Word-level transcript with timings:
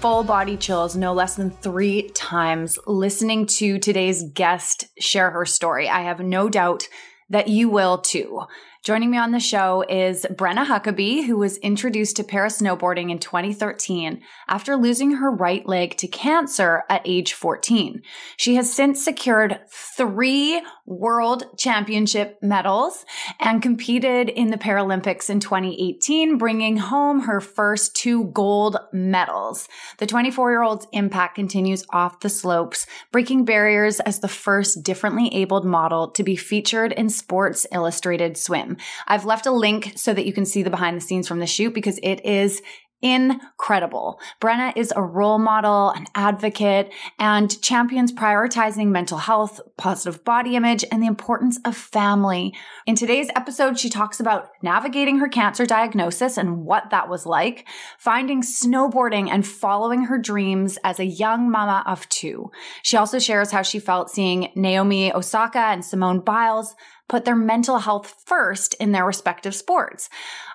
full 0.00 0.24
body 0.24 0.56
chills 0.56 0.96
no 0.96 1.12
less 1.12 1.34
than 1.34 1.50
three 1.50 2.08
times 2.14 2.78
listening 2.86 3.44
to 3.44 3.78
today's 3.78 4.24
guest 4.32 4.86
share 4.98 5.30
her 5.30 5.44
story. 5.44 5.90
I 5.90 6.00
have 6.00 6.20
no 6.20 6.48
doubt 6.48 6.88
that 7.28 7.48
you 7.48 7.68
will 7.68 7.98
too. 7.98 8.40
Joining 8.82 9.10
me 9.10 9.18
on 9.18 9.32
the 9.32 9.40
show 9.40 9.84
is 9.90 10.24
Brenna 10.32 10.64
Huckaby, 10.64 11.26
who 11.26 11.36
was 11.36 11.58
introduced 11.58 12.16
to 12.16 12.24
para 12.24 12.48
snowboarding 12.48 13.10
in 13.10 13.18
2013 13.18 14.22
after 14.48 14.74
losing 14.74 15.16
her 15.16 15.30
right 15.30 15.66
leg 15.66 15.98
to 15.98 16.08
cancer 16.08 16.84
at 16.88 17.02
age 17.04 17.34
14. 17.34 18.00
She 18.38 18.54
has 18.54 18.72
since 18.72 19.04
secured 19.04 19.60
three 19.70 20.62
world 20.90 21.44
championship 21.56 22.36
medals 22.42 23.06
and 23.38 23.62
competed 23.62 24.28
in 24.28 24.50
the 24.50 24.58
Paralympics 24.58 25.30
in 25.30 25.38
2018, 25.38 26.36
bringing 26.36 26.76
home 26.76 27.20
her 27.20 27.40
first 27.40 27.94
two 27.94 28.24
gold 28.24 28.76
medals. 28.92 29.68
The 29.98 30.06
24 30.06 30.50
year 30.50 30.62
old's 30.62 30.86
impact 30.92 31.36
continues 31.36 31.84
off 31.90 32.20
the 32.20 32.28
slopes, 32.28 32.86
breaking 33.12 33.44
barriers 33.44 34.00
as 34.00 34.18
the 34.18 34.28
first 34.28 34.82
differently 34.82 35.32
abled 35.32 35.64
model 35.64 36.10
to 36.10 36.24
be 36.24 36.34
featured 36.36 36.92
in 36.92 37.08
Sports 37.08 37.66
Illustrated 37.72 38.36
Swim. 38.36 38.76
I've 39.06 39.24
left 39.24 39.46
a 39.46 39.52
link 39.52 39.92
so 39.96 40.12
that 40.12 40.26
you 40.26 40.32
can 40.32 40.44
see 40.44 40.62
the 40.62 40.70
behind 40.70 40.96
the 40.96 41.00
scenes 41.00 41.28
from 41.28 41.38
the 41.38 41.46
shoot 41.46 41.72
because 41.72 42.00
it 42.02 42.24
is 42.24 42.60
incredible. 43.02 44.20
Brenna 44.40 44.72
is 44.76 44.92
a 44.94 45.02
role 45.02 45.38
model, 45.38 45.90
an 45.90 46.06
advocate, 46.14 46.92
and 47.18 47.60
champions 47.62 48.12
prioritizing 48.12 48.88
mental 48.88 49.18
health, 49.18 49.60
positive 49.76 50.24
body 50.24 50.56
image, 50.56 50.84
and 50.90 51.02
the 51.02 51.06
importance 51.06 51.58
of 51.64 51.76
family. 51.76 52.54
In 52.86 52.94
today's 52.94 53.30
episode, 53.34 53.78
she 53.78 53.88
talks 53.88 54.20
about 54.20 54.50
navigating 54.62 55.18
her 55.18 55.28
cancer 55.28 55.66
diagnosis 55.66 56.36
and 56.36 56.64
what 56.64 56.90
that 56.90 57.08
was 57.08 57.26
like, 57.26 57.66
finding 57.98 58.42
snowboarding 58.42 59.28
and 59.30 59.46
following 59.46 60.04
her 60.04 60.18
dreams 60.18 60.78
as 60.84 60.98
a 60.98 61.04
young 61.04 61.50
mama 61.50 61.82
of 61.86 62.08
two. 62.08 62.50
She 62.82 62.96
also 62.96 63.18
shares 63.18 63.50
how 63.50 63.62
she 63.62 63.78
felt 63.78 64.10
seeing 64.10 64.50
Naomi 64.54 65.12
Osaka 65.12 65.58
and 65.58 65.84
Simone 65.84 66.20
Biles 66.20 66.74
put 67.10 67.24
their 67.26 67.36
mental 67.36 67.80
health 67.80 68.22
first 68.24 68.74
in 68.74 68.92
their 68.92 69.04
respective 69.04 69.54
sports. 69.54 70.08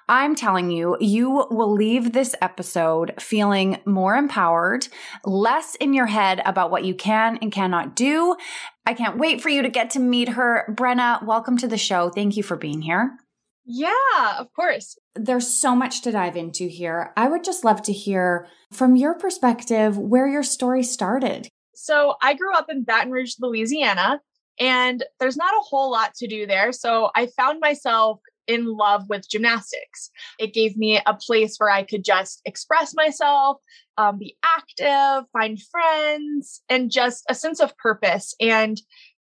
I'm 0.08 0.36
telling 0.36 0.72
you, 0.72 0.96
you 1.02 1.48
will 1.52 1.74
leave 1.74 2.14
this 2.14 2.34
episode 2.42 3.14
feeling 3.20 3.80
more 3.86 4.16
empowered, 4.16 4.88
less 5.26 5.76
in 5.76 5.94
your 5.94 6.06
head 6.06 6.42
about 6.46 6.72
what 6.72 6.86
you 6.86 6.96
can 6.96 7.38
and 7.42 7.52
cannot 7.52 7.96
do. 7.96 8.38
I 8.86 8.94
can't 8.94 9.18
wait 9.18 9.42
for 9.42 9.50
you 9.50 9.64
to 9.64 9.70
get 9.70 9.90
to 9.92 10.00
meet 10.00 10.30
her. 10.30 10.66
Brenna, 10.70 11.24
welcome 11.26 11.58
to 11.58 11.68
the 11.68 11.78
show. 11.78 12.10
Thank 12.10 12.38
you 12.38 12.44
for 12.44 12.56
being 12.56 12.82
here. 12.82 13.18
Yeah, 13.66 14.38
of 14.38 14.54
course. 14.54 14.98
There's 15.16 15.48
so 15.48 15.76
much 15.76 16.04
to 16.04 16.12
dive 16.12 16.38
into 16.38 16.68
here. 16.68 17.12
I 17.18 17.28
would 17.28 17.44
just 17.44 17.66
love 17.66 17.82
to 17.84 17.94
hear 17.94 18.48
from 18.72 18.96
your 18.96 19.16
perspective 19.16 19.98
where 19.98 20.28
your 20.28 20.44
story 20.44 20.84
started. 20.84 21.50
So, 21.74 22.16
I 22.22 22.36
grew 22.36 22.54
up 22.54 22.68
in 22.70 22.86
Baton 22.86 23.12
Rouge, 23.12 23.34
Louisiana, 23.40 24.22
and 24.60 25.04
there's 25.20 25.38
not 25.38 25.54
a 25.54 25.64
whole 25.64 25.92
lot 25.92 26.14
to 26.16 26.28
do 26.28 26.46
there. 26.46 26.72
So 26.72 27.10
I 27.16 27.28
found 27.28 27.60
myself 27.60 28.20
in 28.48 28.66
love 28.66 29.06
with 29.10 29.30
gymnastics. 29.30 30.12
It 30.40 30.54
gave 30.54 30.78
me 30.78 31.02
a 31.06 31.14
place 31.14 31.58
where 31.58 31.70
I 31.70 31.84
could 31.84 32.04
just 32.04 32.42
express 32.46 32.94
myself, 32.94 33.58
um, 33.98 34.20
be 34.20 34.38
active, 34.44 35.28
find 35.34 35.60
friends, 35.62 36.62
and 36.70 36.92
just 36.92 37.24
a 37.30 37.36
sense 37.36 37.60
of 37.60 37.78
purpose. 37.78 38.36
And 38.40 38.80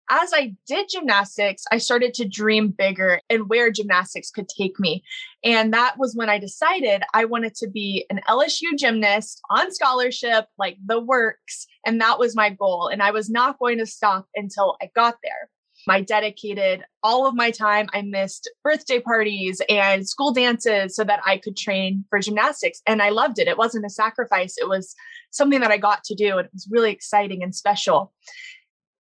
as 0.10 0.32
I 0.34 0.56
did 0.68 0.90
gymnastics, 0.90 1.64
I 1.72 1.78
started 1.78 2.14
to 2.16 2.28
dream 2.28 2.70
bigger 2.70 3.22
and 3.30 3.48
where 3.48 3.72
gymnastics 3.72 4.32
could 4.32 4.50
take 4.50 4.80
me. 4.80 5.04
And 5.44 5.74
that 5.74 5.98
was 5.98 6.16
when 6.16 6.30
I 6.30 6.40
decided 6.40 7.04
I 7.14 7.26
wanted 7.26 7.56
to 7.56 7.70
be 7.70 8.06
an 8.10 8.22
LSU 8.28 8.78
gymnast 8.78 9.40
on 9.50 9.72
scholarship, 9.72 10.46
like 10.58 10.78
the 10.84 11.00
works. 11.00 11.68
And 11.86 12.02
that 12.02 12.20
was 12.20 12.36
my 12.36 12.50
goal. 12.50 12.88
And 12.88 13.04
I 13.04 13.12
was 13.12 13.30
not 13.30 13.60
going 13.60 13.78
to 13.78 13.86
stop 13.86 14.28
until 14.36 14.78
I 14.82 14.90
got 14.96 15.16
there. 15.24 15.50
I 15.88 16.02
dedicated 16.02 16.84
all 17.04 17.26
of 17.26 17.36
my 17.36 17.52
time. 17.52 17.88
I 17.94 18.02
missed 18.02 18.52
birthday 18.64 19.00
parties 19.00 19.62
and 19.70 20.08
school 20.08 20.34
dances 20.34 20.96
so 20.96 21.04
that 21.06 21.22
I 21.26 21.38
could 21.38 21.56
train 21.56 22.04
for 22.10 22.20
gymnastics. 22.20 22.82
And 22.86 23.02
I 23.02 23.10
loved 23.10 23.40
it. 23.40 23.48
It 23.48 23.58
wasn't 23.58 23.86
a 23.86 23.90
sacrifice, 23.90 24.56
it 24.58 24.68
was 24.68 24.96
something 25.32 25.62
that 25.62 25.72
I 25.72 25.78
got 25.78 26.04
to 26.06 26.16
do. 26.16 26.38
And 26.38 26.46
it 26.46 26.54
was 26.54 26.68
really 26.70 26.92
exciting 26.92 27.44
and 27.44 27.56
special. 27.56 28.12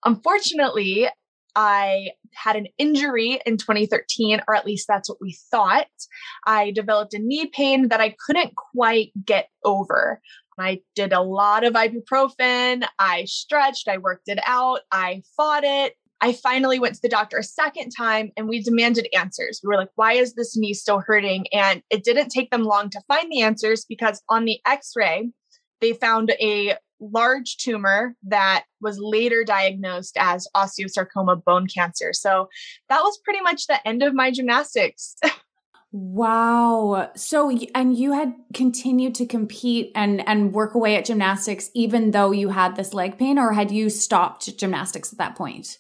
Unfortunately, 0.05 1.09
I 1.55 2.11
had 2.33 2.55
an 2.55 2.67
injury 2.77 3.41
in 3.45 3.57
2013, 3.57 4.41
or 4.47 4.55
at 4.55 4.65
least 4.65 4.87
that's 4.87 5.09
what 5.09 5.19
we 5.21 5.37
thought. 5.51 5.87
I 6.45 6.71
developed 6.71 7.13
a 7.13 7.19
knee 7.19 7.47
pain 7.47 7.89
that 7.89 8.01
I 8.01 8.15
couldn't 8.25 8.53
quite 8.55 9.11
get 9.25 9.49
over. 9.63 10.21
I 10.57 10.81
did 10.95 11.13
a 11.13 11.21
lot 11.21 11.63
of 11.63 11.73
ibuprofen. 11.73 12.85
I 12.99 13.25
stretched, 13.25 13.87
I 13.87 13.97
worked 13.97 14.27
it 14.27 14.39
out, 14.45 14.81
I 14.91 15.23
fought 15.35 15.63
it. 15.63 15.95
I 16.21 16.33
finally 16.33 16.79
went 16.79 16.95
to 16.95 17.01
the 17.01 17.07
doctor 17.07 17.37
a 17.37 17.43
second 17.43 17.91
time 17.91 18.31
and 18.35 18.49
we 18.49 18.61
demanded 18.61 19.07
answers. 19.15 19.61
We 19.63 19.69
were 19.69 19.77
like, 19.77 19.91
why 19.95 20.13
is 20.13 20.33
this 20.33 20.57
knee 20.57 20.73
still 20.73 20.99
hurting? 20.99 21.47
And 21.53 21.81
it 21.89 22.03
didn't 22.03 22.27
take 22.29 22.51
them 22.51 22.63
long 22.63 22.89
to 22.89 23.01
find 23.07 23.31
the 23.31 23.41
answers 23.41 23.85
because 23.87 24.21
on 24.27 24.43
the 24.43 24.59
x 24.65 24.91
ray, 24.97 25.31
they 25.81 25.93
found 25.93 26.31
a 26.39 26.75
large 26.99 27.57
tumor 27.57 28.15
that 28.23 28.65
was 28.81 28.99
later 28.99 29.43
diagnosed 29.43 30.17
as 30.17 30.47
osteosarcoma 30.55 31.43
bone 31.43 31.67
cancer. 31.67 32.13
So 32.13 32.49
that 32.89 33.01
was 33.01 33.17
pretty 33.23 33.41
much 33.41 33.67
the 33.67 33.85
end 33.87 34.03
of 34.03 34.13
my 34.13 34.31
gymnastics. 34.31 35.15
wow. 35.91 37.09
So 37.15 37.57
and 37.73 37.97
you 37.97 38.13
had 38.13 38.33
continued 38.53 39.15
to 39.15 39.25
compete 39.25 39.91
and 39.95 40.27
and 40.27 40.53
work 40.53 40.75
away 40.75 40.95
at 40.95 41.05
gymnastics 41.05 41.69
even 41.73 42.11
though 42.11 42.31
you 42.31 42.49
had 42.49 42.75
this 42.75 42.93
leg 42.93 43.17
pain 43.17 43.39
or 43.39 43.53
had 43.53 43.71
you 43.71 43.89
stopped 43.89 44.57
gymnastics 44.57 45.11
at 45.11 45.19
that 45.19 45.35
point? 45.35 45.79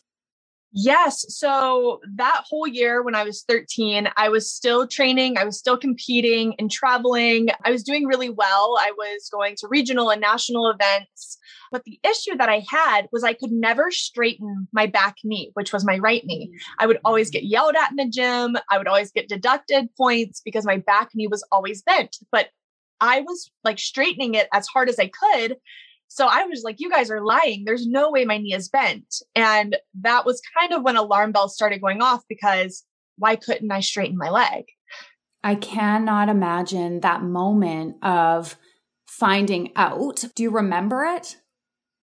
Yes. 0.71 1.25
So 1.29 1.99
that 2.15 2.43
whole 2.47 2.67
year 2.67 3.01
when 3.01 3.15
I 3.15 3.23
was 3.23 3.43
13, 3.47 4.07
I 4.15 4.29
was 4.29 4.51
still 4.51 4.87
training, 4.87 5.37
I 5.37 5.43
was 5.43 5.57
still 5.57 5.77
competing 5.77 6.53
and 6.59 6.69
traveling. 6.69 7.49
I 7.65 7.71
was 7.71 7.83
doing 7.83 8.05
really 8.05 8.29
well. 8.29 8.77
I 8.79 8.91
was 8.95 9.29
going 9.31 9.55
to 9.57 9.67
regional 9.67 10.11
and 10.11 10.21
national 10.21 10.69
events. 10.69 11.39
But 11.71 11.83
the 11.85 11.99
issue 12.03 12.37
that 12.37 12.49
I 12.49 12.63
had 12.69 13.07
was 13.11 13.23
I 13.23 13.33
could 13.33 13.51
never 13.51 13.89
straighten 13.89 14.67
my 14.71 14.85
back 14.85 15.15
knee, 15.23 15.49
which 15.55 15.73
was 15.73 15.85
my 15.85 15.97
right 15.97 16.23
knee. 16.25 16.51
I 16.77 16.85
would 16.85 16.99
always 17.03 17.31
get 17.31 17.45
yelled 17.45 17.75
at 17.75 17.89
in 17.89 17.97
the 17.97 18.07
gym. 18.07 18.55
I 18.69 18.77
would 18.77 18.87
always 18.87 19.11
get 19.11 19.27
deducted 19.27 19.89
points 19.97 20.39
because 20.43 20.65
my 20.65 20.77
back 20.77 21.09
knee 21.15 21.27
was 21.27 21.43
always 21.51 21.81
bent. 21.81 22.17
But 22.31 22.49
I 23.01 23.21
was 23.21 23.49
like 23.63 23.79
straightening 23.79 24.35
it 24.35 24.47
as 24.53 24.67
hard 24.67 24.89
as 24.89 24.99
I 24.99 25.09
could. 25.09 25.57
So 26.09 26.27
I 26.29 26.43
was 26.45 26.63
like, 26.63 26.79
you 26.79 26.89
guys 26.89 27.09
are 27.11 27.23
lying. 27.23 27.63
There's 27.65 27.87
no 27.87 28.09
way 28.09 28.25
my 28.25 28.39
knee 28.39 28.53
is 28.53 28.67
bent. 28.67 29.15
And 29.35 29.77
that 30.01 30.25
was 30.25 30.41
kind 30.59 30.73
of 30.73 30.81
when 30.81 30.97
alarm 30.97 31.31
bells 31.31 31.53
started 31.53 31.81
going 31.81 32.01
off 32.01 32.23
because 32.27 32.83
why 33.17 33.35
couldn't 33.35 33.71
I 33.71 33.79
straighten 33.79 34.17
my 34.17 34.29
leg? 34.29 34.65
I 35.43 35.55
cannot 35.55 36.27
imagine 36.27 37.01
that 37.01 37.21
moment 37.21 38.03
of 38.03 38.57
finding 39.07 39.71
out. 39.75 40.25
Do 40.35 40.43
you 40.43 40.49
remember 40.49 41.05
it? 41.05 41.37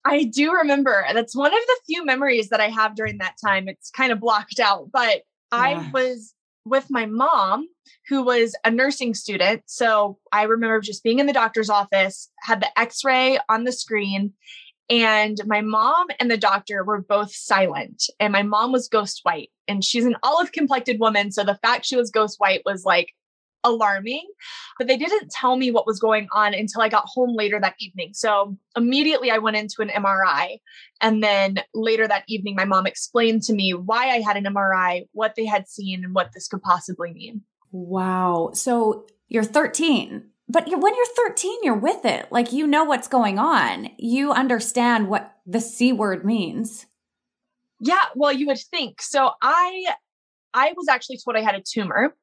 I 0.05 0.25
do 0.25 0.53
remember. 0.53 1.05
That's 1.15 1.37
one 1.37 1.55
of 1.55 1.61
the 1.67 1.81
few 1.87 2.05
memories 2.05 2.51
that 2.51 2.61
I 2.61 2.69
have 2.69 2.97
during 2.97 3.19
that 3.19 3.37
time. 3.43 3.69
It's 3.69 3.91
kind 3.91 4.13
of 4.13 4.21
blocked 4.21 4.61
out, 4.61 4.91
but 4.93 5.09
yeah. 5.09 5.23
I 5.53 5.91
was 5.93 6.35
with 6.65 6.87
my 6.91 7.07
mom, 7.07 7.69
who 8.09 8.23
was 8.23 8.55
a 8.65 8.71
nursing 8.71 9.15
student. 9.15 9.63
So 9.67 10.19
I 10.33 10.45
remember 10.45 10.81
just 10.81 11.03
being 11.05 11.19
in 11.19 11.27
the 11.27 11.33
doctor's 11.33 11.71
office, 11.71 12.31
had 12.41 12.61
the 12.61 12.79
x 12.79 13.05
ray 13.05 13.39
on 13.49 13.65
the 13.65 13.73
screen, 13.73 14.33
And 14.91 15.41
my 15.47 15.63
mom 15.63 16.09
and 16.21 16.31
the 16.31 16.37
doctor 16.37 16.85
were 16.85 17.01
both 17.01 17.35
silent. 17.35 18.05
And 18.21 18.33
my 18.33 18.43
mom 18.43 18.73
was 18.73 18.89
ghost 18.89 19.21
white. 19.23 19.51
And 19.67 19.83
she's 19.83 20.05
an 20.05 20.17
olive 20.23 20.53
complected 20.53 21.01
woman. 21.01 21.33
So 21.33 21.43
the 21.43 21.59
fact 21.63 21.87
she 21.87 21.97
was 21.97 22.11
ghost 22.11 22.37
white 22.39 22.63
was 22.67 22.85
like 22.85 23.13
alarming. 23.65 24.27
But 24.79 24.87
they 24.87 24.97
didn't 24.97 25.31
tell 25.31 25.57
me 25.57 25.71
what 25.71 25.87
was 25.87 25.99
going 25.99 26.29
on 26.33 26.55
until 26.55 26.83
I 26.83 26.89
got 26.89 27.05
home 27.07 27.35
later 27.35 27.59
that 27.61 27.75
evening. 27.81 28.11
So 28.13 28.57
immediately 28.77 29.31
I 29.31 29.39
went 29.39 29.57
into 29.57 29.83
an 29.83 29.89
MRI. 29.89 30.59
And 31.01 31.23
then 31.23 31.59
later 31.75 32.07
that 32.07 32.25
evening, 32.29 32.55
my 32.55 32.65
mom 32.65 32.87
explained 32.87 33.43
to 33.45 33.55
me 33.55 33.73
why 33.73 34.11
I 34.11 34.21
had 34.21 34.37
an 34.37 34.45
MRI, 34.45 35.09
what 35.13 35.35
they 35.37 35.47
had 35.47 35.69
seen, 35.69 36.05
and 36.05 36.15
what 36.15 36.31
this 36.35 36.49
could 36.49 36.63
possibly 36.63 37.13
mean. 37.13 37.43
Wow. 37.73 38.51
So 38.55 39.07
you're 39.29 39.45
13 39.45 40.31
but 40.49 40.67
when 40.69 40.95
you're 40.95 41.07
13 41.17 41.59
you're 41.63 41.75
with 41.75 42.05
it 42.05 42.31
like 42.31 42.53
you 42.53 42.67
know 42.67 42.85
what's 42.85 43.09
going 43.09 43.39
on 43.39 43.91
you 43.99 44.33
understand 44.33 45.09
what 45.09 45.37
the 45.47 45.61
c 45.61 45.93
word 45.93 46.25
means 46.25 46.87
yeah 47.81 48.05
well 48.15 48.33
you 48.33 48.47
would 48.47 48.59
think 48.59 49.01
so 49.03 49.33
i 49.43 49.87
i 50.55 50.73
was 50.77 50.89
actually 50.89 51.19
told 51.23 51.37
i 51.37 51.41
had 51.41 51.55
a 51.55 51.63
tumor 51.63 52.15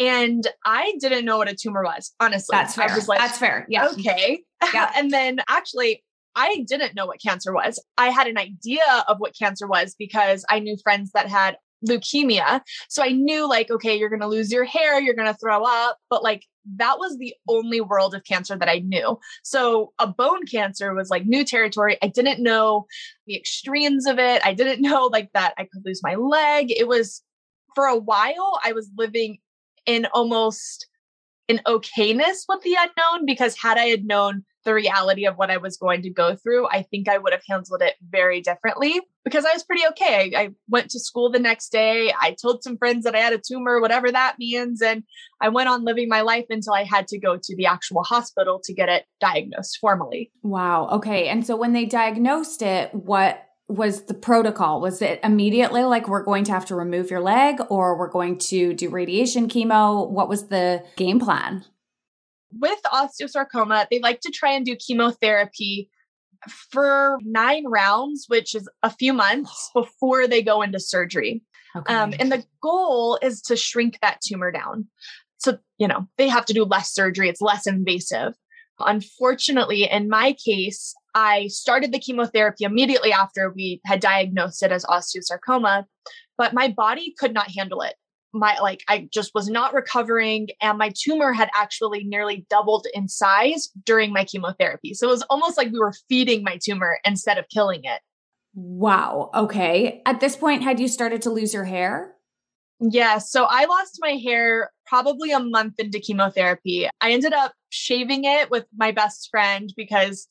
and 0.00 0.46
i 0.64 0.94
didn't 1.00 1.24
know 1.24 1.38
what 1.38 1.48
a 1.48 1.54
tumor 1.54 1.82
was 1.84 2.12
honestly 2.20 2.56
that's 2.56 2.74
fair 2.74 2.90
i 2.90 2.94
was 2.94 3.08
like 3.08 3.18
that's 3.18 3.38
fair 3.38 3.66
yeah 3.68 3.88
okay 3.88 4.42
yeah 4.72 4.90
and 4.96 5.10
then 5.10 5.40
actually 5.48 6.02
I 6.36 6.64
didn't 6.66 6.96
know 6.96 7.06
what 7.06 7.22
cancer 7.22 7.52
was. 7.52 7.80
I 7.96 8.10
had 8.10 8.26
an 8.26 8.36
idea 8.36 8.82
of 9.06 9.18
what 9.18 9.38
cancer 9.38 9.68
was 9.68 9.94
because 9.96 10.44
I 10.50 10.58
knew 10.58 10.76
friends 10.82 11.12
that 11.12 11.28
had 11.28 11.56
leukemia. 11.86 12.60
So 12.88 13.02
I 13.02 13.10
knew 13.10 13.48
like, 13.48 13.70
okay, 13.70 13.96
you're 13.96 14.08
going 14.08 14.20
to 14.20 14.26
lose 14.26 14.50
your 14.50 14.64
hair, 14.64 15.00
you're 15.00 15.14
going 15.14 15.32
to 15.32 15.38
throw 15.38 15.62
up, 15.64 15.98
but 16.10 16.22
like 16.22 16.44
that 16.76 16.98
was 16.98 17.18
the 17.18 17.34
only 17.48 17.80
world 17.80 18.14
of 18.14 18.24
cancer 18.24 18.56
that 18.56 18.68
I 18.68 18.78
knew. 18.78 19.18
So 19.42 19.92
a 19.98 20.06
bone 20.06 20.46
cancer 20.46 20.94
was 20.94 21.10
like 21.10 21.26
new 21.26 21.44
territory. 21.44 21.98
I 22.02 22.08
didn't 22.08 22.42
know 22.42 22.86
the 23.26 23.36
extremes 23.36 24.06
of 24.06 24.18
it. 24.18 24.42
I 24.44 24.54
didn't 24.54 24.80
know 24.88 25.06
like 25.12 25.30
that 25.34 25.54
I 25.58 25.64
could 25.64 25.82
lose 25.84 26.00
my 26.02 26.14
leg. 26.14 26.70
It 26.70 26.88
was 26.88 27.22
for 27.74 27.86
a 27.86 27.96
while 27.96 28.58
I 28.64 28.72
was 28.72 28.90
living 28.96 29.38
in 29.86 30.06
almost 30.12 30.86
an 31.48 31.60
okayness 31.66 32.44
with 32.48 32.62
the 32.62 32.76
unknown 32.78 33.26
because 33.26 33.56
had 33.60 33.76
I 33.76 33.86
had 33.86 34.04
known 34.04 34.44
the 34.64 34.74
reality 34.74 35.26
of 35.26 35.36
what 35.36 35.50
I 35.50 35.58
was 35.58 35.76
going 35.76 36.00
to 36.02 36.10
go 36.10 36.34
through, 36.36 36.66
I 36.68 36.82
think 36.82 37.08
I 37.08 37.18
would 37.18 37.32
have 37.34 37.42
handled 37.46 37.82
it 37.82 37.96
very 38.08 38.40
differently 38.40 38.98
because 39.22 39.44
I 39.44 39.52
was 39.52 39.62
pretty 39.62 39.82
okay. 39.90 40.32
I, 40.34 40.40
I, 40.40 40.48
went 40.68 40.90
to 40.90 41.00
school 41.00 41.30
the 41.30 41.38
next 41.38 41.70
day. 41.70 42.12
I 42.18 42.34
told 42.40 42.62
some 42.62 42.78
friends 42.78 43.04
that 43.04 43.14
I 43.14 43.18
had 43.18 43.34
a 43.34 43.38
tumor, 43.38 43.80
whatever 43.80 44.10
that 44.10 44.36
means. 44.38 44.80
And 44.80 45.04
I 45.40 45.50
went 45.50 45.68
on 45.68 45.84
living 45.84 46.08
my 46.08 46.22
life 46.22 46.46
until 46.48 46.72
I 46.72 46.84
had 46.84 47.06
to 47.08 47.18
go 47.18 47.36
to 47.36 47.56
the 47.56 47.66
actual 47.66 48.02
hospital 48.02 48.60
to 48.64 48.72
get 48.72 48.88
it 48.88 49.04
diagnosed 49.20 49.78
formally. 49.80 50.30
Wow. 50.42 50.88
Okay. 50.88 51.28
And 51.28 51.46
so 51.46 51.56
when 51.56 51.74
they 51.74 51.84
diagnosed 51.84 52.62
it, 52.62 52.94
what 52.94 53.43
was 53.68 54.02
the 54.02 54.14
protocol? 54.14 54.80
Was 54.80 55.00
it 55.00 55.20
immediately 55.24 55.84
like 55.84 56.08
we're 56.08 56.22
going 56.22 56.44
to 56.44 56.52
have 56.52 56.66
to 56.66 56.74
remove 56.74 57.10
your 57.10 57.20
leg 57.20 57.60
or 57.70 57.98
we're 57.98 58.10
going 58.10 58.38
to 58.38 58.74
do 58.74 58.90
radiation 58.90 59.48
chemo? 59.48 60.08
What 60.08 60.28
was 60.28 60.48
the 60.48 60.84
game 60.96 61.18
plan? 61.18 61.64
with 62.58 62.80
osteosarcoma, 62.86 63.86
they 63.90 64.00
like 64.00 64.20
to 64.20 64.30
try 64.30 64.52
and 64.52 64.64
do 64.64 64.76
chemotherapy 64.76 65.90
for 66.48 67.18
nine 67.22 67.64
rounds, 67.66 68.26
which 68.28 68.54
is 68.54 68.68
a 68.82 68.90
few 68.90 69.12
months 69.12 69.70
before 69.74 70.26
they 70.26 70.42
go 70.42 70.62
into 70.62 70.80
surgery. 70.80 71.42
Okay. 71.76 71.92
Um, 71.92 72.14
and 72.18 72.30
the 72.30 72.44
goal 72.62 73.18
is 73.20 73.42
to 73.42 73.56
shrink 73.56 73.98
that 74.00 74.20
tumor 74.24 74.52
down. 74.52 74.86
So, 75.38 75.58
you 75.78 75.88
know, 75.88 76.06
they 76.16 76.28
have 76.28 76.46
to 76.46 76.52
do 76.52 76.64
less 76.64 76.92
surgery, 76.92 77.28
it's 77.28 77.40
less 77.40 77.66
invasive. 77.66 78.34
Unfortunately, 78.80 79.84
in 79.90 80.08
my 80.08 80.34
case, 80.44 80.94
I 81.14 81.46
started 81.46 81.92
the 81.92 81.98
chemotherapy 81.98 82.64
immediately 82.64 83.12
after 83.12 83.52
we 83.54 83.80
had 83.86 84.00
diagnosed 84.00 84.62
it 84.62 84.72
as 84.72 84.84
osteosarcoma, 84.84 85.84
but 86.36 86.54
my 86.54 86.68
body 86.68 87.14
could 87.18 87.32
not 87.32 87.50
handle 87.50 87.82
it 87.82 87.94
my 88.34 88.58
like 88.58 88.82
I 88.88 89.08
just 89.12 89.32
was 89.34 89.48
not 89.48 89.72
recovering 89.72 90.48
and 90.60 90.76
my 90.76 90.92
tumor 90.94 91.32
had 91.32 91.48
actually 91.54 92.04
nearly 92.04 92.44
doubled 92.50 92.86
in 92.92 93.08
size 93.08 93.70
during 93.86 94.12
my 94.12 94.24
chemotherapy. 94.24 94.92
So 94.92 95.06
it 95.06 95.10
was 95.10 95.22
almost 95.30 95.56
like 95.56 95.70
we 95.72 95.78
were 95.78 95.94
feeding 96.08 96.42
my 96.42 96.58
tumor 96.62 96.98
instead 97.04 97.38
of 97.38 97.48
killing 97.48 97.84
it. 97.84 98.00
Wow. 98.54 99.30
Okay. 99.34 100.02
At 100.04 100.20
this 100.20 100.36
point 100.36 100.62
had 100.62 100.80
you 100.80 100.88
started 100.88 101.22
to 101.22 101.30
lose 101.30 101.54
your 101.54 101.64
hair? 101.64 102.13
Yeah, 102.80 103.18
so 103.18 103.46
I 103.48 103.64
lost 103.66 103.98
my 104.00 104.12
hair 104.12 104.70
probably 104.86 105.30
a 105.30 105.40
month 105.40 105.74
into 105.78 106.00
chemotherapy. 106.00 106.88
I 107.00 107.12
ended 107.12 107.32
up 107.32 107.52
shaving 107.70 108.24
it 108.24 108.50
with 108.50 108.66
my 108.76 108.90
best 108.90 109.28
friend 109.30 109.72
because 109.76 110.28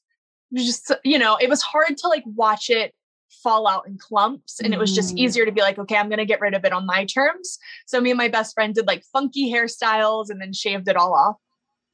it 0.52 0.56
was 0.60 0.66
just 0.66 0.92
you 1.04 1.18
know, 1.18 1.38
it 1.42 1.50
was 1.50 1.62
hard 1.62 1.98
to 1.98 2.08
like 2.08 2.24
watch 2.26 2.70
it 2.70 2.94
fall 3.42 3.68
out 3.68 3.88
in 3.88 3.98
clumps 3.98 4.60
and 4.60 4.74
it 4.74 4.80
was 4.80 4.94
just 4.94 5.16
mm. 5.16 5.18
easier 5.18 5.46
to 5.46 5.52
be 5.52 5.62
like 5.62 5.80
okay 5.80 5.96
i'm 5.96 6.10
going 6.10 6.20
to 6.20 6.26
get 6.26 6.42
rid 6.42 6.54
of 6.54 6.64
it 6.66 6.74
on 6.74 6.86
my 6.86 7.06
terms 7.06 7.58
so 7.86 8.00
me 8.00 8.12
and 8.12 8.18
my 8.18 8.28
best 8.28 8.54
friend 8.54 8.76
did 8.76 8.88
like 8.88 9.04
funky 9.12 9.52
hairstyles 9.52 10.30
and 10.30 10.40
then 10.40 10.54
shaved 10.54 10.88
it 10.88 10.96
all 10.96 11.14
off 11.14 11.38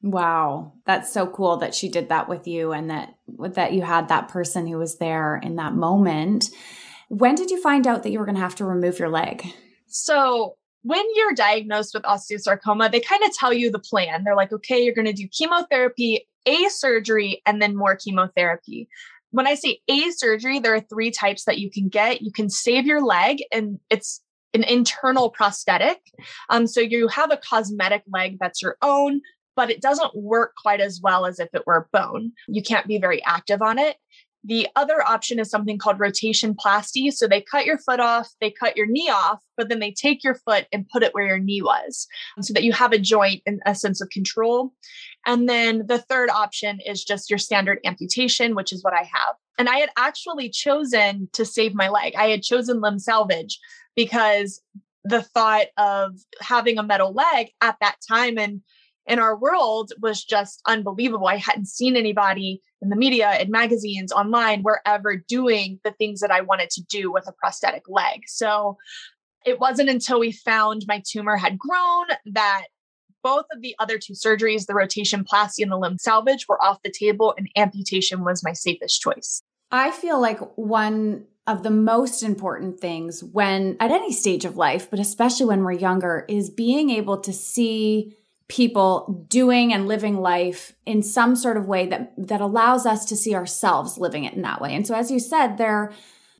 wow 0.02 0.72
that's 0.86 1.12
so 1.12 1.26
cool 1.26 1.56
that 1.56 1.74
she 1.74 1.88
did 1.88 2.08
that 2.08 2.28
with 2.28 2.46
you 2.46 2.72
and 2.72 2.90
that 2.90 3.14
that 3.54 3.72
you 3.72 3.82
had 3.82 4.08
that 4.08 4.28
person 4.28 4.66
who 4.66 4.76
was 4.76 4.98
there 4.98 5.40
in 5.42 5.56
that 5.56 5.74
moment 5.74 6.50
when 7.08 7.34
did 7.34 7.50
you 7.50 7.60
find 7.60 7.86
out 7.86 8.02
that 8.02 8.10
you 8.10 8.18
were 8.18 8.26
going 8.26 8.36
to 8.36 8.40
have 8.40 8.54
to 8.54 8.64
remove 8.64 8.98
your 8.98 9.08
leg 9.08 9.52
so 9.90 10.56
when 10.82 11.04
you're 11.14 11.34
diagnosed 11.34 11.92
with 11.94 12.04
osteosarcoma, 12.04 12.90
they 12.90 13.00
kind 13.00 13.22
of 13.22 13.32
tell 13.34 13.52
you 13.52 13.70
the 13.70 13.78
plan. 13.78 14.24
They're 14.24 14.36
like, 14.36 14.52
okay, 14.52 14.82
you're 14.82 14.94
going 14.94 15.06
to 15.06 15.12
do 15.12 15.28
chemotherapy, 15.28 16.26
a 16.46 16.68
surgery, 16.68 17.42
and 17.44 17.60
then 17.60 17.76
more 17.76 17.96
chemotherapy 17.96 18.88
when 19.30 19.46
I 19.46 19.54
say 19.54 19.80
a 19.88 20.10
surgery, 20.10 20.58
there 20.58 20.74
are 20.74 20.80
three 20.80 21.10
types 21.10 21.44
that 21.44 21.58
you 21.58 21.70
can 21.70 21.88
get. 21.88 22.22
You 22.22 22.32
can 22.32 22.50
save 22.50 22.86
your 22.86 23.02
leg, 23.02 23.42
and 23.52 23.78
it's 23.88 24.20
an 24.54 24.64
internal 24.64 25.30
prosthetic. 25.30 25.98
Um, 26.48 26.66
so 26.66 26.80
you 26.80 27.08
have 27.08 27.30
a 27.30 27.36
cosmetic 27.36 28.02
leg 28.12 28.38
that's 28.40 28.60
your 28.60 28.76
own, 28.82 29.20
but 29.54 29.70
it 29.70 29.80
doesn't 29.80 30.16
work 30.16 30.54
quite 30.60 30.80
as 30.80 31.00
well 31.00 31.26
as 31.26 31.38
if 31.38 31.48
it 31.54 31.66
were 31.66 31.88
bone. 31.92 32.32
You 32.48 32.62
can't 32.62 32.88
be 32.88 32.98
very 32.98 33.22
active 33.24 33.62
on 33.62 33.78
it. 33.78 33.96
The 34.42 34.68
other 34.74 35.06
option 35.06 35.38
is 35.38 35.50
something 35.50 35.76
called 35.78 35.98
rotationplasty. 35.98 37.12
So 37.12 37.28
they 37.28 37.42
cut 37.42 37.66
your 37.66 37.78
foot 37.78 38.00
off, 38.00 38.28
they 38.40 38.50
cut 38.50 38.76
your 38.76 38.86
knee 38.86 39.10
off, 39.10 39.40
but 39.56 39.68
then 39.68 39.80
they 39.80 39.92
take 39.92 40.24
your 40.24 40.34
foot 40.34 40.66
and 40.72 40.88
put 40.88 41.02
it 41.02 41.14
where 41.14 41.26
your 41.26 41.38
knee 41.38 41.60
was 41.60 42.06
um, 42.36 42.42
so 42.42 42.54
that 42.54 42.64
you 42.64 42.72
have 42.72 42.92
a 42.92 42.98
joint 42.98 43.42
and 43.44 43.60
a 43.66 43.74
sense 43.74 44.00
of 44.00 44.08
control. 44.08 44.72
And 45.26 45.48
then 45.48 45.86
the 45.86 45.98
third 45.98 46.30
option 46.30 46.80
is 46.86 47.04
just 47.04 47.28
your 47.28 47.38
standard 47.38 47.80
amputation, 47.84 48.54
which 48.54 48.72
is 48.72 48.82
what 48.82 48.94
I 48.94 49.02
have. 49.02 49.34
And 49.58 49.68
I 49.68 49.76
had 49.76 49.90
actually 49.98 50.48
chosen 50.48 51.28
to 51.34 51.44
save 51.44 51.74
my 51.74 51.90
leg. 51.90 52.14
I 52.16 52.28
had 52.28 52.42
chosen 52.42 52.80
limb 52.80 52.98
salvage 52.98 53.58
because 53.94 54.62
the 55.04 55.22
thought 55.22 55.66
of 55.76 56.18
having 56.40 56.78
a 56.78 56.82
metal 56.82 57.12
leg 57.12 57.50
at 57.60 57.76
that 57.80 57.96
time 58.08 58.38
and 58.38 58.62
in 59.06 59.18
our 59.18 59.36
world 59.36 59.92
was 60.00 60.24
just 60.24 60.62
unbelievable. 60.66 61.26
I 61.26 61.36
hadn't 61.36 61.66
seen 61.66 61.96
anybody 61.96 62.62
in 62.82 62.88
the 62.88 62.96
media, 62.96 63.38
in 63.38 63.50
magazines, 63.50 64.12
online, 64.12 64.62
wherever 64.62 65.16
doing 65.16 65.80
the 65.84 65.92
things 65.92 66.20
that 66.20 66.30
I 66.30 66.40
wanted 66.40 66.70
to 66.70 66.82
do 66.82 67.12
with 67.12 67.26
a 67.28 67.32
prosthetic 67.32 67.82
leg. 67.88 68.22
So 68.26 68.76
it 69.44 69.58
wasn't 69.58 69.88
until 69.88 70.20
we 70.20 70.32
found 70.32 70.84
my 70.86 71.02
tumor 71.06 71.36
had 71.36 71.58
grown 71.58 72.06
that 72.26 72.66
both 73.22 73.44
of 73.52 73.60
the 73.60 73.74
other 73.78 73.98
two 73.98 74.14
surgeries, 74.14 74.66
the 74.66 74.72
rotationplasty 74.72 75.62
and 75.62 75.70
the 75.70 75.78
limb 75.78 75.98
salvage, 75.98 76.46
were 76.48 76.62
off 76.62 76.82
the 76.82 76.92
table, 76.92 77.34
and 77.36 77.48
amputation 77.56 78.24
was 78.24 78.42
my 78.42 78.52
safest 78.52 79.00
choice. 79.00 79.42
I 79.70 79.90
feel 79.90 80.20
like 80.20 80.40
one 80.56 81.26
of 81.46 81.62
the 81.62 81.70
most 81.70 82.22
important 82.22 82.80
things 82.80 83.22
when 83.24 83.76
at 83.80 83.90
any 83.90 84.12
stage 84.12 84.44
of 84.44 84.56
life, 84.56 84.90
but 84.90 85.00
especially 85.00 85.46
when 85.46 85.64
we're 85.64 85.72
younger, 85.72 86.24
is 86.28 86.50
being 86.50 86.90
able 86.90 87.18
to 87.18 87.32
see 87.32 88.16
people 88.50 89.24
doing 89.28 89.72
and 89.72 89.86
living 89.86 90.20
life 90.20 90.72
in 90.84 91.02
some 91.02 91.36
sort 91.36 91.56
of 91.56 91.66
way 91.66 91.86
that 91.86 92.12
that 92.18 92.40
allows 92.40 92.84
us 92.84 93.04
to 93.06 93.16
see 93.16 93.34
ourselves 93.34 93.96
living 93.96 94.24
it 94.24 94.34
in 94.34 94.42
that 94.42 94.60
way. 94.60 94.74
And 94.74 94.86
so 94.86 94.94
as 94.94 95.10
you 95.10 95.20
said, 95.20 95.56
there 95.56 95.92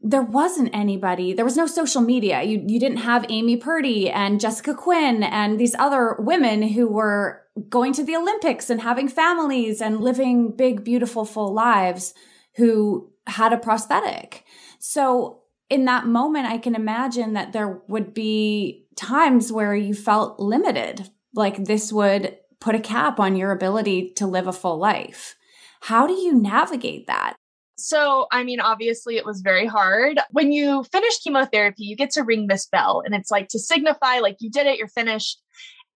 there 0.02 0.22
wasn't 0.22 0.74
anybody, 0.74 1.32
there 1.32 1.44
was 1.44 1.58
no 1.58 1.66
social 1.66 2.00
media. 2.00 2.42
You, 2.42 2.64
you 2.66 2.80
didn't 2.80 2.98
have 2.98 3.26
Amy 3.28 3.56
Purdy 3.56 4.10
and 4.10 4.40
Jessica 4.40 4.74
Quinn 4.74 5.22
and 5.22 5.60
these 5.60 5.74
other 5.78 6.16
women 6.18 6.62
who 6.62 6.88
were 6.88 7.42
going 7.68 7.92
to 7.92 8.02
the 8.02 8.16
Olympics 8.16 8.70
and 8.70 8.80
having 8.80 9.08
families 9.08 9.82
and 9.82 10.00
living 10.00 10.56
big, 10.56 10.84
beautiful, 10.84 11.26
full 11.26 11.52
lives 11.52 12.14
who 12.56 13.12
had 13.26 13.52
a 13.52 13.58
prosthetic. 13.58 14.44
So 14.78 15.42
in 15.68 15.84
that 15.84 16.06
moment, 16.06 16.46
I 16.46 16.56
can 16.56 16.74
imagine 16.74 17.34
that 17.34 17.52
there 17.52 17.82
would 17.86 18.14
be 18.14 18.86
times 18.96 19.52
where 19.52 19.74
you 19.74 19.92
felt 19.92 20.40
limited, 20.40 21.10
like 21.34 21.64
this 21.64 21.92
would 21.92 22.36
put 22.60 22.74
a 22.74 22.80
cap 22.80 23.18
on 23.18 23.36
your 23.36 23.52
ability 23.52 24.12
to 24.16 24.26
live 24.26 24.46
a 24.46 24.52
full 24.52 24.78
life. 24.78 25.36
How 25.80 26.06
do 26.06 26.12
you 26.12 26.34
navigate 26.34 27.06
that? 27.06 27.34
So, 27.78 28.26
I 28.30 28.44
mean, 28.44 28.60
obviously 28.60 29.16
it 29.16 29.24
was 29.24 29.40
very 29.40 29.66
hard. 29.66 30.20
When 30.30 30.52
you 30.52 30.84
finish 30.92 31.18
chemotherapy, 31.20 31.84
you 31.84 31.96
get 31.96 32.10
to 32.10 32.22
ring 32.22 32.46
this 32.46 32.66
bell 32.66 33.02
and 33.04 33.14
it's 33.14 33.30
like 33.30 33.48
to 33.48 33.58
signify 33.58 34.18
like 34.18 34.36
you 34.40 34.50
did 34.50 34.66
it, 34.66 34.78
you're 34.78 34.88
finished. 34.88 35.40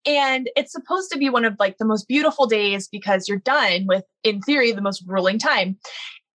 And 0.07 0.49
it's 0.57 0.73
supposed 0.73 1.11
to 1.13 1.19
be 1.19 1.29
one 1.29 1.45
of 1.45 1.57
like 1.59 1.77
the 1.77 1.85
most 1.85 2.09
beautiful 2.09 2.47
days 2.47 2.89
because 2.89 3.29
you're 3.29 3.39
done 3.39 3.85
with, 3.87 4.05
in 4.23 4.41
theory, 4.41 4.73
the 4.73 4.81
most 4.81 5.07
grueling 5.07 5.39
time. 5.39 5.77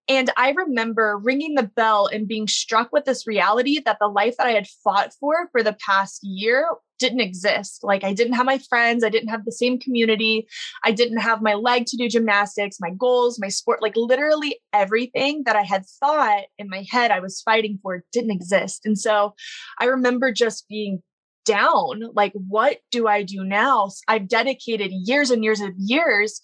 And 0.08 0.30
I 0.36 0.50
remember 0.50 1.18
ringing 1.18 1.54
the 1.54 1.70
bell 1.74 2.06
and 2.06 2.26
being 2.26 2.48
struck 2.48 2.90
with 2.92 3.04
this 3.04 3.26
reality 3.26 3.80
that 3.84 3.98
the 4.00 4.08
life 4.08 4.36
that 4.38 4.46
I 4.46 4.52
had 4.52 4.66
fought 4.66 5.12
for 5.18 5.48
for 5.52 5.62
the 5.62 5.76
past 5.84 6.20
year 6.22 6.68
didn't 7.00 7.20
exist. 7.20 7.82
Like 7.82 8.04
I 8.04 8.12
didn't 8.12 8.34
have 8.34 8.46
my 8.46 8.58
friends, 8.58 9.02
I 9.02 9.08
didn't 9.08 9.30
have 9.30 9.44
the 9.44 9.52
same 9.52 9.80
community, 9.80 10.46
I 10.84 10.92
didn't 10.92 11.18
have 11.18 11.42
my 11.42 11.54
leg 11.54 11.86
to 11.86 11.96
do 11.96 12.08
gymnastics, 12.08 12.78
my 12.80 12.90
goals, 12.90 13.40
my 13.40 13.48
sport, 13.48 13.82
like 13.82 13.96
literally 13.96 14.60
everything 14.72 15.42
that 15.46 15.56
I 15.56 15.62
had 15.62 15.84
thought 15.98 16.44
in 16.58 16.68
my 16.68 16.84
head 16.88 17.10
I 17.10 17.18
was 17.18 17.40
fighting 17.40 17.78
for 17.82 18.04
didn't 18.12 18.30
exist. 18.30 18.82
And 18.84 18.96
so 18.98 19.34
I 19.80 19.86
remember 19.86 20.30
just 20.30 20.68
being 20.68 21.02
down 21.46 22.02
like 22.14 22.32
what 22.34 22.78
do 22.90 23.08
I 23.08 23.22
do 23.22 23.42
now? 23.42 23.88
I've 24.06 24.28
dedicated 24.28 24.92
years 24.92 25.30
and 25.30 25.42
years 25.42 25.60
and 25.60 25.74
years 25.78 26.40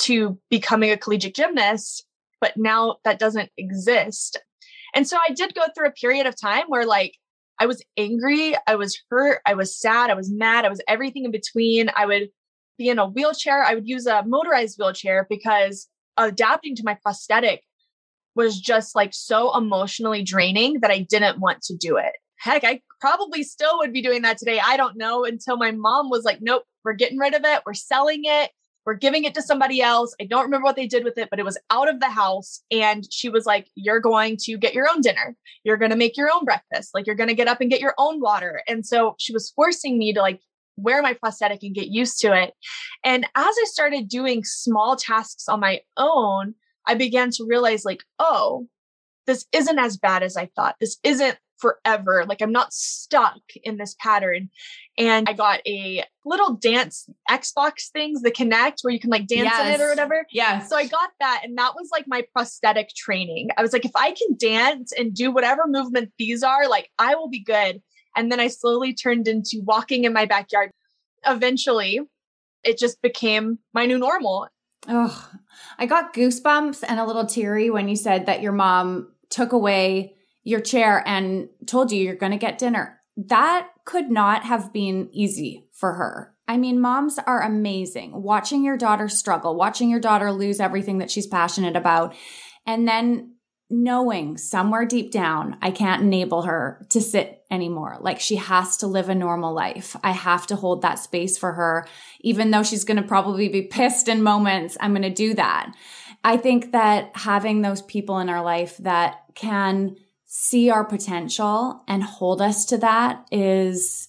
to 0.00 0.38
becoming 0.50 0.90
a 0.90 0.96
collegiate 0.96 1.36
gymnast, 1.36 2.04
but 2.40 2.56
now 2.56 2.96
that 3.04 3.20
doesn't 3.20 3.50
exist. 3.56 4.38
And 4.94 5.08
so 5.08 5.16
I 5.16 5.32
did 5.32 5.54
go 5.54 5.62
through 5.74 5.86
a 5.86 5.92
period 5.92 6.26
of 6.26 6.38
time 6.38 6.64
where 6.66 6.84
like 6.84 7.14
I 7.62 7.66
was 7.66 7.80
angry, 7.96 8.56
I 8.66 8.74
was 8.74 9.00
hurt, 9.08 9.40
I 9.46 9.54
was 9.54 9.78
sad, 9.78 10.10
I 10.10 10.14
was 10.14 10.32
mad, 10.32 10.64
I 10.64 10.68
was 10.68 10.82
everything 10.88 11.24
in 11.24 11.30
between. 11.30 11.90
I 11.94 12.06
would 12.06 12.28
be 12.76 12.88
in 12.88 12.98
a 12.98 13.06
wheelchair. 13.06 13.62
I 13.62 13.76
would 13.76 13.86
use 13.86 14.04
a 14.04 14.24
motorized 14.26 14.80
wheelchair 14.80 15.28
because 15.30 15.86
adapting 16.16 16.74
to 16.74 16.82
my 16.84 16.98
prosthetic 17.00 17.62
was 18.34 18.58
just 18.58 18.96
like 18.96 19.14
so 19.14 19.56
emotionally 19.56 20.24
draining 20.24 20.80
that 20.80 20.90
I 20.90 21.06
didn't 21.08 21.38
want 21.38 21.62
to 21.62 21.76
do 21.76 21.98
it. 21.98 22.14
Heck, 22.40 22.64
I 22.64 22.80
probably 23.00 23.44
still 23.44 23.78
would 23.78 23.92
be 23.92 24.02
doing 24.02 24.22
that 24.22 24.38
today. 24.38 24.58
I 24.58 24.76
don't 24.76 24.96
know 24.96 25.24
until 25.24 25.56
my 25.56 25.70
mom 25.70 26.10
was 26.10 26.24
like, 26.24 26.38
nope, 26.40 26.64
we're 26.84 26.94
getting 26.94 27.18
rid 27.18 27.32
of 27.32 27.42
it. 27.44 27.62
We're 27.64 27.74
selling 27.74 28.22
it. 28.24 28.50
We're 28.84 28.94
giving 28.94 29.24
it 29.24 29.34
to 29.34 29.42
somebody 29.42 29.80
else. 29.80 30.14
I 30.20 30.24
don't 30.24 30.44
remember 30.44 30.64
what 30.64 30.76
they 30.76 30.86
did 30.86 31.04
with 31.04 31.18
it, 31.18 31.30
but 31.30 31.38
it 31.38 31.44
was 31.44 31.58
out 31.70 31.88
of 31.88 32.00
the 32.00 32.10
house. 32.10 32.62
And 32.70 33.06
she 33.12 33.28
was 33.28 33.46
like, 33.46 33.68
You're 33.74 34.00
going 34.00 34.36
to 34.42 34.58
get 34.58 34.74
your 34.74 34.88
own 34.90 35.00
dinner. 35.00 35.36
You're 35.64 35.76
going 35.76 35.90
to 35.90 35.96
make 35.96 36.16
your 36.16 36.30
own 36.32 36.44
breakfast. 36.44 36.90
Like, 36.94 37.06
you're 37.06 37.16
going 37.16 37.28
to 37.28 37.34
get 37.34 37.48
up 37.48 37.60
and 37.60 37.70
get 37.70 37.80
your 37.80 37.94
own 37.98 38.20
water. 38.20 38.62
And 38.66 38.84
so 38.84 39.14
she 39.18 39.32
was 39.32 39.50
forcing 39.54 39.98
me 39.98 40.12
to 40.12 40.20
like 40.20 40.40
wear 40.76 41.02
my 41.02 41.14
prosthetic 41.14 41.62
and 41.62 41.74
get 41.74 41.88
used 41.88 42.20
to 42.20 42.32
it. 42.32 42.54
And 43.04 43.24
as 43.24 43.56
I 43.60 43.64
started 43.66 44.08
doing 44.08 44.44
small 44.44 44.96
tasks 44.96 45.48
on 45.48 45.60
my 45.60 45.80
own, 45.96 46.54
I 46.86 46.94
began 46.94 47.30
to 47.32 47.46
realize, 47.46 47.84
like, 47.84 48.02
oh, 48.18 48.66
this 49.26 49.46
isn't 49.52 49.78
as 49.78 49.96
bad 49.96 50.22
as 50.22 50.36
I 50.36 50.50
thought. 50.56 50.76
This 50.80 50.98
isn't 51.04 51.38
forever. 51.62 52.26
Like 52.28 52.42
I'm 52.42 52.52
not 52.52 52.72
stuck 52.72 53.40
in 53.62 53.78
this 53.78 53.94
pattern. 53.98 54.50
And 54.98 55.26
I 55.28 55.32
got 55.32 55.60
a 55.66 56.04
little 56.26 56.54
dance 56.54 57.08
Xbox 57.30 57.88
things, 57.92 58.20
the 58.20 58.30
Kinect, 58.30 58.78
where 58.82 58.92
you 58.92 59.00
can 59.00 59.08
like 59.08 59.26
dance 59.26 59.44
yes. 59.44 59.66
in 59.66 59.80
it 59.80 59.84
or 59.84 59.88
whatever. 59.88 60.26
Yeah. 60.30 60.62
So 60.64 60.76
I 60.76 60.86
got 60.86 61.10
that. 61.20 61.42
And 61.44 61.56
that 61.56 61.74
was 61.74 61.88
like 61.92 62.04
my 62.06 62.24
prosthetic 62.32 62.90
training. 62.94 63.48
I 63.56 63.62
was 63.62 63.72
like, 63.72 63.86
if 63.86 63.92
I 63.94 64.10
can 64.10 64.36
dance 64.36 64.92
and 64.92 65.14
do 65.14 65.30
whatever 65.30 65.62
movement 65.66 66.12
these 66.18 66.42
are, 66.42 66.68
like 66.68 66.90
I 66.98 67.14
will 67.14 67.30
be 67.30 67.42
good. 67.42 67.80
And 68.14 68.30
then 68.30 68.40
I 68.40 68.48
slowly 68.48 68.92
turned 68.92 69.28
into 69.28 69.62
walking 69.64 70.04
in 70.04 70.12
my 70.12 70.26
backyard. 70.26 70.70
Eventually, 71.24 72.00
it 72.64 72.76
just 72.76 73.00
became 73.00 73.60
my 73.72 73.86
new 73.86 73.98
normal. 73.98 74.48
Oh, 74.88 75.30
I 75.78 75.86
got 75.86 76.12
goosebumps 76.12 76.82
and 76.86 76.98
a 76.98 77.06
little 77.06 77.24
teary 77.24 77.70
when 77.70 77.88
you 77.88 77.94
said 77.94 78.26
that 78.26 78.42
your 78.42 78.52
mom 78.52 79.12
took 79.30 79.52
away 79.52 80.16
your 80.44 80.60
chair 80.60 81.02
and 81.06 81.48
told 81.66 81.92
you 81.92 82.02
you're 82.02 82.14
going 82.14 82.32
to 82.32 82.38
get 82.38 82.58
dinner. 82.58 82.98
That 83.16 83.68
could 83.84 84.10
not 84.10 84.44
have 84.44 84.72
been 84.72 85.08
easy 85.12 85.66
for 85.72 85.94
her. 85.94 86.34
I 86.48 86.56
mean, 86.56 86.80
moms 86.80 87.18
are 87.18 87.42
amazing. 87.42 88.20
Watching 88.20 88.64
your 88.64 88.76
daughter 88.76 89.08
struggle, 89.08 89.54
watching 89.54 89.90
your 89.90 90.00
daughter 90.00 90.32
lose 90.32 90.60
everything 90.60 90.98
that 90.98 91.10
she's 91.10 91.26
passionate 91.26 91.76
about, 91.76 92.14
and 92.66 92.86
then 92.86 93.34
knowing 93.70 94.36
somewhere 94.36 94.84
deep 94.84 95.10
down, 95.10 95.56
I 95.62 95.70
can't 95.70 96.02
enable 96.02 96.42
her 96.42 96.86
to 96.90 97.00
sit 97.00 97.42
anymore. 97.50 97.96
Like 98.00 98.20
she 98.20 98.36
has 98.36 98.76
to 98.78 98.86
live 98.86 99.08
a 99.08 99.14
normal 99.14 99.54
life. 99.54 99.96
I 100.04 100.10
have 100.10 100.46
to 100.48 100.56
hold 100.56 100.82
that 100.82 100.98
space 100.98 101.38
for 101.38 101.52
her, 101.52 101.86
even 102.20 102.50
though 102.50 102.62
she's 102.62 102.84
going 102.84 102.98
to 102.98 103.02
probably 103.02 103.48
be 103.48 103.62
pissed 103.62 104.08
in 104.08 104.22
moments. 104.22 104.76
I'm 104.78 104.92
going 104.92 105.02
to 105.02 105.10
do 105.10 105.34
that. 105.34 105.72
I 106.22 106.36
think 106.36 106.72
that 106.72 107.12
having 107.14 107.62
those 107.62 107.82
people 107.82 108.18
in 108.18 108.28
our 108.28 108.42
life 108.42 108.76
that 108.78 109.22
can 109.34 109.96
see 110.34 110.70
our 110.70 110.82
potential 110.82 111.82
and 111.86 112.02
hold 112.02 112.40
us 112.40 112.64
to 112.64 112.78
that 112.78 113.22
is 113.30 114.08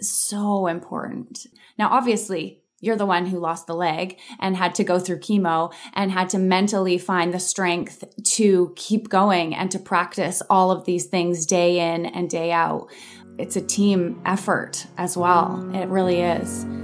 so 0.00 0.68
important. 0.68 1.48
Now, 1.76 1.88
obviously, 1.88 2.62
you're 2.78 2.94
the 2.94 3.04
one 3.04 3.26
who 3.26 3.40
lost 3.40 3.66
the 3.66 3.74
leg 3.74 4.20
and 4.38 4.56
had 4.56 4.76
to 4.76 4.84
go 4.84 5.00
through 5.00 5.18
chemo 5.18 5.74
and 5.94 6.12
had 6.12 6.28
to 6.28 6.38
mentally 6.38 6.96
find 6.96 7.34
the 7.34 7.40
strength 7.40 8.04
to 8.22 8.72
keep 8.76 9.08
going 9.08 9.52
and 9.52 9.68
to 9.72 9.80
practice 9.80 10.42
all 10.48 10.70
of 10.70 10.84
these 10.84 11.06
things 11.06 11.44
day 11.44 11.92
in 11.92 12.06
and 12.06 12.30
day 12.30 12.52
out. 12.52 12.86
It's 13.36 13.56
a 13.56 13.60
team 13.60 14.22
effort 14.24 14.86
as 14.96 15.16
well. 15.16 15.68
It 15.74 15.88
really 15.88 16.20
is. 16.20 16.83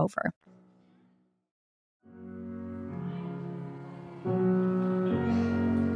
over. 0.01 0.33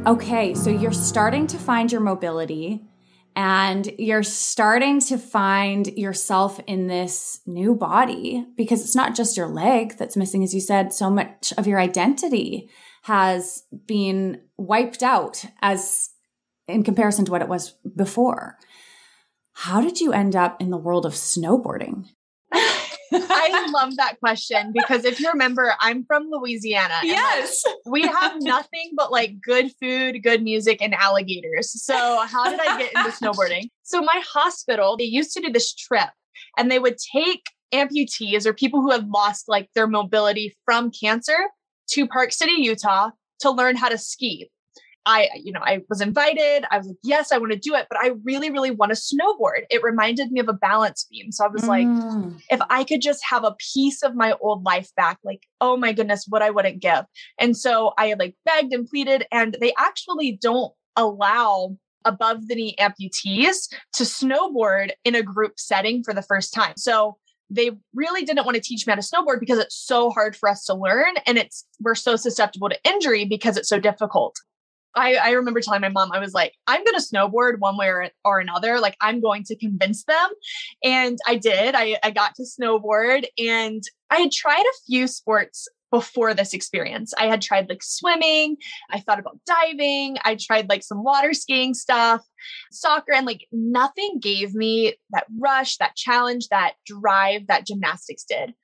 Okay, 0.06 0.54
so 0.54 0.70
you're 0.70 0.92
starting 0.92 1.48
to 1.48 1.58
find 1.58 1.90
your 1.90 2.00
mobility 2.00 2.84
and 3.36 3.92
you're 3.98 4.22
starting 4.22 5.00
to 5.00 5.18
find 5.18 5.88
yourself 5.98 6.58
in 6.66 6.86
this 6.86 7.40
new 7.44 7.74
body 7.74 8.46
because 8.56 8.80
it's 8.80 8.96
not 8.96 9.14
just 9.14 9.36
your 9.36 9.48
leg 9.48 9.96
that's 9.98 10.16
missing 10.16 10.42
as 10.42 10.54
you 10.54 10.60
said 10.60 10.92
so 10.92 11.10
much 11.10 11.52
of 11.58 11.66
your 11.66 11.78
identity 11.78 12.70
has 13.02 13.64
been 13.86 14.40
wiped 14.56 15.02
out 15.02 15.44
as 15.60 16.10
in 16.66 16.82
comparison 16.82 17.24
to 17.26 17.30
what 17.30 17.42
it 17.42 17.48
was 17.48 17.74
before 17.94 18.56
how 19.52 19.80
did 19.80 20.00
you 20.00 20.12
end 20.12 20.34
up 20.34 20.60
in 20.60 20.70
the 20.70 20.78
world 20.78 21.04
of 21.04 21.12
snowboarding 21.12 22.06
I 23.12 23.68
love 23.72 23.96
that 23.96 24.18
question 24.20 24.72
because 24.72 25.04
if 25.04 25.20
you 25.20 25.30
remember, 25.30 25.74
I'm 25.80 26.04
from 26.04 26.28
Louisiana. 26.30 26.94
Yes. 27.02 27.62
Like, 27.64 27.76
we 27.86 28.02
have 28.02 28.40
nothing 28.42 28.92
but 28.96 29.12
like 29.12 29.40
good 29.40 29.72
food, 29.80 30.22
good 30.22 30.42
music, 30.42 30.82
and 30.82 30.94
alligators. 30.94 31.70
So, 31.84 32.24
how 32.26 32.50
did 32.50 32.60
I 32.60 32.78
get 32.78 32.92
into 32.94 33.10
snowboarding? 33.10 33.70
So, 33.82 34.00
my 34.00 34.22
hospital, 34.26 34.96
they 34.96 35.04
used 35.04 35.32
to 35.32 35.40
do 35.40 35.52
this 35.52 35.74
trip 35.74 36.10
and 36.56 36.70
they 36.70 36.78
would 36.78 36.96
take 36.98 37.44
amputees 37.72 38.46
or 38.46 38.52
people 38.52 38.80
who 38.80 38.90
have 38.90 39.06
lost 39.08 39.48
like 39.48 39.68
their 39.74 39.86
mobility 39.86 40.54
from 40.64 40.90
cancer 40.90 41.36
to 41.90 42.06
Park 42.06 42.32
City, 42.32 42.52
Utah 42.58 43.10
to 43.40 43.50
learn 43.50 43.76
how 43.76 43.88
to 43.88 43.98
ski. 43.98 44.50
I, 45.06 45.28
you 45.42 45.52
know, 45.52 45.60
I 45.62 45.82
was 45.88 46.00
invited. 46.00 46.64
I 46.70 46.78
was 46.78 46.88
like, 46.88 46.96
yes, 47.04 47.30
I 47.30 47.38
want 47.38 47.52
to 47.52 47.58
do 47.58 47.74
it, 47.74 47.86
but 47.88 47.98
I 47.98 48.12
really, 48.24 48.50
really 48.50 48.72
want 48.72 48.90
to 48.90 48.96
snowboard. 48.96 49.60
It 49.70 49.82
reminded 49.84 50.32
me 50.32 50.40
of 50.40 50.48
a 50.48 50.52
balance 50.52 51.06
beam. 51.08 51.30
So 51.30 51.44
I 51.44 51.48
was 51.48 51.62
mm. 51.62 51.68
like, 51.68 52.42
if 52.50 52.60
I 52.68 52.82
could 52.82 53.00
just 53.00 53.24
have 53.24 53.44
a 53.44 53.54
piece 53.72 54.02
of 54.02 54.16
my 54.16 54.34
old 54.40 54.64
life 54.64 54.90
back, 54.96 55.18
like, 55.22 55.44
oh 55.60 55.76
my 55.76 55.92
goodness, 55.92 56.26
what 56.28 56.42
I 56.42 56.50
wouldn't 56.50 56.82
give. 56.82 57.04
And 57.38 57.56
so 57.56 57.94
I 57.96 58.14
like 58.18 58.34
begged 58.44 58.72
and 58.72 58.86
pleaded, 58.86 59.26
and 59.30 59.56
they 59.60 59.72
actually 59.78 60.38
don't 60.42 60.72
allow 60.96 61.76
above 62.04 62.48
the 62.48 62.54
knee 62.56 62.74
amputees 62.78 63.68
to 63.94 64.02
snowboard 64.02 64.90
in 65.04 65.14
a 65.14 65.22
group 65.22 65.52
setting 65.56 66.02
for 66.02 66.14
the 66.14 66.22
first 66.22 66.52
time. 66.52 66.74
So 66.76 67.16
they 67.48 67.70
really 67.94 68.24
didn't 68.24 68.44
want 68.44 68.56
to 68.56 68.60
teach 68.60 68.86
me 68.86 68.92
how 68.92 68.96
to 68.96 69.02
snowboard 69.02 69.38
because 69.38 69.58
it's 69.58 69.76
so 69.76 70.10
hard 70.10 70.34
for 70.34 70.48
us 70.48 70.64
to 70.64 70.74
learn 70.74 71.14
and 71.26 71.38
it's 71.38 71.64
we're 71.80 71.94
so 71.94 72.16
susceptible 72.16 72.68
to 72.68 72.78
injury 72.84 73.24
because 73.24 73.56
it's 73.56 73.68
so 73.68 73.78
difficult. 73.78 74.36
I, 74.96 75.14
I 75.14 75.30
remember 75.30 75.60
telling 75.60 75.82
my 75.82 75.88
mom, 75.88 76.10
I 76.12 76.18
was 76.18 76.32
like, 76.32 76.54
I'm 76.66 76.82
going 76.82 76.98
to 76.98 77.04
snowboard 77.04 77.58
one 77.58 77.76
way 77.76 77.88
or, 77.88 78.08
or 78.24 78.40
another. 78.40 78.80
Like, 78.80 78.96
I'm 79.00 79.20
going 79.20 79.44
to 79.44 79.56
convince 79.56 80.04
them. 80.04 80.28
And 80.82 81.18
I 81.26 81.36
did. 81.36 81.74
I, 81.74 81.98
I 82.02 82.10
got 82.10 82.34
to 82.36 82.44
snowboard 82.44 83.26
and 83.38 83.82
I 84.10 84.16
had 84.16 84.32
tried 84.32 84.62
a 84.62 84.78
few 84.86 85.06
sports 85.06 85.68
before 85.90 86.34
this 86.34 86.52
experience. 86.52 87.14
I 87.18 87.26
had 87.26 87.40
tried 87.40 87.68
like 87.68 87.82
swimming, 87.82 88.56
I 88.90 89.00
thought 89.00 89.20
about 89.20 89.38
diving, 89.46 90.16
I 90.24 90.36
tried 90.36 90.68
like 90.68 90.82
some 90.82 91.04
water 91.04 91.32
skiing 91.32 91.74
stuff, 91.74 92.22
soccer, 92.72 93.12
and 93.12 93.26
like 93.26 93.46
nothing 93.52 94.18
gave 94.20 94.54
me 94.54 94.96
that 95.10 95.26
rush, 95.38 95.76
that 95.76 95.96
challenge, 95.96 96.48
that 96.48 96.74
drive 96.86 97.46
that 97.48 97.66
gymnastics 97.66 98.24
did. 98.24 98.54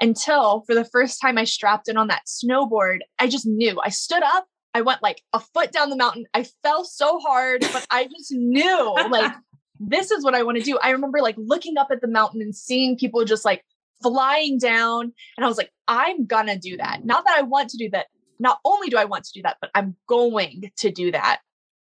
Until 0.00 0.64
for 0.66 0.74
the 0.74 0.84
first 0.84 1.20
time 1.20 1.38
I 1.38 1.44
strapped 1.44 1.88
in 1.88 1.96
on 1.96 2.08
that 2.08 2.24
snowboard, 2.26 2.98
I 3.18 3.28
just 3.28 3.46
knew 3.46 3.80
I 3.80 3.90
stood 3.90 4.22
up 4.22 4.46
I 4.74 4.80
went 4.82 5.02
like 5.02 5.22
a 5.32 5.40
foot 5.40 5.72
down 5.72 5.90
the 5.90 5.96
mountain. 5.96 6.26
I 6.34 6.44
fell 6.62 6.84
so 6.84 7.18
hard, 7.18 7.60
but 7.72 7.86
I 7.90 8.06
just 8.06 8.32
knew 8.32 8.94
like 9.10 9.32
this 9.80 10.10
is 10.10 10.24
what 10.24 10.34
I 10.34 10.42
want 10.42 10.58
to 10.58 10.64
do. 10.64 10.78
I 10.82 10.90
remember 10.90 11.20
like 11.20 11.36
looking 11.38 11.76
up 11.76 11.88
at 11.90 12.00
the 12.00 12.08
mountain 12.08 12.40
and 12.40 12.54
seeing 12.54 12.96
people 12.96 13.24
just 13.24 13.44
like 13.44 13.64
flying 14.02 14.58
down. 14.58 15.12
And 15.36 15.44
I 15.44 15.48
was 15.48 15.58
like, 15.58 15.70
I'm 15.88 16.26
gonna 16.26 16.58
do 16.58 16.76
that. 16.78 17.04
Not 17.04 17.24
that 17.26 17.38
I 17.38 17.42
want 17.42 17.70
to 17.70 17.76
do 17.76 17.90
that. 17.90 18.06
Not 18.38 18.58
only 18.64 18.88
do 18.88 18.96
I 18.96 19.04
want 19.04 19.24
to 19.24 19.32
do 19.32 19.42
that, 19.42 19.58
but 19.60 19.70
I'm 19.74 19.94
going 20.08 20.72
to 20.78 20.90
do 20.90 21.12
that. 21.12 21.40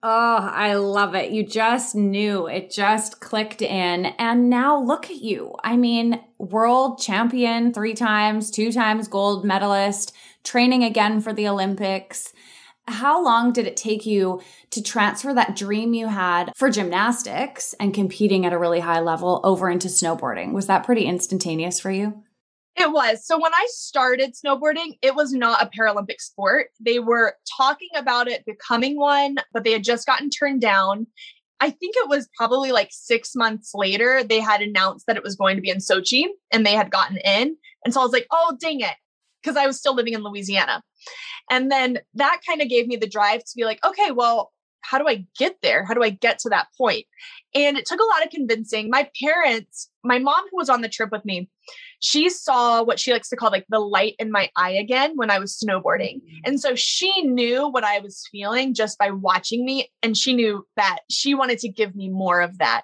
Oh, 0.02 0.50
I 0.52 0.74
love 0.74 1.16
it. 1.16 1.32
You 1.32 1.44
just 1.44 1.96
knew 1.96 2.46
it 2.46 2.70
just 2.70 3.20
clicked 3.20 3.62
in. 3.62 4.06
And 4.06 4.48
now 4.48 4.80
look 4.80 5.10
at 5.10 5.16
you. 5.16 5.56
I 5.64 5.76
mean, 5.76 6.22
world 6.38 7.00
champion 7.00 7.74
three 7.74 7.94
times, 7.94 8.52
two 8.52 8.70
times 8.70 9.08
gold 9.08 9.44
medalist, 9.44 10.14
training 10.44 10.84
again 10.84 11.20
for 11.20 11.32
the 11.32 11.48
Olympics 11.48 12.32
how 12.88 13.22
long 13.22 13.52
did 13.52 13.66
it 13.66 13.76
take 13.76 14.06
you 14.06 14.40
to 14.70 14.82
transfer 14.82 15.34
that 15.34 15.56
dream 15.56 15.94
you 15.94 16.08
had 16.08 16.52
for 16.56 16.70
gymnastics 16.70 17.74
and 17.80 17.94
competing 17.94 18.46
at 18.46 18.52
a 18.52 18.58
really 18.58 18.80
high 18.80 19.00
level 19.00 19.40
over 19.44 19.68
into 19.68 19.88
snowboarding? 19.88 20.52
Was 20.52 20.66
that 20.66 20.84
pretty 20.84 21.04
instantaneous 21.04 21.80
for 21.80 21.90
you? 21.90 22.22
It 22.76 22.92
was. 22.92 23.26
So 23.26 23.40
when 23.40 23.52
I 23.52 23.66
started 23.70 24.34
snowboarding, 24.34 24.98
it 25.02 25.16
was 25.16 25.32
not 25.32 25.60
a 25.60 25.70
Paralympic 25.76 26.20
sport. 26.20 26.68
They 26.78 27.00
were 27.00 27.34
talking 27.56 27.88
about 27.96 28.28
it 28.28 28.46
becoming 28.46 28.96
one, 28.96 29.36
but 29.52 29.64
they 29.64 29.72
had 29.72 29.82
just 29.82 30.06
gotten 30.06 30.30
turned 30.30 30.60
down. 30.60 31.08
I 31.60 31.70
think 31.70 31.96
it 31.96 32.08
was 32.08 32.28
probably 32.36 32.70
like 32.70 32.90
six 32.92 33.34
months 33.34 33.72
later, 33.74 34.22
they 34.22 34.38
had 34.38 34.62
announced 34.62 35.06
that 35.06 35.16
it 35.16 35.24
was 35.24 35.34
going 35.34 35.56
to 35.56 35.62
be 35.62 35.70
in 35.70 35.78
Sochi 35.78 36.26
and 36.52 36.64
they 36.64 36.74
had 36.74 36.90
gotten 36.90 37.16
in. 37.16 37.56
And 37.84 37.92
so 37.92 38.00
I 38.00 38.04
was 38.04 38.12
like, 38.12 38.28
oh, 38.30 38.56
dang 38.60 38.80
it. 38.80 38.94
Because 39.42 39.56
I 39.56 39.66
was 39.66 39.78
still 39.78 39.94
living 39.94 40.14
in 40.14 40.22
Louisiana. 40.22 40.82
And 41.50 41.70
then 41.70 41.98
that 42.14 42.40
kind 42.46 42.62
of 42.62 42.68
gave 42.68 42.86
me 42.86 42.96
the 42.96 43.08
drive 43.08 43.40
to 43.40 43.52
be 43.56 43.64
like, 43.64 43.84
okay, 43.84 44.10
well, 44.10 44.52
how 44.82 44.98
do 44.98 45.06
I 45.06 45.26
get 45.38 45.56
there? 45.62 45.84
How 45.84 45.94
do 45.94 46.02
I 46.02 46.10
get 46.10 46.38
to 46.40 46.48
that 46.50 46.68
point? 46.76 47.04
And 47.54 47.76
it 47.76 47.84
took 47.84 48.00
a 48.00 48.04
lot 48.04 48.24
of 48.24 48.30
convincing. 48.30 48.88
My 48.88 49.10
parents, 49.22 49.90
my 50.04 50.18
mom 50.18 50.44
who 50.50 50.56
was 50.56 50.70
on 50.70 50.80
the 50.80 50.88
trip 50.88 51.10
with 51.10 51.24
me, 51.24 51.50
she 52.00 52.30
saw 52.30 52.82
what 52.82 53.00
she 53.00 53.12
likes 53.12 53.28
to 53.30 53.36
call 53.36 53.50
like 53.50 53.66
the 53.68 53.80
light 53.80 54.14
in 54.18 54.30
my 54.30 54.48
eye 54.56 54.70
again 54.70 55.12
when 55.16 55.30
I 55.30 55.38
was 55.38 55.58
snowboarding. 55.58 56.16
Mm-hmm. 56.16 56.38
And 56.44 56.60
so 56.60 56.74
she 56.74 57.22
knew 57.22 57.68
what 57.68 57.84
I 57.84 57.98
was 57.98 58.26
feeling 58.30 58.72
just 58.72 58.98
by 58.98 59.10
watching 59.10 59.64
me. 59.64 59.90
And 60.02 60.16
she 60.16 60.32
knew 60.32 60.64
that 60.76 61.00
she 61.10 61.34
wanted 61.34 61.58
to 61.60 61.68
give 61.68 61.94
me 61.94 62.08
more 62.08 62.40
of 62.40 62.58
that. 62.58 62.82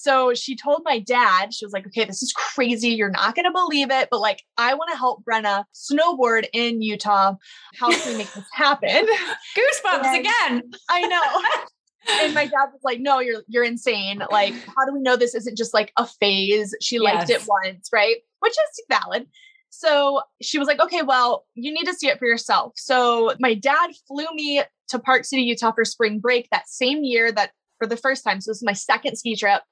So 0.00 0.32
she 0.32 0.54
told 0.54 0.82
my 0.84 1.00
dad, 1.00 1.52
she 1.52 1.66
was 1.66 1.72
like, 1.72 1.84
okay, 1.88 2.04
this 2.04 2.22
is 2.22 2.32
crazy. 2.32 2.90
You're 2.90 3.10
not 3.10 3.34
going 3.34 3.46
to 3.46 3.50
believe 3.50 3.90
it, 3.90 4.08
but 4.12 4.20
like, 4.20 4.44
I 4.56 4.74
want 4.74 4.92
to 4.92 4.96
help 4.96 5.24
Brenna 5.24 5.64
snowboard 5.74 6.46
in 6.52 6.80
Utah. 6.80 7.34
How 7.74 7.90
can 7.90 8.12
we 8.12 8.18
make 8.18 8.32
this 8.32 8.46
happen? 8.52 8.88
Goosebumps 9.56 10.04
and 10.04 10.20
again. 10.20 10.70
I 10.88 11.00
know. 11.02 12.22
and 12.22 12.32
my 12.32 12.44
dad 12.46 12.68
was 12.72 12.80
like, 12.84 13.00
no, 13.00 13.18
you're, 13.18 13.42
you're 13.48 13.64
insane. 13.64 14.22
Like, 14.30 14.54
how 14.54 14.86
do 14.86 14.92
we 14.92 15.00
know 15.00 15.16
this 15.16 15.34
isn't 15.34 15.58
just 15.58 15.74
like 15.74 15.92
a 15.96 16.06
phase? 16.06 16.76
She 16.80 17.00
liked 17.00 17.28
yes. 17.28 17.42
it 17.42 17.48
once, 17.48 17.88
right? 17.92 18.18
Which 18.38 18.52
is 18.52 18.84
valid. 18.88 19.26
So 19.70 20.22
she 20.40 20.60
was 20.60 20.68
like, 20.68 20.80
okay, 20.80 21.02
well, 21.02 21.44
you 21.54 21.72
need 21.72 21.86
to 21.86 21.94
see 21.94 22.06
it 22.06 22.20
for 22.20 22.28
yourself. 22.28 22.74
So 22.76 23.34
my 23.40 23.54
dad 23.54 23.90
flew 24.06 24.26
me 24.32 24.62
to 24.90 24.98
Park 25.00 25.24
City, 25.24 25.42
Utah 25.42 25.72
for 25.72 25.84
spring 25.84 26.20
break 26.20 26.48
that 26.50 26.68
same 26.68 27.02
year 27.02 27.32
that 27.32 27.50
for 27.78 27.86
the 27.86 27.96
first 27.96 28.24
time. 28.24 28.40
So 28.40 28.50
this 28.50 28.58
is 28.58 28.64
my 28.64 28.72
second 28.72 29.16
ski 29.16 29.36
trip 29.36 29.62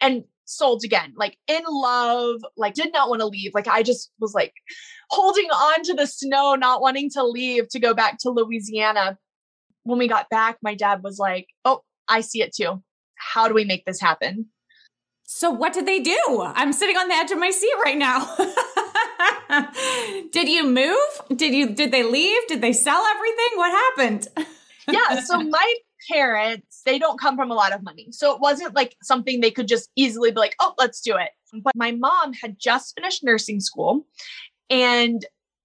and 0.00 0.24
sold 0.44 0.82
again, 0.84 1.14
like 1.16 1.38
in 1.48 1.62
love, 1.66 2.40
like 2.56 2.74
did 2.74 2.92
not 2.92 3.08
want 3.08 3.20
to 3.20 3.26
leave. 3.26 3.52
Like 3.54 3.68
I 3.68 3.82
just 3.82 4.10
was 4.20 4.34
like 4.34 4.52
holding 5.10 5.50
on 5.50 5.82
to 5.84 5.94
the 5.94 6.06
snow, 6.06 6.54
not 6.54 6.80
wanting 6.80 7.10
to 7.10 7.24
leave 7.24 7.68
to 7.70 7.80
go 7.80 7.94
back 7.94 8.18
to 8.20 8.30
Louisiana. 8.30 9.18
When 9.84 9.98
we 9.98 10.08
got 10.08 10.28
back, 10.30 10.58
my 10.62 10.74
dad 10.74 11.02
was 11.02 11.18
like, 11.18 11.46
Oh, 11.64 11.82
I 12.08 12.20
see 12.20 12.42
it 12.42 12.54
too. 12.54 12.82
How 13.16 13.48
do 13.48 13.54
we 13.54 13.64
make 13.64 13.84
this 13.84 14.00
happen? 14.00 14.46
So 15.24 15.50
what 15.50 15.72
did 15.72 15.86
they 15.86 16.00
do? 16.00 16.42
I'm 16.42 16.72
sitting 16.72 16.96
on 16.96 17.08
the 17.08 17.14
edge 17.14 17.30
of 17.30 17.38
my 17.38 17.50
seat 17.50 17.72
right 17.82 17.96
now. 17.96 18.36
did 20.32 20.48
you 20.48 20.66
move? 20.66 20.98
Did 21.34 21.54
you 21.54 21.70
did 21.70 21.90
they 21.90 22.02
leave? 22.02 22.46
Did 22.48 22.60
they 22.60 22.72
sell 22.72 23.02
everything? 23.14 23.48
What 23.54 23.70
happened? 23.70 24.28
yeah, 24.88 25.20
so 25.20 25.40
my 25.42 25.74
parents, 26.10 26.82
they 26.84 26.98
don't 26.98 27.20
come 27.20 27.36
from 27.36 27.50
a 27.50 27.54
lot 27.54 27.72
of 27.72 27.82
money. 27.82 28.08
So 28.10 28.34
it 28.34 28.40
wasn't 28.40 28.74
like 28.74 28.96
something 29.02 29.40
they 29.40 29.50
could 29.50 29.68
just 29.68 29.90
easily 29.96 30.30
be 30.30 30.38
like, 30.38 30.54
oh, 30.60 30.74
let's 30.78 31.00
do 31.00 31.16
it. 31.16 31.30
But 31.62 31.76
my 31.76 31.92
mom 31.92 32.32
had 32.32 32.56
just 32.58 32.94
finished 32.94 33.22
nursing 33.22 33.60
school 33.60 34.06
and 34.70 35.24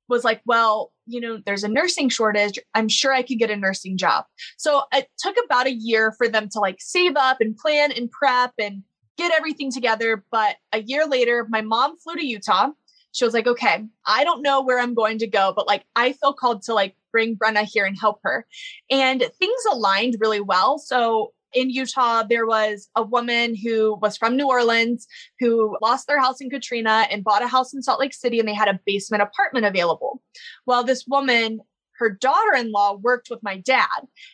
was 0.10 0.24
like, 0.24 0.42
well, 0.46 0.92
you 1.06 1.20
know, 1.20 1.40
there's 1.46 1.64
a 1.64 1.70
nursing 1.70 2.10
shortage. 2.10 2.60
I'm 2.74 2.90
sure 2.90 3.14
I 3.14 3.22
could 3.22 3.40
get 3.40 3.52
a 3.52 3.56
nursing 3.56 3.98
job. 3.98 4.26
So 4.58 4.84
it 4.94 5.08
took 5.18 5.36
about 5.44 5.68
a 5.68 5.74
year 5.74 6.12
for 6.12 6.28
them 6.28 6.50
to 6.50 6.60
like 6.60 6.78
save 6.80 7.16
up 7.16 7.38
and 7.40 7.56
plan 7.58 7.92
and 7.92 8.12
prep 8.12 8.54
and 8.60 8.84
get 9.18 9.32
everything 9.34 9.72
together. 9.72 10.24
But 10.32 10.58
a 10.74 10.82
year 10.82 11.08
later, 11.08 11.48
my 11.50 11.62
mom 11.62 11.98
flew 11.98 12.16
to 12.16 12.26
Utah. 12.26 12.70
She 13.14 13.26
was 13.26 13.34
like, 13.34 13.48
okay, 13.48 13.86
I 14.06 14.24
don't 14.24 14.44
know 14.44 14.62
where 14.62 14.80
I'm 14.80 14.94
going 14.94 15.18
to 15.20 15.28
go, 15.28 15.54
but 15.56 15.68
like 15.68 15.86
I 15.96 16.14
feel 16.14 16.34
called 16.34 16.62
to 16.64 16.74
like 16.74 16.96
bring 17.12 17.36
Brenna 17.36 17.64
here 17.64 17.86
and 17.86 17.98
help 18.00 18.20
her. 18.24 18.46
And 18.90 19.20
things 19.40 19.64
aligned 19.72 20.18
really 20.20 20.42
well. 20.42 20.78
So 20.80 21.34
in 21.54 21.70
Utah, 21.70 22.24
there 22.24 22.46
was 22.46 22.90
a 22.96 23.04
woman 23.04 23.56
who 23.56 23.98
was 24.02 24.18
from 24.18 24.36
New 24.36 24.48
Orleans 24.48 25.08
who 25.40 25.78
lost 25.82 26.06
their 26.08 26.20
house 26.20 26.42
in 26.42 26.50
Katrina 26.50 27.08
and 27.10 27.24
bought 27.24 27.42
a 27.42 27.48
house 27.48 27.74
in 27.74 27.82
Salt 27.82 28.00
Lake 28.00 28.14
City, 28.14 28.40
and 28.40 28.48
they 28.48 28.54
had 28.54 28.68
a 28.68 28.80
basement 28.86 29.24
apartment 29.24 29.66
available. 29.66 30.22
Well, 30.66 30.84
this 30.84 31.06
woman, 31.08 31.62
her 32.00 32.10
daughter 32.10 32.54
in 32.56 32.72
law, 32.72 32.96
worked 32.96 33.30
with 33.30 33.42
my 33.42 33.58
dad. 33.58 33.88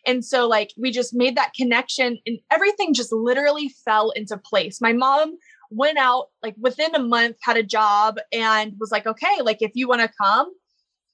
And 0.06 0.26
so, 0.26 0.48
like, 0.48 0.72
we 0.76 0.92
just 0.92 1.14
made 1.14 1.38
that 1.38 1.54
connection, 1.54 2.18
and 2.26 2.40
everything 2.52 2.96
just 2.96 3.14
literally 3.14 3.70
fell 3.86 4.10
into 4.10 4.36
place. 4.38 4.82
My 4.82 4.92
mom 4.92 5.38
went 5.70 6.00
out, 6.00 6.30
like, 6.42 6.56
within 6.60 6.94
a 6.96 7.00
month, 7.00 7.38
had 7.42 7.58
a 7.58 7.64
job, 7.64 8.18
and 8.34 8.74
was 8.80 8.92
like, 8.92 9.06
okay, 9.06 9.42
like, 9.42 9.62
if 9.62 9.72
you 9.76 9.88
want 9.88 10.02
to 10.02 10.12
come, 10.20 10.52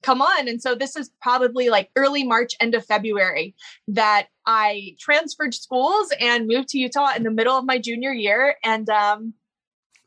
come 0.02 0.22
on. 0.22 0.48
And 0.48 0.62
so 0.62 0.74
this 0.74 0.96
is 0.96 1.10
probably 1.20 1.68
like 1.68 1.90
early 1.96 2.24
March, 2.24 2.54
end 2.60 2.74
of 2.74 2.84
February 2.84 3.54
that 3.88 4.28
I 4.46 4.96
transferred 4.98 5.54
schools 5.54 6.12
and 6.18 6.46
moved 6.46 6.68
to 6.70 6.78
Utah 6.78 7.14
in 7.14 7.22
the 7.22 7.30
middle 7.30 7.56
of 7.56 7.64
my 7.64 7.78
junior 7.78 8.12
year 8.12 8.56
and 8.64 8.88
um, 8.88 9.34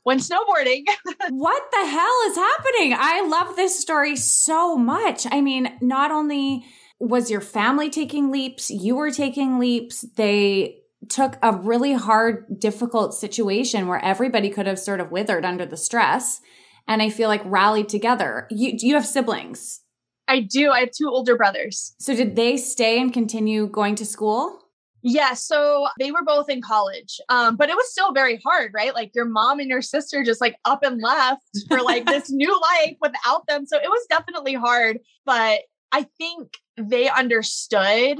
went 0.05 0.21
snowboarding. 0.21 0.83
what 1.29 1.63
the 1.71 1.87
hell 1.87 2.19
is 2.27 2.35
happening? 2.35 2.95
I 2.97 3.25
love 3.27 3.55
this 3.55 3.79
story 3.79 4.15
so 4.15 4.77
much. 4.77 5.25
I 5.31 5.41
mean, 5.41 5.77
not 5.81 6.11
only 6.11 6.65
was 6.99 7.29
your 7.29 7.41
family 7.41 7.89
taking 7.89 8.31
leaps, 8.31 8.69
you 8.69 8.95
were 8.95 9.11
taking 9.11 9.59
leaps. 9.59 10.01
They 10.15 10.79
took 11.09 11.37
a 11.41 11.55
really 11.55 11.93
hard, 11.93 12.59
difficult 12.59 13.13
situation 13.13 13.87
where 13.87 14.03
everybody 14.03 14.49
could 14.49 14.67
have 14.67 14.79
sort 14.79 15.01
of 15.01 15.11
withered 15.11 15.45
under 15.45 15.65
the 15.65 15.77
stress. 15.77 16.39
And 16.87 17.01
I 17.01 17.09
feel 17.09 17.29
like 17.29 17.41
rallied 17.45 17.89
together. 17.89 18.47
You, 18.49 18.73
you 18.77 18.95
have 18.95 19.05
siblings? 19.05 19.81
I 20.27 20.41
do. 20.41 20.71
I 20.71 20.81
have 20.81 20.91
two 20.91 21.09
older 21.09 21.35
brothers. 21.35 21.95
So 21.99 22.15
did 22.15 22.35
they 22.35 22.57
stay 22.57 22.99
and 22.99 23.13
continue 23.13 23.67
going 23.67 23.95
to 23.95 24.05
school? 24.05 24.59
Yeah, 25.05 25.33
so 25.33 25.87
they 25.99 26.11
were 26.11 26.23
both 26.23 26.49
in 26.49 26.61
college, 26.61 27.19
um, 27.27 27.57
but 27.57 27.69
it 27.69 27.75
was 27.75 27.91
still 27.91 28.13
very 28.13 28.41
hard, 28.45 28.71
right? 28.73 28.93
Like 28.93 29.11
your 29.13 29.25
mom 29.25 29.59
and 29.59 29.67
your 29.67 29.81
sister 29.81 30.23
just 30.23 30.39
like 30.39 30.55
up 30.63 30.81
and 30.81 31.01
left 31.01 31.43
for 31.67 31.81
like 31.81 32.05
this 32.05 32.29
new 32.31 32.57
life 32.61 32.95
without 33.01 33.45
them. 33.47 33.65
So 33.65 33.77
it 33.77 33.89
was 33.89 34.05
definitely 34.09 34.53
hard, 34.53 34.99
but 35.25 35.59
I 35.91 36.07
think 36.17 36.53
they 36.77 37.09
understood 37.09 38.19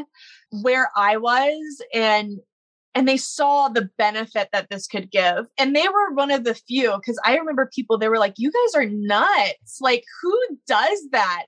where 0.52 0.92
I 0.96 1.18
was 1.18 1.82
and 1.94 2.40
and 2.96 3.08
they 3.08 3.18
saw 3.18 3.70
the 3.70 3.90
benefit 3.98 4.50
that 4.54 4.70
this 4.70 4.88
could 4.88 5.12
give. 5.12 5.48
And 5.58 5.76
they 5.76 5.88
were 5.88 6.14
one 6.14 6.32
of 6.32 6.44
the 6.44 6.54
few 6.54 6.92
because 6.96 7.20
I 7.26 7.38
remember 7.38 7.70
people, 7.74 7.98
they 7.98 8.10
were 8.10 8.20
like, 8.20 8.36
You 8.38 8.52
guys 8.52 8.76
are 8.76 8.90
nuts. 8.90 9.80
Like, 9.82 10.04
who 10.22 10.40
does 10.68 11.00
that? 11.12 11.46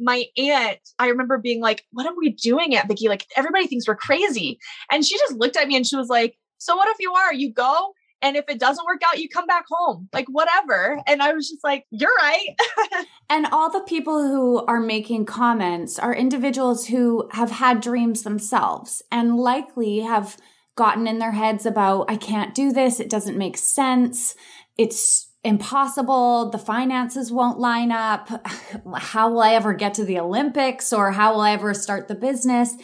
My 0.00 0.24
aunt, 0.36 0.78
I 0.98 1.08
remember 1.08 1.38
being 1.38 1.60
like, 1.60 1.84
What 1.92 2.06
are 2.06 2.14
we 2.16 2.30
doing 2.30 2.74
Aunt 2.74 2.88
Vicki? 2.88 3.08
Like, 3.08 3.26
everybody 3.36 3.66
thinks 3.66 3.86
we're 3.86 3.96
crazy. 3.96 4.58
And 4.90 5.04
she 5.04 5.16
just 5.18 5.34
looked 5.34 5.56
at 5.56 5.68
me 5.68 5.76
and 5.76 5.86
she 5.86 5.96
was 5.96 6.08
like, 6.08 6.36
So 6.58 6.76
what 6.76 6.88
if 6.88 6.96
you 6.98 7.12
are? 7.12 7.32
You 7.32 7.52
go. 7.52 7.92
And 8.20 8.36
if 8.36 8.46
it 8.48 8.58
doesn't 8.58 8.84
work 8.84 9.00
out, 9.08 9.20
you 9.20 9.28
come 9.28 9.46
back 9.46 9.66
home, 9.70 10.08
like 10.12 10.26
whatever. 10.26 11.00
And 11.06 11.22
I 11.22 11.32
was 11.32 11.48
just 11.48 11.62
like, 11.62 11.84
You're 11.90 12.10
right. 12.20 12.56
and 13.30 13.46
all 13.52 13.70
the 13.70 13.80
people 13.82 14.26
who 14.26 14.66
are 14.66 14.80
making 14.80 15.26
comments 15.26 15.96
are 15.96 16.12
individuals 16.12 16.86
who 16.86 17.28
have 17.32 17.52
had 17.52 17.80
dreams 17.80 18.22
themselves 18.22 19.00
and 19.12 19.36
likely 19.36 20.00
have 20.00 20.36
gotten 20.78 21.08
in 21.08 21.18
their 21.18 21.32
heads 21.32 21.66
about, 21.66 22.06
I 22.08 22.16
can't 22.16 22.54
do 22.54 22.72
this. 22.72 23.00
It 23.00 23.10
doesn't 23.10 23.36
make 23.36 23.58
sense. 23.58 24.36
It's 24.78 25.32
impossible. 25.42 26.50
The 26.50 26.58
finances 26.58 27.32
won't 27.32 27.58
line 27.58 27.90
up. 27.90 28.28
How 28.96 29.28
will 29.28 29.40
I 29.40 29.54
ever 29.54 29.74
get 29.74 29.92
to 29.94 30.04
the 30.04 30.20
Olympics 30.20 30.92
or 30.92 31.12
how 31.12 31.34
will 31.34 31.40
I 31.40 31.52
ever 31.52 31.74
start 31.74 32.06
the 32.06 32.14
business? 32.14 32.74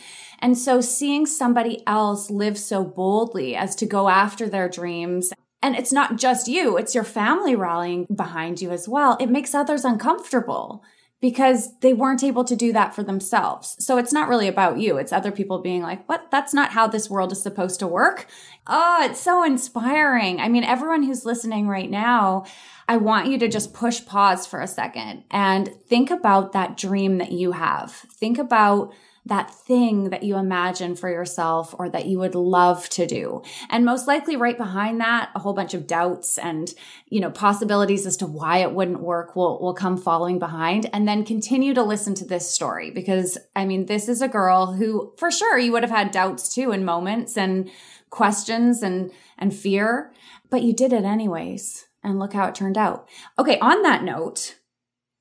And 0.41 0.59
so 0.59 0.81
seeing 0.81 1.25
somebody 1.25 1.83
else 1.87 2.31
live 2.31 2.59
so 2.59 2.85
boldly 2.85 3.55
as 3.55 3.77
to 3.77 3.87
go 3.87 4.09
after 4.09 4.49
their 4.49 4.69
dreams 4.69 5.33
and 5.63 5.75
it's 5.75 5.95
not 5.95 6.19
just 6.19 6.47
you, 6.47 6.77
it's 6.77 6.95
your 6.95 7.05
family 7.05 7.57
rallying 7.57 8.07
behind 8.15 8.61
you 8.61 8.71
as 8.71 8.87
well. 8.87 9.17
It 9.19 9.31
makes 9.31 9.55
others 9.55 9.83
uncomfortable 9.83 10.85
because 11.25 11.75
they 11.79 11.95
weren't 11.95 12.23
able 12.23 12.45
to 12.45 12.55
do 12.55 12.71
that 12.71 12.95
for 12.95 13.03
themselves. 13.03 13.83
So 13.83 13.97
it's 13.97 14.13
not 14.13 14.29
really 14.29 14.47
about 14.47 14.79
you. 14.79 14.99
It's 14.99 15.11
other 15.11 15.33
people 15.33 15.59
being 15.59 15.81
like, 15.81 16.07
what? 16.07 16.31
That's 16.31 16.53
not 16.53 16.73
how 16.73 16.87
this 16.87 17.09
world 17.09 17.33
is 17.33 17.43
supposed 17.43 17.81
to 17.81 17.87
work. 17.87 18.27
Oh, 18.67 18.99
it's 19.01 19.21
so 19.21 19.43
inspiring. 19.43 20.39
I 20.39 20.51
mean, 20.51 20.65
everyone 20.65 21.03
who's 21.03 21.25
listening 21.25 21.67
right 21.67 21.89
now, 21.89 22.45
I 22.89 22.99
want 22.99 23.29
you 23.29 23.39
to 23.39 23.49
just 23.49 23.73
push 23.73 24.05
pause 24.05 24.47
for 24.47 24.61
a 24.61 24.67
second 24.67 25.25
and 25.31 25.71
think 25.87 26.11
about 26.11 26.53
that 26.53 26.77
dream 26.77 27.17
that 27.17 27.33
you 27.33 27.53
have. 27.53 27.91
Think 27.91 28.37
about 28.37 28.93
that 29.27 29.51
thing 29.51 30.11
that 30.11 30.23
you 30.23 30.37
imagine 30.37 30.95
for 30.95 31.09
yourself 31.09 31.75
or 31.79 31.89
that 31.89 32.05
you 32.05 32.19
would 32.19 32.35
love 32.35 32.89
to 32.91 33.07
do. 33.07 33.43
And 33.71 33.85
most 33.85 34.07
likely 34.07 34.37
right 34.37 34.57
behind 34.57 35.01
that, 35.01 35.31
a 35.35 35.39
whole 35.39 35.55
bunch 35.55 35.73
of 35.73 35.87
doubts 35.87 36.37
and, 36.37 36.73
you 37.09 37.21
know, 37.21 37.31
possibilities 37.31 38.05
as 38.05 38.19
to 38.19 38.27
why 38.27 38.59
it 38.59 38.73
wouldn't 38.73 39.01
work 39.01 39.35
will, 39.35 39.59
will 39.61 39.73
come 39.73 39.97
following 39.97 40.39
behind. 40.39 40.91
And 40.93 41.09
then 41.09 41.25
continue 41.25 41.73
to 41.73 41.83
listen 41.83 42.15
to 42.17 42.27
this 42.27 42.51
story 42.51 42.91
because 42.91 43.39
I 43.57 43.65
mean, 43.65 43.87
this 43.87 44.09
is 44.09 44.21
a 44.21 44.29
girl 44.29 44.75
who 44.75 45.15
for 45.17 45.31
sure 45.31 45.59
you 45.59 45.73
would 45.73 45.83
have 45.83 45.91
had 45.91 46.11
doubts 46.11 46.55
too 46.55 46.71
in 46.73 46.85
moments 46.85 47.39
and 47.39 47.71
questions 48.11 48.83
and, 48.83 49.11
and 49.39 49.55
fear, 49.55 50.13
but 50.51 50.63
you 50.63 50.75
did 50.75 50.93
it 50.93 51.05
anyways. 51.05 51.87
And 52.03 52.19
look 52.19 52.35
how 52.35 52.47
it 52.49 52.55
turned 52.55 52.77
out. 52.77 53.09
Okay. 53.39 53.59
On 53.61 53.81
that 53.83 54.05
note, 54.05 54.57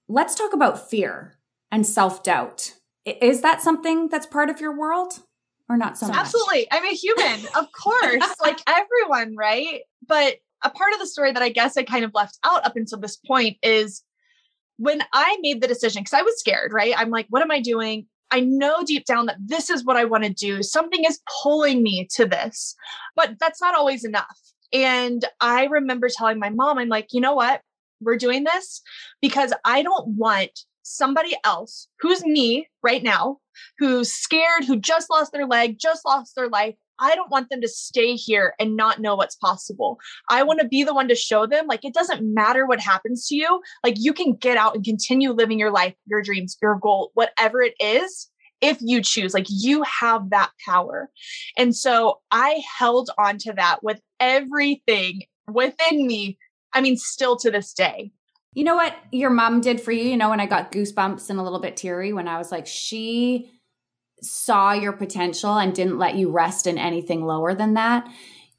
let's 0.09 0.35
talk 0.35 0.51
about 0.51 0.89
fear 0.89 1.37
and 1.71 1.87
self 1.87 2.21
doubt 2.21 2.73
is 3.05 3.41
that 3.41 3.61
something 3.61 4.07
that's 4.09 4.25
part 4.25 4.49
of 4.49 4.61
your 4.61 4.77
world 4.77 5.19
or 5.69 5.77
not 5.77 5.97
so 5.97 6.07
much? 6.07 6.17
Absolutely. 6.17 6.67
I'm 6.71 6.85
a 6.85 6.95
human, 6.95 7.45
of 7.57 7.67
course, 7.71 8.35
like 8.41 8.59
everyone, 8.67 9.35
right? 9.35 9.81
But 10.07 10.35
a 10.63 10.69
part 10.69 10.93
of 10.93 10.99
the 10.99 11.07
story 11.07 11.31
that 11.31 11.43
I 11.43 11.49
guess 11.49 11.77
I 11.77 11.83
kind 11.83 12.05
of 12.05 12.11
left 12.13 12.37
out 12.43 12.65
up 12.65 12.75
until 12.75 12.99
this 12.99 13.17
point 13.17 13.57
is 13.61 14.03
when 14.77 15.01
I 15.13 15.37
made 15.41 15.61
the 15.61 15.67
decision, 15.67 16.01
because 16.01 16.17
I 16.17 16.21
was 16.21 16.39
scared, 16.39 16.73
right? 16.73 16.93
I'm 16.97 17.09
like, 17.09 17.27
what 17.29 17.41
am 17.41 17.51
I 17.51 17.59
doing? 17.59 18.07
I 18.31 18.39
know 18.39 18.83
deep 18.83 19.05
down 19.05 19.27
that 19.27 19.37
this 19.39 19.69
is 19.69 19.85
what 19.85 19.97
I 19.97 20.05
want 20.05 20.23
to 20.23 20.33
do. 20.33 20.63
Something 20.63 21.03
is 21.05 21.19
pulling 21.43 21.83
me 21.83 22.07
to 22.15 22.25
this, 22.25 22.75
but 23.15 23.35
that's 23.39 23.61
not 23.61 23.75
always 23.75 24.03
enough. 24.03 24.39
And 24.71 25.23
I 25.39 25.65
remember 25.65 26.09
telling 26.09 26.39
my 26.39 26.49
mom, 26.49 26.79
I'm 26.79 26.89
like, 26.89 27.09
you 27.11 27.21
know 27.21 27.35
what? 27.35 27.61
We're 28.01 28.17
doing 28.17 28.43
this 28.43 28.81
because 29.21 29.53
I 29.63 29.83
don't 29.83 30.17
want 30.17 30.49
somebody 30.83 31.35
else 31.43 31.87
who's 31.99 32.23
me 32.23 32.67
right 32.83 33.03
now, 33.03 33.39
who's 33.79 34.11
scared, 34.11 34.65
who 34.65 34.79
just 34.79 35.09
lost 35.09 35.31
their 35.31 35.47
leg, 35.47 35.77
just 35.79 36.05
lost 36.05 36.35
their 36.35 36.49
life. 36.49 36.75
I 36.99 37.15
don't 37.15 37.31
want 37.31 37.49
them 37.49 37.61
to 37.61 37.67
stay 37.67 38.15
here 38.15 38.53
and 38.59 38.75
not 38.75 38.99
know 39.01 39.15
what's 39.15 39.35
possible. 39.35 39.99
I 40.29 40.43
want 40.43 40.59
to 40.59 40.67
be 40.67 40.83
the 40.83 40.93
one 40.93 41.07
to 41.07 41.15
show 41.15 41.47
them 41.47 41.65
like 41.67 41.83
it 41.83 41.93
doesn't 41.93 42.21
matter 42.21 42.65
what 42.65 42.79
happens 42.79 43.27
to 43.27 43.35
you. 43.35 43.61
Like 43.83 43.95
you 43.97 44.13
can 44.13 44.35
get 44.35 44.57
out 44.57 44.75
and 44.75 44.83
continue 44.83 45.31
living 45.31 45.59
your 45.59 45.71
life, 45.71 45.95
your 46.05 46.21
dreams, 46.21 46.55
your 46.61 46.75
goal, 46.75 47.11
whatever 47.15 47.61
it 47.61 47.73
is, 47.79 48.29
if 48.61 48.77
you 48.79 49.01
choose. 49.01 49.33
Like 49.33 49.47
you 49.49 49.83
have 49.83 50.29
that 50.29 50.51
power. 50.65 51.09
And 51.57 51.75
so 51.75 52.21
I 52.31 52.61
held 52.77 53.09
on 53.17 53.37
to 53.39 53.53
that 53.53 53.83
with 53.83 53.99
everything 54.19 55.23
within 55.51 56.07
me. 56.07 56.37
I 56.73 56.81
mean, 56.81 56.97
still 56.97 57.37
to 57.37 57.51
this 57.51 57.73
day. 57.73 58.11
You 58.53 58.63
know 58.63 58.75
what 58.75 58.95
your 59.11 59.29
mom 59.29 59.61
did 59.61 59.81
for 59.81 59.91
you? 59.91 60.03
You 60.03 60.17
know, 60.17 60.29
when 60.29 60.39
I 60.39 60.45
got 60.45 60.71
goosebumps 60.71 61.29
and 61.29 61.39
a 61.39 61.43
little 61.43 61.59
bit 61.59 61.77
teary 61.77 62.13
when 62.13 62.27
I 62.27 62.37
was 62.37 62.51
like, 62.51 62.67
she 62.67 63.51
saw 64.21 64.71
your 64.71 64.93
potential 64.93 65.57
and 65.57 65.73
didn't 65.73 65.97
let 65.97 66.15
you 66.15 66.31
rest 66.31 66.67
in 66.67 66.77
anything 66.77 67.25
lower 67.25 67.53
than 67.53 67.73
that. 67.73 68.07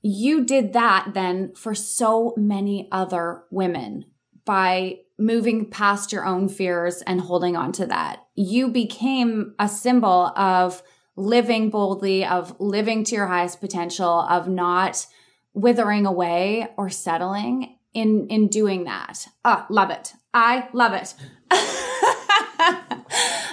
You 0.03 0.45
did 0.45 0.75
that 0.75 1.13
then 1.15 1.55
for 1.55 1.75
so 1.75 2.35
many 2.37 2.89
other 2.93 3.45
women 3.51 4.05
by 4.45 4.99
moving 5.19 5.71
past 5.71 6.13
your 6.13 6.27
own 6.27 6.49
fears 6.49 7.01
and 7.03 7.21
holding 7.21 7.57
on 7.57 7.73
to 7.73 7.87
that. 7.87 8.27
You 8.35 8.69
became 8.69 9.55
a 9.59 9.69
symbol 9.69 10.33
of 10.37 10.83
living 11.17 11.71
boldly, 11.71 12.25
of 12.25 12.59
living 12.61 13.05
to 13.05 13.15
your 13.15 13.27
highest 13.27 13.61
potential, 13.61 14.27
of 14.29 14.49
not 14.49 15.07
withering 15.55 16.05
away 16.05 16.69
or 16.77 16.91
settling 16.91 17.79
in 17.95 18.27
in 18.29 18.49
doing 18.49 18.85
that. 18.85 19.29
Ah, 19.45 19.67
love 19.71 19.91
it. 19.91 20.13
I 20.35 20.69
love 20.73 20.93
it. 20.93 21.15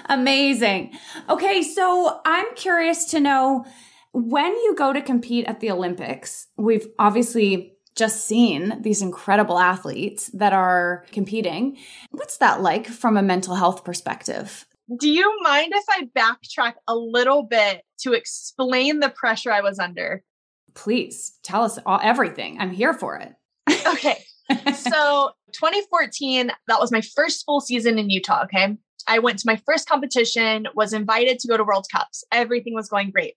Amazing. 0.10 0.92
Okay, 1.30 1.62
so 1.62 2.20
I'm 2.26 2.54
curious 2.56 3.06
to 3.06 3.20
know 3.20 3.66
when 4.14 4.52
you 4.52 4.76
go 4.76 4.92
to 4.92 5.02
compete 5.02 5.46
at 5.46 5.60
the 5.62 5.72
Olympics, 5.72 6.48
we've 6.58 6.88
obviously 7.00 7.78
just 7.96 8.26
seen 8.28 8.82
these 8.82 9.02
incredible 9.02 9.60
athletes 9.60 10.30
that 10.34 10.54
are 10.54 11.06
competing. 11.12 11.78
What's 12.10 12.38
that 12.38 12.62
like 12.62 12.88
from 12.88 13.16
a 13.16 13.22
mental 13.22 13.56
health 13.56 13.84
perspective? 13.84 14.66
Do 15.00 15.10
you 15.10 15.40
mind 15.44 15.72
if 15.74 15.86
I 15.90 16.10
backtrack 16.18 16.74
a 16.88 16.96
little 16.96 17.44
bit 17.44 17.84
to 18.00 18.14
explain 18.14 19.00
the 19.00 19.10
pressure 19.10 19.52
I 19.52 19.62
was 19.62 19.80
under? 19.80 20.24
Please 20.74 21.38
tell 21.44 21.64
us 21.64 21.80
all, 21.86 22.00
everything. 22.02 22.58
I'm 22.60 22.72
here 22.72 22.94
for 22.94 23.18
it. 23.18 23.34
okay 23.88 24.26
so 24.76 25.32
2014, 25.54 26.52
that 26.68 26.80
was 26.80 26.92
my 26.92 27.02
first 27.02 27.46
full 27.46 27.62
season 27.62 28.00
in 28.00 28.10
Utah. 28.10 28.44
Okay. 28.44 28.78
I 29.08 29.20
went 29.20 29.40
to 29.40 29.48
my 29.48 29.60
first 29.66 29.88
competition, 29.88 30.68
was 30.76 30.94
invited 30.94 31.40
to 31.40 31.48
go 31.48 31.58
to 31.58 31.64
World 31.64 31.88
Cups. 31.92 32.24
Everything 32.32 32.76
was 32.76 32.88
going 32.88 33.12
great. 33.12 33.36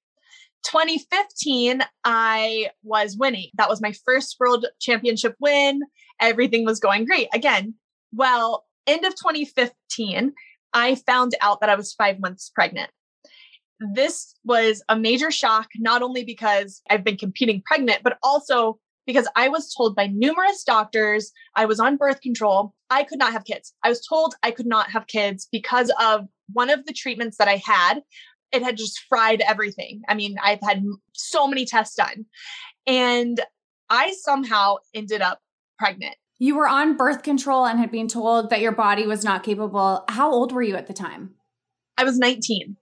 2015, 0.64 1.82
I 2.04 2.70
was 2.82 3.16
winning. 3.16 3.48
That 3.54 3.68
was 3.68 3.82
my 3.82 3.94
first 4.04 4.36
world 4.40 4.66
championship 4.80 5.36
win. 5.40 5.82
Everything 6.20 6.64
was 6.64 6.80
going 6.80 7.04
great. 7.04 7.28
Again, 7.34 7.74
well, 8.12 8.64
end 8.86 9.04
of 9.04 9.14
2015, 9.14 10.32
I 10.72 10.94
found 10.94 11.34
out 11.40 11.60
that 11.60 11.70
I 11.70 11.74
was 11.74 11.92
five 11.92 12.18
months 12.18 12.50
pregnant. 12.54 12.90
This 13.78 14.34
was 14.44 14.82
a 14.88 14.96
major 14.96 15.30
shock, 15.30 15.68
not 15.76 16.02
only 16.02 16.24
because 16.24 16.80
I've 16.88 17.04
been 17.04 17.16
competing 17.16 17.62
pregnant, 17.66 18.02
but 18.02 18.18
also 18.22 18.78
because 19.06 19.28
I 19.36 19.48
was 19.48 19.72
told 19.72 19.94
by 19.94 20.06
numerous 20.06 20.62
doctors 20.64 21.32
I 21.56 21.66
was 21.66 21.80
on 21.80 21.96
birth 21.96 22.20
control. 22.20 22.74
I 22.90 23.04
could 23.04 23.18
not 23.18 23.32
have 23.32 23.44
kids. 23.44 23.74
I 23.82 23.88
was 23.88 24.06
told 24.06 24.34
I 24.42 24.50
could 24.50 24.66
not 24.66 24.90
have 24.90 25.06
kids 25.06 25.48
because 25.50 25.90
of 26.00 26.26
one 26.52 26.70
of 26.70 26.84
the 26.86 26.92
treatments 26.92 27.36
that 27.38 27.48
I 27.48 27.62
had. 27.64 28.00
It 28.52 28.62
had 28.62 28.76
just 28.76 29.00
fried 29.08 29.40
everything. 29.40 30.02
I 30.08 30.14
mean, 30.14 30.36
I've 30.42 30.60
had 30.62 30.84
so 31.12 31.46
many 31.46 31.64
tests 31.64 31.96
done. 31.96 32.26
And 32.86 33.40
I 33.90 34.12
somehow 34.20 34.76
ended 34.94 35.22
up 35.22 35.40
pregnant. 35.78 36.16
You 36.38 36.56
were 36.56 36.68
on 36.68 36.96
birth 36.96 37.22
control 37.22 37.66
and 37.66 37.78
had 37.78 37.90
been 37.90 38.08
told 38.08 38.50
that 38.50 38.60
your 38.60 38.72
body 38.72 39.06
was 39.06 39.24
not 39.24 39.42
capable. 39.42 40.04
How 40.08 40.30
old 40.32 40.52
were 40.52 40.62
you 40.62 40.76
at 40.76 40.86
the 40.86 40.92
time? 40.92 41.34
I 41.96 42.04
was 42.04 42.18
19. 42.18 42.76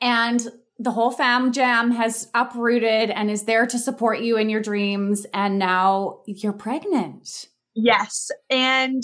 And 0.00 0.46
the 0.78 0.92
whole 0.92 1.10
fam 1.10 1.52
jam 1.52 1.90
has 1.90 2.30
uprooted 2.34 3.10
and 3.10 3.30
is 3.30 3.44
there 3.44 3.66
to 3.66 3.78
support 3.78 4.20
you 4.20 4.36
in 4.36 4.48
your 4.48 4.60
dreams. 4.60 5.26
And 5.34 5.58
now 5.58 6.20
you're 6.26 6.52
pregnant. 6.52 7.46
Yes. 7.74 8.30
And 8.48 9.02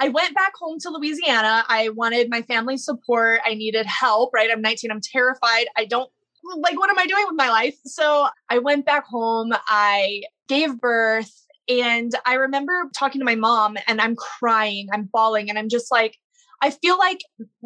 I 0.00 0.08
went 0.08 0.34
back 0.34 0.52
home 0.58 0.78
to 0.80 0.90
Louisiana. 0.90 1.64
I 1.68 1.90
wanted 1.90 2.30
my 2.30 2.42
family 2.42 2.76
support. 2.76 3.40
I 3.44 3.54
needed 3.54 3.86
help, 3.86 4.30
right? 4.32 4.50
I'm 4.50 4.62
19. 4.62 4.90
I'm 4.90 5.00
terrified. 5.00 5.66
I 5.76 5.84
don't 5.84 6.10
like, 6.56 6.78
what 6.78 6.90
am 6.90 6.98
I 6.98 7.06
doing 7.06 7.24
with 7.26 7.36
my 7.36 7.50
life? 7.50 7.76
So 7.84 8.28
I 8.48 8.58
went 8.58 8.86
back 8.86 9.04
home. 9.06 9.52
I 9.68 10.22
gave 10.48 10.78
birth. 10.78 11.30
And 11.68 12.12
I 12.24 12.34
remember 12.34 12.72
talking 12.96 13.20
to 13.20 13.24
my 13.24 13.36
mom 13.36 13.76
and 13.86 14.00
I'm 14.00 14.16
crying, 14.16 14.88
I'm 14.92 15.08
bawling, 15.12 15.50
and 15.50 15.58
I'm 15.58 15.68
just 15.68 15.92
like, 15.92 16.16
I 16.62 16.70
feel 16.70 16.98
like 16.98 17.20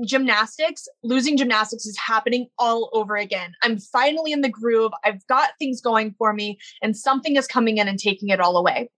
gymnastics, 0.06 0.86
losing 1.02 1.36
gymnastics 1.36 1.84
is 1.86 1.98
happening 1.98 2.48
all 2.58 2.90
over 2.92 3.16
again. 3.16 3.52
I'm 3.62 3.78
finally 3.78 4.32
in 4.32 4.40
the 4.40 4.48
groove. 4.48 4.92
I've 5.04 5.26
got 5.26 5.50
things 5.58 5.80
going 5.80 6.14
for 6.16 6.32
me, 6.32 6.58
and 6.82 6.96
something 6.96 7.36
is 7.36 7.46
coming 7.46 7.78
in 7.78 7.88
and 7.88 7.98
taking 7.98 8.28
it 8.28 8.40
all 8.40 8.56
away. 8.56 8.90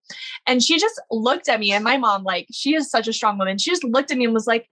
And 0.46 0.62
she 0.62 0.78
just 0.78 1.00
looked 1.10 1.48
at 1.48 1.60
me, 1.60 1.72
and 1.72 1.84
my 1.84 1.96
mom, 1.96 2.24
like, 2.24 2.46
she 2.52 2.74
is 2.74 2.90
such 2.90 3.08
a 3.08 3.12
strong 3.12 3.38
woman. 3.38 3.58
She 3.58 3.70
just 3.70 3.84
looked 3.84 4.10
at 4.10 4.18
me 4.18 4.24
and 4.24 4.34
was 4.34 4.46
like, 4.46 4.68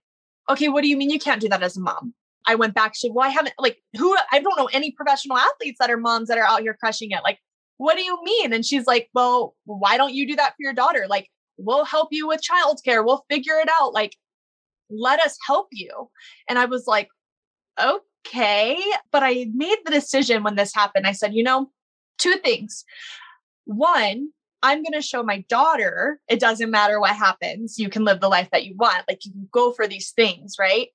Okay, 0.49 0.69
what 0.69 0.81
do 0.81 0.87
you 0.87 0.97
mean 0.97 1.09
you 1.09 1.19
can't 1.19 1.41
do 1.41 1.49
that 1.49 1.63
as 1.63 1.75
a 1.75 1.81
mom? 1.81 2.13
I 2.45 2.55
went 2.55 2.75
back, 2.75 2.93
she, 2.95 3.09
well, 3.09 3.27
I 3.27 3.31
haven't, 3.31 3.55
like, 3.57 3.79
who, 3.97 4.15
I 4.31 4.39
don't 4.39 4.57
know 4.57 4.69
any 4.71 4.91
professional 4.91 5.37
athletes 5.37 5.77
that 5.79 5.89
are 5.89 5.97
moms 5.97 6.27
that 6.27 6.37
are 6.37 6.43
out 6.43 6.61
here 6.61 6.77
crushing 6.79 7.09
it. 7.09 7.23
Like, 7.23 7.39
what 7.77 7.97
do 7.97 8.03
you 8.03 8.19
mean? 8.23 8.53
And 8.53 8.63
she's 8.63 8.85
like, 8.85 9.09
well, 9.15 9.55
why 9.65 9.97
don't 9.97 10.13
you 10.13 10.27
do 10.27 10.35
that 10.35 10.51
for 10.51 10.57
your 10.59 10.73
daughter? 10.73 11.07
Like, 11.09 11.29
we'll 11.57 11.85
help 11.85 12.09
you 12.11 12.27
with 12.27 12.41
childcare. 12.41 13.03
We'll 13.03 13.25
figure 13.29 13.55
it 13.55 13.69
out. 13.81 13.93
Like, 13.93 14.15
let 14.89 15.19
us 15.19 15.37
help 15.45 15.67
you. 15.71 16.09
And 16.49 16.59
I 16.59 16.65
was 16.65 16.85
like, 16.87 17.09
okay. 17.81 18.77
But 19.11 19.23
I 19.23 19.47
made 19.53 19.77
the 19.85 19.91
decision 19.91 20.43
when 20.43 20.55
this 20.55 20.73
happened. 20.73 21.07
I 21.07 21.11
said, 21.11 21.33
you 21.33 21.43
know, 21.43 21.71
two 22.17 22.35
things. 22.43 22.85
One, 23.65 24.29
I'm 24.63 24.81
going 24.81 24.93
to 24.93 25.01
show 25.01 25.21
my 25.21 25.45
daughter 25.47 26.19
it 26.27 26.39
doesn't 26.39 26.71
matter 26.71 26.99
what 26.99 27.15
happens. 27.15 27.77
You 27.77 27.89
can 27.89 28.03
live 28.03 28.19
the 28.19 28.29
life 28.29 28.49
that 28.51 28.65
you 28.65 28.75
want. 28.77 29.03
Like 29.07 29.25
you 29.25 29.31
can 29.31 29.47
go 29.51 29.71
for 29.71 29.87
these 29.87 30.11
things, 30.11 30.55
right? 30.59 30.87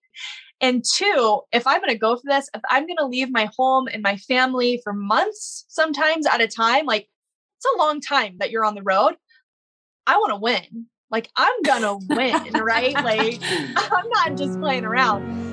And 0.61 0.85
two, 0.85 1.40
if 1.53 1.66
I'm 1.66 1.81
going 1.81 1.92
to 1.92 1.98
go 1.98 2.16
for 2.16 2.22
this, 2.26 2.50
if 2.55 2.61
I'm 2.68 2.87
going 2.87 2.98
to 2.98 3.07
leave 3.07 3.31
my 3.31 3.48
home 3.57 3.88
and 3.88 4.03
my 4.03 4.16
family 4.16 4.81
for 4.83 4.92
months, 4.92 5.64
sometimes 5.68 6.26
at 6.26 6.40
a 6.40 6.48
time, 6.48 6.85
like 6.85 7.09
it's 7.59 7.74
a 7.74 7.79
long 7.79 8.00
time 8.00 8.37
that 8.38 8.50
you're 8.50 8.64
on 8.64 8.74
the 8.74 8.83
road. 8.83 9.14
I 10.07 10.16
want 10.16 10.31
to 10.31 10.37
win 10.37 10.87
like 11.11 11.31
I'm 11.37 11.62
gonna 11.62 11.96
win, 11.96 12.53
right? 12.62 12.94
Like 12.94 13.40
I'm 13.77 14.09
not 14.11 14.37
just 14.37 14.59
playing 14.61 14.85
around. 14.85 15.51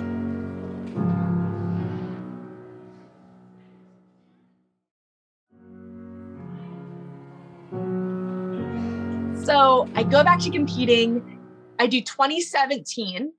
So 9.44 9.88
I 9.96 10.04
go 10.04 10.24
back 10.24 10.40
to 10.42 10.52
competing. 10.52 11.40
I 11.80 11.88
do 11.88 12.02
2017 12.02 13.32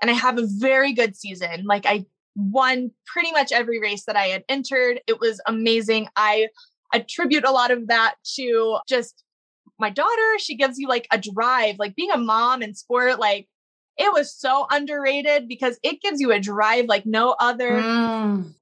and 0.00 0.10
I 0.10 0.14
have 0.14 0.38
a 0.38 0.46
very 0.46 0.92
good 0.92 1.16
season. 1.16 1.64
Like 1.64 1.84
I 1.84 2.04
won 2.36 2.92
pretty 3.06 3.32
much 3.32 3.50
every 3.50 3.80
race 3.80 4.04
that 4.04 4.14
I 4.14 4.26
had 4.26 4.44
entered. 4.48 5.00
It 5.06 5.20
was 5.20 5.40
amazing. 5.46 6.08
I 6.14 6.48
attribute 6.94 7.44
a 7.44 7.50
lot 7.50 7.70
of 7.70 7.88
that 7.88 8.14
to 8.36 8.78
just 8.86 9.24
my 9.78 9.90
daughter, 9.90 10.38
she 10.38 10.56
gives 10.56 10.78
you 10.78 10.88
like 10.88 11.06
a 11.12 11.18
drive, 11.18 11.76
like 11.78 11.96
being 11.96 12.10
a 12.10 12.18
mom 12.18 12.62
in 12.62 12.74
sport, 12.74 13.18
like 13.18 13.48
it 13.96 14.12
was 14.12 14.34
so 14.34 14.66
underrated 14.70 15.48
because 15.48 15.78
it 15.82 16.00
gives 16.00 16.20
you 16.20 16.32
a 16.32 16.40
drive 16.40 16.86
like 16.86 17.04
no 17.06 17.36
other. 17.40 17.72
Mm. 17.72 18.54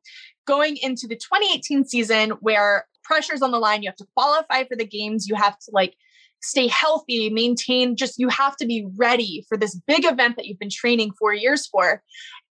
Going 0.47 0.77
into 0.77 1.09
the 1.09 1.17
2018 1.17 1.87
season 1.87 2.31
where 2.41 2.87
pressure's 3.03 3.43
on 3.43 3.51
the 3.51 3.59
line, 3.59 3.83
you 3.83 3.89
have 3.89 3.97
to 3.97 4.07
qualify 4.17 4.63
for 4.65 4.77
the 4.77 4.87
games, 4.87 5.27
you 5.27 5.35
have 5.35 5.59
to 5.59 5.71
like 5.73 5.97
stay 6.41 6.69
healthy, 6.69 7.31
maintain 7.31 7.97
just 7.97 8.19
you 8.19 8.29
have 8.29 8.57
to 8.57 8.67
be 8.67 8.87
ready 8.97 9.45
for 9.49 9.57
this 9.57 9.75
big 9.87 10.05
event 10.05 10.37
that 10.37 10.47
you've 10.47 10.59
been 10.59 10.71
training 10.71 11.13
four 11.19 11.35
years 11.35 11.67
for. 11.67 12.03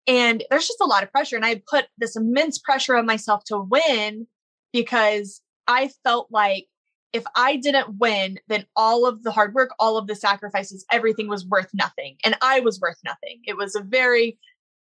And 0.07 0.43
there's 0.49 0.67
just 0.67 0.81
a 0.81 0.85
lot 0.85 1.03
of 1.03 1.11
pressure. 1.11 1.35
And 1.35 1.45
I 1.45 1.61
put 1.69 1.85
this 1.97 2.15
immense 2.15 2.57
pressure 2.57 2.95
on 2.95 3.05
myself 3.05 3.43
to 3.45 3.59
win 3.59 4.27
because 4.73 5.41
I 5.67 5.91
felt 6.03 6.27
like 6.31 6.65
if 7.13 7.23
I 7.35 7.57
didn't 7.57 7.99
win, 7.99 8.39
then 8.47 8.65
all 8.75 9.05
of 9.05 9.23
the 9.23 9.31
hard 9.31 9.53
work, 9.53 9.69
all 9.79 9.97
of 9.97 10.07
the 10.07 10.15
sacrifices, 10.15 10.85
everything 10.91 11.29
was 11.29 11.45
worth 11.45 11.69
nothing. 11.73 12.17
And 12.25 12.35
I 12.41 12.59
was 12.59 12.81
worth 12.81 12.99
nothing. 13.05 13.41
It 13.45 13.55
was 13.55 13.75
a 13.75 13.81
very 13.81 14.39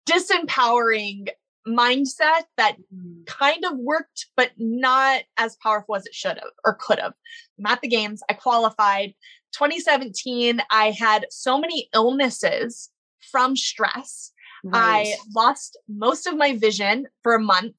disempowering 0.08 1.30
mindset 1.68 2.44
that 2.58 2.78
mm. 2.94 3.26
kind 3.26 3.64
of 3.66 3.78
worked, 3.78 4.28
but 4.36 4.52
not 4.58 5.22
as 5.38 5.58
powerful 5.64 5.96
as 5.96 6.06
it 6.06 6.14
should 6.14 6.38
have 6.38 6.52
or 6.66 6.78
could 6.80 7.00
have. 7.00 7.14
I'm 7.58 7.66
at 7.66 7.82
the 7.82 7.88
games, 7.88 8.22
I 8.30 8.34
qualified. 8.34 9.14
2017, 9.54 10.62
I 10.70 10.92
had 10.92 11.26
so 11.30 11.58
many 11.58 11.90
illnesses 11.94 12.90
from 13.32 13.56
stress. 13.56 14.32
Right. 14.64 15.08
I 15.08 15.16
lost 15.36 15.78
most 15.88 16.28
of 16.28 16.36
my 16.36 16.58
vision 16.58 17.08
for 17.24 17.34
a 17.34 17.40
month 17.40 17.76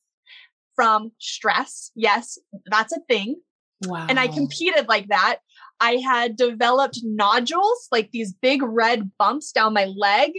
from 0.74 1.12
stress. 1.18 1.90
Yes, 1.94 2.38
that's 2.66 2.92
a 2.92 3.00
thing. 3.08 3.40
Wow. 3.86 4.06
And 4.08 4.20
I 4.20 4.28
competed 4.28 4.88
like 4.88 5.08
that. 5.08 5.38
I 5.80 5.92
had 5.96 6.36
developed 6.36 7.00
nodules, 7.02 7.88
like 7.90 8.10
these 8.12 8.32
big 8.32 8.62
red 8.62 9.10
bumps 9.18 9.52
down 9.52 9.72
my 9.72 9.86
leg 9.86 10.32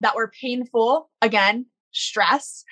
that 0.00 0.16
were 0.16 0.32
painful. 0.40 1.10
Again, 1.20 1.66
stress. 1.92 2.64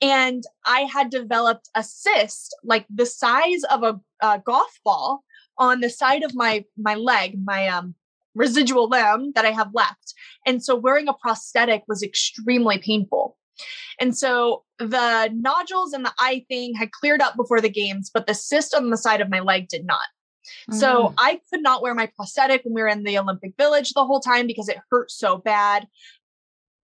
And 0.00 0.42
I 0.64 0.80
had 0.82 1.10
developed 1.10 1.68
a 1.74 1.82
cyst, 1.82 2.54
like 2.64 2.86
the 2.88 3.06
size 3.06 3.64
of 3.64 3.82
a, 3.82 4.00
a 4.22 4.40
golf 4.44 4.78
ball 4.84 5.24
on 5.58 5.80
the 5.80 5.90
side 5.90 6.22
of 6.22 6.34
my 6.34 6.64
my 6.76 6.94
leg, 6.94 7.36
my 7.42 7.68
um 7.68 7.94
residual 8.34 8.88
limb 8.88 9.32
that 9.34 9.46
I 9.46 9.50
have 9.50 9.70
left. 9.72 10.14
And 10.46 10.62
so 10.62 10.76
wearing 10.76 11.08
a 11.08 11.14
prosthetic 11.14 11.84
was 11.88 12.02
extremely 12.02 12.78
painful. 12.78 13.36
And 14.00 14.16
so 14.16 14.64
the 14.78 15.30
nodules 15.32 15.92
and 15.92 16.04
the 16.04 16.12
eye 16.18 16.44
thing 16.48 16.74
had 16.74 16.92
cleared 16.92 17.20
up 17.20 17.36
before 17.36 17.60
the 17.60 17.70
games, 17.70 18.10
but 18.12 18.26
the 18.26 18.34
cyst 18.34 18.74
on 18.74 18.90
the 18.90 18.96
side 18.96 19.20
of 19.20 19.30
my 19.30 19.40
leg 19.40 19.68
did 19.68 19.86
not. 19.86 19.98
Mm. 20.70 20.74
So 20.74 21.14
I 21.18 21.40
could 21.50 21.62
not 21.62 21.82
wear 21.82 21.94
my 21.94 22.10
prosthetic 22.14 22.64
when 22.64 22.74
we 22.74 22.82
were 22.82 22.88
in 22.88 23.04
the 23.04 23.18
Olympic 23.18 23.54
Village 23.56 23.92
the 23.92 24.04
whole 24.04 24.20
time 24.20 24.46
because 24.46 24.68
it 24.68 24.78
hurt 24.90 25.10
so 25.10 25.38
bad. 25.38 25.86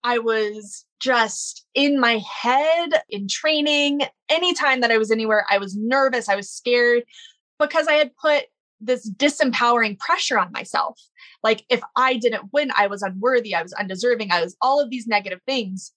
I 0.05 0.19
was 0.19 0.85
just 1.01 1.65
in 1.75 2.01
my 2.01 2.19
head 2.19 3.03
in 3.09 3.29
training. 3.29 4.03
Anytime 4.29 4.81
that 4.81 4.91
I 4.91 4.99
was 4.99 5.11
anywhere, 5.11 5.47
I 5.51 5.59
was 5.59 5.77
nervous, 5.77 6.29
I 6.29 6.37
was 6.37 6.51
scared 6.51 7.05
because 7.59 7.87
I 7.87 7.95
had 7.95 8.17
put 8.17 8.45
this 8.81 9.09
disempowering 9.09 9.99
pressure 9.99 10.39
on 10.39 10.51
myself. 10.51 11.01
Like 11.45 11.65
if 11.69 11.81
I 11.97 12.17
didn't 12.17 12.53
win, 12.53 12.73
I 12.77 12.89
was 12.89 13.03
unworthy, 13.03 13.55
I 13.55 13.63
was 13.63 13.73
undeserving, 13.75 14.33
I 14.33 14.43
was 14.43 14.57
all 14.61 14.81
of 14.81 14.91
these 14.91 15.07
negative 15.07 15.41
things 15.47 15.93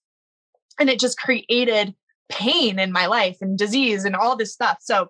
and 0.79 0.89
it 0.89 0.99
just 0.99 1.19
created 1.19 1.93
pain 2.29 2.79
in 2.79 2.91
my 2.91 3.05
life 3.05 3.37
and 3.41 3.57
disease 3.57 4.05
and 4.05 4.15
all 4.15 4.35
this 4.35 4.53
stuff. 4.53 4.77
So 4.81 5.09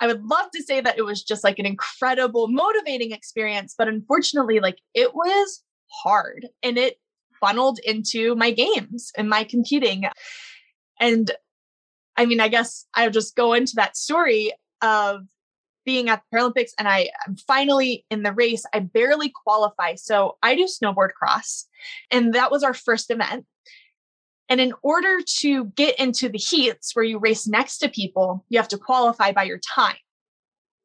I 0.00 0.06
would 0.06 0.24
love 0.24 0.50
to 0.52 0.62
say 0.62 0.80
that 0.80 0.98
it 0.98 1.02
was 1.02 1.22
just 1.22 1.44
like 1.44 1.58
an 1.58 1.66
incredible, 1.66 2.48
motivating 2.48 3.12
experience, 3.12 3.74
but 3.76 3.88
unfortunately, 3.88 4.60
like 4.60 4.78
it 4.94 5.14
was 5.14 5.62
hard 6.02 6.46
and 6.62 6.76
it 6.76 6.96
funneled 7.40 7.78
into 7.84 8.34
my 8.34 8.50
games 8.50 9.12
and 9.16 9.28
my 9.28 9.44
competing. 9.44 10.04
And 11.00 11.30
I 12.16 12.26
mean, 12.26 12.40
I 12.40 12.48
guess 12.48 12.86
I'll 12.94 13.10
just 13.10 13.36
go 13.36 13.52
into 13.52 13.74
that 13.76 13.96
story 13.96 14.52
of 14.82 15.22
being 15.84 16.08
at 16.08 16.22
the 16.30 16.36
Paralympics 16.36 16.70
and 16.78 16.88
I 16.88 17.10
am 17.26 17.36
finally 17.36 18.04
in 18.10 18.22
the 18.22 18.32
race. 18.32 18.64
I 18.72 18.80
barely 18.80 19.32
qualify. 19.44 19.94
So 19.96 20.36
I 20.42 20.54
do 20.54 20.66
snowboard 20.66 21.10
cross. 21.10 21.66
And 22.10 22.34
that 22.34 22.50
was 22.50 22.62
our 22.62 22.74
first 22.74 23.10
event. 23.10 23.46
And 24.52 24.60
in 24.60 24.74
order 24.82 25.20
to 25.38 25.64
get 25.76 25.98
into 25.98 26.28
the 26.28 26.36
heats 26.36 26.94
where 26.94 27.06
you 27.06 27.18
race 27.18 27.46
next 27.46 27.78
to 27.78 27.88
people, 27.88 28.44
you 28.50 28.58
have 28.58 28.68
to 28.68 28.76
qualify 28.76 29.32
by 29.32 29.44
your 29.44 29.58
time. 29.58 29.96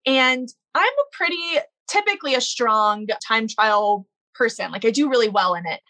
And 0.06 0.48
I'm 0.74 0.88
a 0.88 1.12
pretty, 1.12 1.60
typically 1.90 2.34
a 2.34 2.40
strong 2.40 3.08
time 3.28 3.50
trial 3.50 4.08
person. 4.34 4.72
Like 4.72 4.86
I 4.86 4.90
do 4.90 5.10
really 5.10 5.28
well 5.28 5.54
in 5.54 5.66
it. 5.66 5.82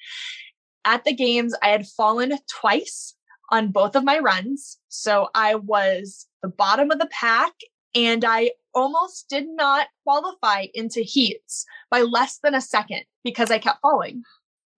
At 0.85 1.05
the 1.05 1.13
games, 1.13 1.53
I 1.61 1.67
had 1.67 1.85
fallen 1.85 2.39
twice 2.49 3.13
on 3.51 3.71
both 3.71 3.95
of 3.95 4.03
my 4.03 4.17
runs. 4.17 4.79
So 4.87 5.29
I 5.35 5.53
was 5.53 6.25
the 6.41 6.49
bottom 6.49 6.89
of 6.89 6.97
the 6.97 7.09
pack 7.11 7.53
and 7.93 8.25
I 8.25 8.53
almost 8.73 9.29
did 9.29 9.45
not 9.47 9.85
qualify 10.03 10.65
into 10.73 11.01
heats 11.01 11.63
by 11.91 12.01
less 12.01 12.39
than 12.41 12.55
a 12.55 12.61
second 12.61 13.03
because 13.23 13.51
I 13.51 13.59
kept 13.59 13.81
falling. 13.83 14.23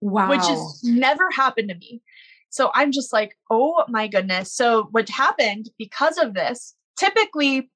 Wow. 0.02 0.28
Which 0.28 0.46
has 0.46 0.82
never 0.84 1.30
happened 1.30 1.70
to 1.70 1.74
me. 1.74 2.02
So 2.50 2.70
I'm 2.74 2.92
just 2.92 3.12
like, 3.12 3.36
oh 3.50 3.84
my 3.88 4.08
goodness. 4.08 4.52
So 4.52 4.88
what 4.90 5.08
happened 5.08 5.70
because 5.78 6.18
of 6.18 6.34
this, 6.34 6.74
typically 6.98 7.70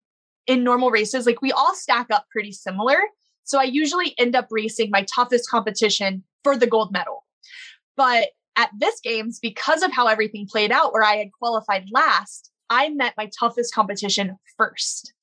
in 0.46 0.62
normal 0.62 0.90
races, 0.90 1.26
like 1.26 1.40
we 1.40 1.52
all 1.52 1.74
stack 1.74 2.08
up 2.10 2.26
pretty 2.30 2.52
similar. 2.52 2.98
So 3.44 3.58
I 3.58 3.64
usually 3.64 4.14
end 4.18 4.37
up 4.37 4.48
racing 4.50 4.90
my 4.90 5.06
toughest 5.14 5.48
competition 5.48 6.24
for 6.42 6.56
the 6.56 6.66
gold 6.66 6.92
medal. 6.92 7.24
But 7.96 8.30
at 8.56 8.70
this 8.78 9.00
games, 9.00 9.38
because 9.40 9.82
of 9.82 9.92
how 9.92 10.06
everything 10.06 10.46
played 10.46 10.72
out, 10.72 10.92
where 10.92 11.04
I 11.04 11.16
had 11.16 11.32
qualified 11.32 11.87
last, 11.90 12.50
I 12.70 12.88
met 12.90 13.14
my 13.16 13.30
toughest 13.38 13.74
competition 13.74 14.37
first. 14.56 15.13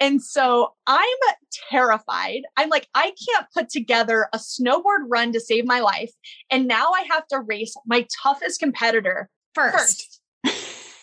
And 0.00 0.22
so 0.22 0.74
I'm 0.86 1.18
terrified. 1.70 2.42
I'm 2.56 2.68
like, 2.68 2.88
I 2.94 3.12
can't 3.28 3.46
put 3.52 3.68
together 3.68 4.28
a 4.32 4.38
snowboard 4.38 5.06
run 5.08 5.32
to 5.32 5.40
save 5.40 5.66
my 5.66 5.80
life. 5.80 6.12
And 6.50 6.68
now 6.68 6.90
I 6.92 7.06
have 7.10 7.26
to 7.28 7.40
race 7.40 7.74
my 7.86 8.06
toughest 8.22 8.60
competitor 8.60 9.28
first. 9.54 10.20
first. 10.44 10.62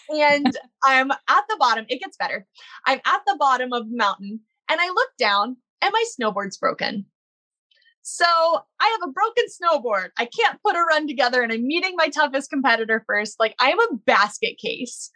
and 0.10 0.58
I'm 0.84 1.12
at 1.12 1.44
the 1.50 1.58
bottom. 1.60 1.86
It 1.90 2.00
gets 2.00 2.18
better. 2.18 2.46
I'm 2.86 3.02
at 3.06 3.22
the 3.28 3.36
bottom 3.38 3.74
of 3.74 3.90
the 3.90 3.98
mountain 3.98 4.40
and 4.70 4.80
I 4.80 4.88
look 4.88 5.10
down 5.20 5.58
and 5.82 5.92
my 5.92 6.04
snowboard's 6.20 6.58
broken. 6.58 7.06
So 8.02 8.26
I 8.26 8.98
have 9.00 9.10
a 9.10 9.12
broken 9.12 9.46
snowboard. 9.46 10.10
I 10.18 10.26
can't 10.26 10.62
put 10.62 10.76
a 10.76 10.84
run 10.84 11.08
together 11.08 11.42
and 11.42 11.52
I'm 11.52 11.66
meeting 11.66 11.96
my 11.96 12.10
toughest 12.10 12.52
competitor 12.52 13.04
first. 13.08 13.40
Like 13.40 13.56
I 13.60 13.72
am 13.72 13.80
a 13.80 13.96
basket 14.06 14.58
case. 14.60 15.10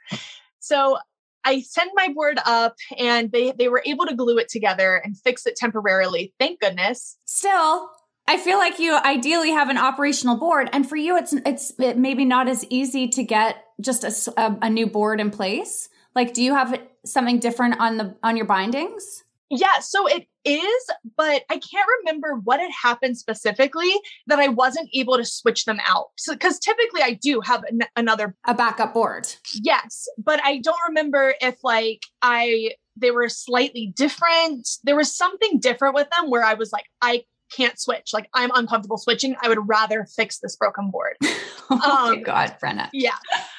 So 0.60 0.98
I 1.44 1.62
send 1.62 1.92
my 1.94 2.10
board 2.14 2.40
up 2.46 2.76
and 2.98 3.32
they 3.32 3.52
they 3.52 3.70
were 3.70 3.84
able 3.86 4.06
to 4.06 4.16
glue 4.16 4.38
it 4.38 4.50
together 4.50 4.98
and 4.98 5.18
fix 5.18 5.46
it 5.46 5.56
temporarily. 5.56 6.34
Thank 6.40 6.60
goodness. 6.60 7.18
Still, 7.26 7.90
I 8.28 8.38
feel 8.38 8.58
like 8.58 8.80
you 8.80 8.96
ideally 8.98 9.52
have 9.52 9.70
an 9.70 9.78
operational 9.78 10.38
board 10.38 10.70
and 10.72 10.88
for 10.88 10.96
you 10.96 11.18
it's 11.18 11.34
it's 11.46 11.74
it 11.80 11.98
maybe 11.98 12.26
not 12.26 12.48
as 12.48 12.66
easy 12.70 13.08
to 13.10 13.24
get 13.24 13.64
just 13.82 14.04
a, 14.04 14.34
a, 14.42 14.58
a 14.64 14.70
new 14.70 14.88
board 14.88 15.20
in 15.20 15.32
place. 15.32 15.90
Like 16.16 16.34
do 16.34 16.44
you 16.44 16.54
have 16.54 16.80
something 17.06 17.40
different 17.40 17.80
on 17.80 17.98
the 17.98 18.16
on 18.24 18.38
your 18.38 18.46
bindings? 18.46 19.24
Yeah, 19.50 19.80
so 19.80 20.08
it 20.08 20.28
is, 20.46 20.90
but 21.18 21.44
I 21.50 21.60
can't 21.60 21.88
remember 22.00 22.36
what 22.44 22.60
had 22.60 22.72
happened 22.72 23.18
specifically 23.18 23.94
that 24.28 24.40
I 24.40 24.48
wasn't 24.48 24.90
able 24.94 25.18
to 25.18 25.26
switch 25.26 25.66
them 25.66 25.80
out. 25.86 26.08
So, 26.18 26.34
because 26.34 26.60
typically 26.60 27.02
I 27.02 27.14
do 27.14 27.42
have 27.42 27.64
an- 27.66 27.82
another 27.96 28.36
a 28.46 28.54
backup 28.54 28.94
board. 28.94 29.28
Yes, 29.54 30.08
but 30.18 30.42
I 30.44 30.60
don't 30.60 30.80
remember 30.88 31.36
if 31.42 31.58
like 31.64 32.04
I 32.22 32.72
they 32.96 33.12
were 33.12 33.30
slightly 33.30 33.94
different. 33.96 34.68
There 34.84 34.96
was 34.96 35.16
something 35.16 35.60
different 35.60 35.96
with 35.96 36.10
them 36.10 36.30
where 36.30 36.44
I 36.44 36.54
was 36.56 36.72
like, 36.72 36.86
I 37.02 37.24
can't 37.56 37.80
switch. 37.80 38.12
Like 38.14 38.30
I'm 38.34 38.52
uncomfortable 38.54 38.98
switching. 38.98 39.36
I 39.42 39.50
would 39.50 39.68
rather 39.68 40.06
fix 40.06 40.40
this 40.40 40.56
broken 40.56 40.92
board. 40.92 41.16
oh 41.70 42.08
um, 42.10 42.16
my 42.16 42.22
God, 42.22 42.58
Brenna. 42.62 42.90
Yeah. 42.94 43.16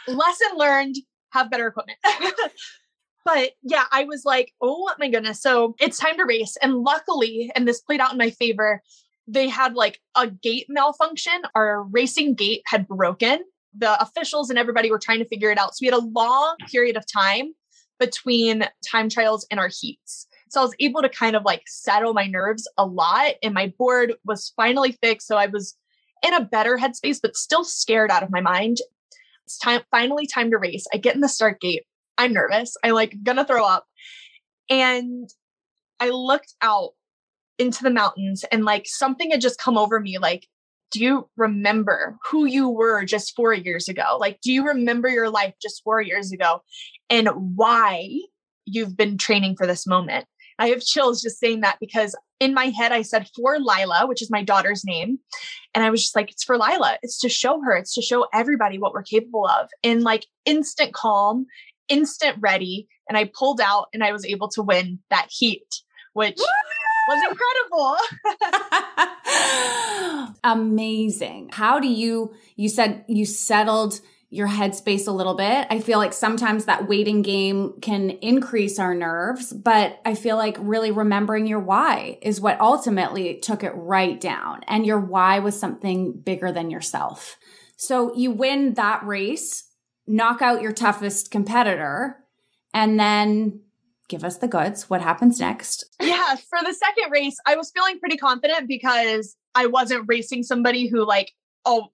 Lesson 0.06 0.56
learned. 0.56 0.96
Have 1.32 1.50
better 1.50 1.68
equipment. 1.68 1.98
But 3.24 3.52
yeah, 3.62 3.84
I 3.92 4.04
was 4.04 4.24
like, 4.24 4.52
oh 4.60 4.90
my 4.98 5.08
goodness. 5.08 5.42
So 5.42 5.74
it's 5.78 5.98
time 5.98 6.16
to 6.16 6.24
race. 6.24 6.56
And 6.62 6.78
luckily, 6.78 7.50
and 7.54 7.66
this 7.66 7.80
played 7.80 8.00
out 8.00 8.12
in 8.12 8.18
my 8.18 8.30
favor, 8.30 8.82
they 9.26 9.48
had 9.48 9.74
like 9.74 10.00
a 10.16 10.28
gate 10.28 10.66
malfunction. 10.68 11.42
Our 11.54 11.84
racing 11.84 12.34
gate 12.34 12.62
had 12.66 12.88
broken. 12.88 13.44
The 13.76 14.00
officials 14.02 14.50
and 14.50 14.58
everybody 14.58 14.90
were 14.90 14.98
trying 14.98 15.20
to 15.20 15.28
figure 15.28 15.50
it 15.50 15.58
out. 15.58 15.74
So 15.74 15.78
we 15.82 15.86
had 15.86 15.94
a 15.94 16.06
long 16.06 16.56
period 16.70 16.96
of 16.96 17.04
time 17.10 17.52
between 18.00 18.66
time 18.90 19.08
trials 19.08 19.46
and 19.50 19.60
our 19.60 19.68
heats. 19.68 20.26
So 20.48 20.60
I 20.60 20.64
was 20.64 20.74
able 20.80 21.02
to 21.02 21.08
kind 21.08 21.36
of 21.36 21.44
like 21.44 21.62
settle 21.66 22.14
my 22.14 22.26
nerves 22.26 22.68
a 22.76 22.84
lot. 22.84 23.34
And 23.42 23.54
my 23.54 23.72
board 23.78 24.14
was 24.24 24.52
finally 24.56 24.92
fixed. 25.00 25.28
So 25.28 25.36
I 25.36 25.46
was 25.46 25.76
in 26.24 26.34
a 26.34 26.44
better 26.44 26.76
headspace, 26.76 27.20
but 27.22 27.36
still 27.36 27.64
scared 27.64 28.10
out 28.10 28.22
of 28.22 28.30
my 28.30 28.40
mind. 28.40 28.78
It's 29.46 29.58
time, 29.58 29.82
finally 29.90 30.26
time 30.26 30.50
to 30.50 30.58
race. 30.58 30.86
I 30.92 30.96
get 30.96 31.14
in 31.14 31.20
the 31.20 31.28
start 31.28 31.60
gate 31.60 31.84
I'm 32.20 32.34
nervous. 32.34 32.76
I 32.84 32.90
like 32.90 33.16
gonna 33.22 33.46
throw 33.46 33.64
up. 33.64 33.86
And 34.68 35.28
I 35.98 36.10
looked 36.10 36.54
out 36.60 36.90
into 37.58 37.82
the 37.82 37.90
mountains 37.90 38.44
and 38.52 38.64
like 38.64 38.86
something 38.86 39.30
had 39.30 39.40
just 39.40 39.58
come 39.58 39.76
over 39.76 40.00
me 40.00 40.18
like 40.18 40.46
do 40.90 41.00
you 41.00 41.28
remember 41.36 42.18
who 42.28 42.46
you 42.46 42.68
were 42.68 43.04
just 43.04 43.36
4 43.36 43.54
years 43.54 43.88
ago? 43.88 44.18
Like 44.18 44.40
do 44.42 44.52
you 44.52 44.66
remember 44.66 45.08
your 45.08 45.30
life 45.30 45.54
just 45.62 45.82
4 45.82 46.02
years 46.02 46.30
ago 46.32 46.62
and 47.08 47.28
why 47.56 48.10
you've 48.66 48.96
been 48.96 49.16
training 49.16 49.56
for 49.56 49.66
this 49.66 49.86
moment? 49.86 50.26
I 50.58 50.68
have 50.68 50.82
chills 50.82 51.22
just 51.22 51.38
saying 51.38 51.62
that 51.62 51.78
because 51.80 52.14
in 52.38 52.52
my 52.52 52.66
head 52.66 52.92
I 52.92 53.02
said 53.02 53.28
for 53.34 53.58
Lila, 53.58 54.06
which 54.06 54.20
is 54.20 54.30
my 54.30 54.42
daughter's 54.42 54.84
name. 54.84 55.18
And 55.74 55.84
I 55.84 55.90
was 55.90 56.02
just 56.02 56.16
like, 56.16 56.30
it's 56.30 56.44
for 56.44 56.58
Lila. 56.58 56.98
It's 57.02 57.18
to 57.20 57.28
show 57.28 57.62
her, 57.62 57.74
it's 57.76 57.94
to 57.94 58.02
show 58.02 58.26
everybody 58.34 58.78
what 58.78 58.92
we're 58.92 59.02
capable 59.02 59.46
of. 59.46 59.68
In 59.82 60.02
like 60.02 60.26
instant 60.44 60.92
calm 60.92 61.46
instant 61.90 62.38
ready 62.40 62.88
and 63.08 63.18
I 63.18 63.30
pulled 63.34 63.60
out 63.60 63.88
and 63.92 64.02
I 64.02 64.12
was 64.12 64.24
able 64.24 64.48
to 64.50 64.62
win 64.62 65.00
that 65.10 65.26
heat, 65.30 65.82
which 66.14 66.38
was 67.08 67.22
incredible. 67.30 67.96
Amazing. 70.44 71.50
How 71.52 71.80
do 71.80 71.88
you, 71.88 72.32
you 72.56 72.68
said 72.68 73.04
you 73.08 73.26
settled 73.26 74.00
your 74.32 74.46
headspace 74.46 75.08
a 75.08 75.10
little 75.10 75.34
bit. 75.34 75.66
I 75.70 75.80
feel 75.80 75.98
like 75.98 76.12
sometimes 76.12 76.66
that 76.66 76.88
waiting 76.88 77.22
game 77.22 77.74
can 77.82 78.10
increase 78.10 78.78
our 78.78 78.94
nerves, 78.94 79.52
but 79.52 80.00
I 80.04 80.14
feel 80.14 80.36
like 80.36 80.56
really 80.60 80.92
remembering 80.92 81.48
your 81.48 81.58
why 81.58 82.18
is 82.22 82.40
what 82.40 82.60
ultimately 82.60 83.38
took 83.42 83.64
it 83.64 83.72
right 83.74 84.20
down. 84.20 84.60
And 84.68 84.86
your 84.86 85.00
why 85.00 85.40
was 85.40 85.58
something 85.58 86.12
bigger 86.12 86.52
than 86.52 86.70
yourself. 86.70 87.38
So 87.76 88.14
you 88.14 88.30
win 88.30 88.74
that 88.74 89.04
race 89.04 89.64
knock 90.10 90.42
out 90.42 90.60
your 90.60 90.72
toughest 90.72 91.30
competitor, 91.30 92.16
and 92.74 92.98
then 92.98 93.60
give 94.08 94.24
us 94.24 94.38
the 94.38 94.48
goods. 94.48 94.90
What 94.90 95.00
happens 95.00 95.38
next? 95.38 95.84
Yeah, 96.00 96.34
for 96.34 96.58
the 96.64 96.74
second 96.74 97.10
race, 97.12 97.36
I 97.46 97.56
was 97.56 97.70
feeling 97.74 98.00
pretty 98.00 98.16
confident 98.16 98.66
because 98.66 99.36
I 99.54 99.66
wasn't 99.66 100.04
racing 100.08 100.42
somebody 100.42 100.88
who, 100.88 101.06
like, 101.06 101.30
oh, 101.64 101.88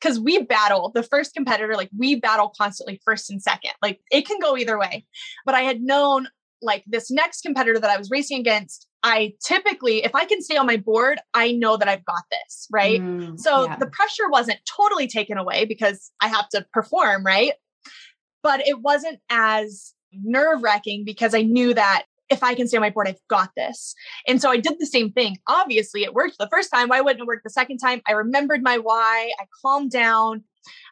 because 0.00 0.18
we 0.18 0.42
battle 0.42 0.90
the 0.92 1.04
first 1.04 1.34
competitor, 1.34 1.74
like, 1.76 1.90
we 1.96 2.16
battle 2.16 2.52
constantly 2.60 3.00
first 3.04 3.30
and 3.30 3.40
second. 3.40 3.72
Like, 3.80 4.00
it 4.10 4.26
can 4.26 4.40
go 4.40 4.56
either 4.56 4.76
way. 4.76 5.06
But 5.46 5.54
I 5.54 5.60
had 5.60 5.80
known, 5.80 6.26
like, 6.60 6.82
this 6.88 7.10
next 7.10 7.42
competitor 7.42 7.78
that 7.78 7.90
I 7.90 7.96
was 7.96 8.10
racing 8.10 8.40
against, 8.40 8.88
I 9.02 9.34
typically, 9.44 10.04
if 10.04 10.14
I 10.14 10.24
can 10.24 10.40
stay 10.42 10.56
on 10.56 10.66
my 10.66 10.76
board, 10.76 11.20
I 11.34 11.52
know 11.52 11.76
that 11.76 11.88
I've 11.88 12.04
got 12.04 12.22
this, 12.30 12.68
right? 12.70 13.00
Mm, 13.00 13.38
so 13.38 13.66
yeah. 13.66 13.76
the 13.76 13.86
pressure 13.86 14.28
wasn't 14.28 14.60
totally 14.64 15.08
taken 15.08 15.38
away 15.38 15.64
because 15.64 16.12
I 16.20 16.28
have 16.28 16.48
to 16.50 16.64
perform, 16.72 17.24
right? 17.26 17.54
But 18.42 18.66
it 18.66 18.80
wasn't 18.80 19.18
as 19.28 19.94
nerve 20.12 20.62
wracking 20.62 21.04
because 21.04 21.34
I 21.34 21.42
knew 21.42 21.74
that 21.74 22.04
if 22.30 22.42
I 22.42 22.54
can 22.54 22.66
stay 22.66 22.78
on 22.78 22.80
my 22.80 22.90
board, 22.90 23.08
I've 23.08 23.20
got 23.28 23.50
this. 23.56 23.94
And 24.26 24.40
so 24.40 24.50
I 24.50 24.56
did 24.56 24.78
the 24.78 24.86
same 24.86 25.12
thing. 25.12 25.38
Obviously, 25.48 26.02
it 26.02 26.14
worked 26.14 26.38
the 26.38 26.48
first 26.48 26.70
time. 26.72 26.88
Why 26.88 27.00
wouldn't 27.00 27.20
it 27.20 27.26
work 27.26 27.42
the 27.44 27.50
second 27.50 27.78
time? 27.78 28.00
I 28.06 28.12
remembered 28.12 28.62
my 28.62 28.78
why. 28.78 29.32
I 29.38 29.44
calmed 29.60 29.90
down. 29.90 30.44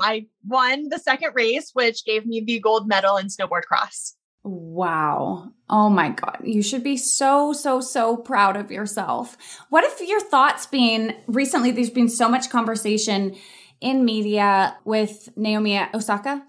I 0.03 0.27
won 0.47 0.89
the 0.91 0.99
second 0.99 1.33
race, 1.35 1.71
which 1.73 2.05
gave 2.05 2.27
me 2.27 2.41
the 2.41 2.61
gold 2.61 2.89
medal 2.89 3.17
in 3.17 3.29
snowboard 3.29 3.63
cross. 3.63 4.17
Wow. 4.43 5.53
Oh 5.69 5.91
my 5.91 6.11
God. 6.11 6.39
You 6.43 6.63
should 6.63 6.83
be 6.83 6.97
so, 6.97 7.53
so, 7.53 7.81
so 7.81 8.17
proud 8.17 8.57
of 8.57 8.71
yourself. 8.71 9.37
What 9.69 9.85
if 9.85 10.07
your 10.07 10.21
thoughts 10.21 10.67
being 10.67 11.15
recently, 11.27 11.71
there's 11.71 11.91
been 11.91 12.09
so 12.09 12.29
much 12.29 12.51
conversation 12.51 13.37
in 13.81 14.05
media 14.05 14.77
with 14.85 15.29
Naomi 15.37 15.79
Osaka 15.95 16.45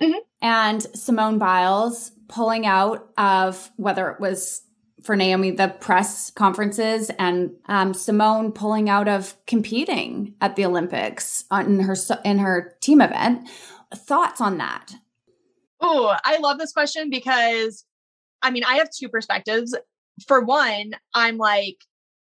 mm-hmm. 0.00 0.18
and 0.42 0.82
Simone 0.94 1.38
Biles 1.38 2.12
pulling 2.28 2.66
out 2.66 3.08
of 3.18 3.70
whether 3.76 4.10
it 4.10 4.20
was 4.20 4.62
for 5.02 5.16
Naomi, 5.16 5.50
the 5.50 5.68
press 5.68 6.30
conferences 6.30 7.10
and 7.18 7.50
um, 7.66 7.92
Simone 7.92 8.52
pulling 8.52 8.88
out 8.88 9.06
of 9.06 9.36
competing 9.46 10.34
at 10.40 10.56
the 10.56 10.64
Olympics 10.64 11.44
in 11.52 11.80
her, 11.80 11.96
in 12.24 12.38
her 12.38 12.74
team 12.80 13.02
event. 13.02 13.48
Thoughts 13.94 14.40
on 14.40 14.56
that? 14.58 14.94
Oh, 15.86 16.16
I 16.24 16.38
love 16.38 16.58
this 16.58 16.72
question 16.72 17.10
because 17.10 17.84
I 18.40 18.50
mean, 18.50 18.64
I 18.64 18.76
have 18.76 18.88
two 18.90 19.10
perspectives. 19.10 19.76
For 20.26 20.40
one, 20.40 20.92
I'm 21.14 21.36
like, 21.36 21.76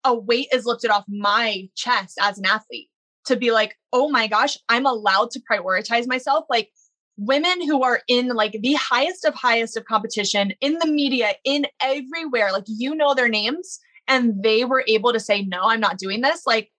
a 0.05 0.15
weight 0.15 0.49
is 0.53 0.67
lifted 0.67 0.91
off 0.91 1.05
my 1.09 1.69
chest 1.75 2.19
as 2.21 2.39
an 2.39 2.45
athlete 2.45 2.89
to 3.27 3.37
be 3.37 3.51
like, 3.51 3.75
oh 3.93 4.11
my 4.11 4.27
gosh, 4.27 4.59
I'm 4.69 4.85
allowed 4.85 5.31
to 5.31 5.41
prioritize 5.51 6.07
myself. 6.07 6.45
Like 6.51 6.71
women 7.17 7.67
who 7.67 7.83
are 7.83 8.03
in 8.07 8.29
like 8.29 8.59
the 8.61 8.75
highest 8.75 9.25
of 9.25 9.35
highest 9.35 9.79
of 9.79 9.87
competition 9.87 10.53
in 10.61 10.79
the 10.79 10.87
media, 10.87 11.33
in 11.43 11.67
everywhere, 11.83 12.53
like 12.53 12.65
you 12.67 12.95
know 12.95 13.15
their 13.15 13.31
names, 13.31 13.79
and 14.07 14.43
they 14.43 14.67
were 14.67 14.85
able 14.87 15.15
to 15.15 15.21
say, 15.21 15.43
no, 15.43 15.63
I'm 15.63 15.81
not 15.81 15.97
doing 15.97 16.21
this. 16.21 16.43
Like 16.47 16.71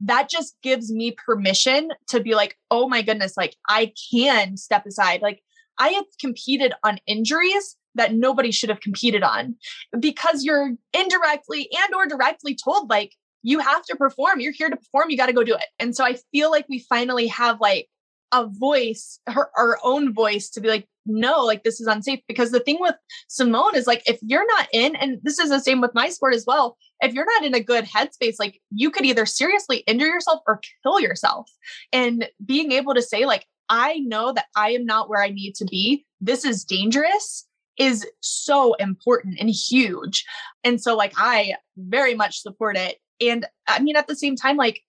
that 0.00 0.28
just 0.28 0.56
gives 0.62 0.92
me 0.92 1.16
permission 1.26 1.88
to 2.08 2.20
be 2.20 2.34
like, 2.34 2.58
oh 2.70 2.88
my 2.88 3.00
goodness, 3.00 3.38
like 3.38 3.56
I 3.70 3.92
can 4.12 4.58
step 4.58 4.84
aside. 4.84 5.22
Like 5.22 5.42
I 5.78 5.88
have 5.90 6.04
competed 6.20 6.72
on 6.82 6.98
injuries 7.06 7.76
that 7.94 8.14
nobody 8.14 8.50
should 8.50 8.70
have 8.70 8.80
competed 8.80 9.22
on 9.22 9.56
because 9.98 10.44
you're 10.44 10.72
indirectly 10.92 11.68
and 11.72 11.94
or 11.94 12.06
directly 12.06 12.56
told 12.56 12.90
like 12.90 13.12
you 13.42 13.58
have 13.58 13.84
to 13.84 13.96
perform. 13.96 14.40
You're 14.40 14.52
here 14.52 14.70
to 14.70 14.76
perform. 14.76 15.10
You 15.10 15.16
got 15.16 15.26
to 15.26 15.32
go 15.32 15.44
do 15.44 15.54
it. 15.54 15.66
And 15.78 15.94
so 15.94 16.04
i 16.04 16.16
feel 16.32 16.50
like 16.50 16.66
we 16.68 16.80
finally 16.80 17.26
have 17.28 17.60
like 17.60 17.88
a 18.32 18.46
voice 18.46 19.20
her 19.28 19.50
our 19.56 19.78
own 19.84 20.12
voice 20.12 20.48
to 20.50 20.60
be 20.60 20.68
like 20.68 20.88
no 21.06 21.44
like 21.44 21.62
this 21.62 21.80
is 21.80 21.86
unsafe. 21.86 22.20
Because 22.26 22.50
the 22.50 22.60
thing 22.60 22.78
with 22.80 22.94
simone 23.28 23.76
is 23.76 23.86
like 23.86 24.02
if 24.08 24.18
you're 24.22 24.46
not 24.46 24.68
in 24.72 24.96
and 24.96 25.18
this 25.22 25.38
is 25.38 25.50
the 25.50 25.60
same 25.60 25.80
with 25.80 25.94
my 25.94 26.08
sport 26.08 26.34
as 26.34 26.44
well 26.46 26.76
if 27.02 27.12
you're 27.12 27.26
not 27.26 27.44
in 27.44 27.54
a 27.54 27.62
good 27.62 27.84
headspace 27.84 28.36
like 28.38 28.60
you 28.70 28.90
could 28.90 29.04
either 29.04 29.26
seriously 29.26 29.78
injure 29.86 30.06
yourself 30.06 30.40
or 30.46 30.60
kill 30.82 31.00
yourself. 31.00 31.50
And 31.92 32.28
being 32.44 32.72
able 32.72 32.94
to 32.94 33.02
say 33.02 33.26
like 33.26 33.46
i 33.68 33.98
know 34.00 34.32
that 34.32 34.46
i 34.56 34.70
am 34.70 34.84
not 34.84 35.08
where 35.08 35.22
i 35.22 35.28
need 35.28 35.54
to 35.54 35.64
be 35.64 36.04
this 36.20 36.44
is 36.44 36.64
dangerous 36.64 37.46
is 37.78 38.06
so 38.20 38.74
important 38.74 39.38
and 39.40 39.50
huge. 39.50 40.24
And 40.62 40.80
so, 40.80 40.96
like, 40.96 41.12
I 41.16 41.54
very 41.76 42.14
much 42.14 42.40
support 42.40 42.76
it. 42.76 42.98
And 43.20 43.46
I 43.66 43.80
mean, 43.80 43.96
at 43.96 44.06
the 44.06 44.16
same 44.16 44.36
time, 44.36 44.56
like, 44.56 44.80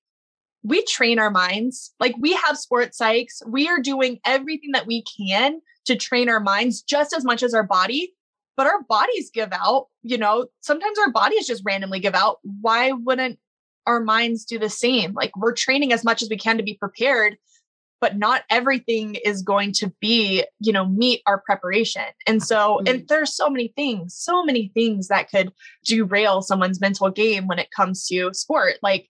we 0.63 0.84
train 0.86 1.19
our 1.19 1.30
minds. 1.30 1.93
Like, 1.99 2.15
we 2.19 2.34
have 2.34 2.57
sports 2.57 2.99
psychs. 2.99 3.45
We 3.45 3.67
are 3.67 3.80
doing 3.80 4.19
everything 4.26 4.71
that 4.71 4.88
we 4.88 5.03
can 5.03 5.61
to 5.86 5.95
train 5.95 6.30
our 6.30 6.39
minds 6.39 6.82
just 6.82 7.13
as 7.13 7.23
much 7.23 7.43
as 7.43 7.53
our 7.53 7.63
body. 7.63 8.13
But 8.57 8.67
our 8.67 8.84
bodies 8.84 9.30
give 9.34 9.51
out, 9.51 9.88
you 10.01 10.17
know, 10.17 10.47
sometimes 10.61 10.97
our 10.97 11.11
bodies 11.11 11.45
just 11.45 11.63
randomly 11.65 11.99
give 11.99 12.15
out. 12.15 12.38
Why 12.61 12.93
wouldn't 12.93 13.38
our 13.86 13.99
minds 13.99 14.45
do 14.45 14.57
the 14.57 14.69
same? 14.69 15.13
Like, 15.13 15.36
we're 15.36 15.53
training 15.53 15.91
as 15.91 16.03
much 16.03 16.21
as 16.21 16.30
we 16.30 16.38
can 16.38 16.57
to 16.57 16.63
be 16.63 16.73
prepared 16.73 17.38
but 18.01 18.17
not 18.17 18.43
everything 18.49 19.15
is 19.15 19.41
going 19.41 19.71
to 19.73 19.91
be, 20.01 20.43
you 20.59 20.71
know, 20.71 20.87
meet 20.87 21.21
our 21.25 21.41
preparation. 21.45 22.03
And 22.27 22.41
so, 22.43 22.77
mm-hmm. 22.77 22.87
and 22.87 23.07
there's 23.07 23.35
so 23.35 23.49
many 23.49 23.73
things, 23.75 24.15
so 24.15 24.43
many 24.43 24.71
things 24.73 25.07
that 25.07 25.29
could 25.29 25.51
derail 25.85 26.41
someone's 26.41 26.81
mental 26.81 27.09
game 27.09 27.47
when 27.47 27.59
it 27.59 27.71
comes 27.71 28.05
to 28.07 28.31
sport. 28.33 28.75
Like, 28.83 29.09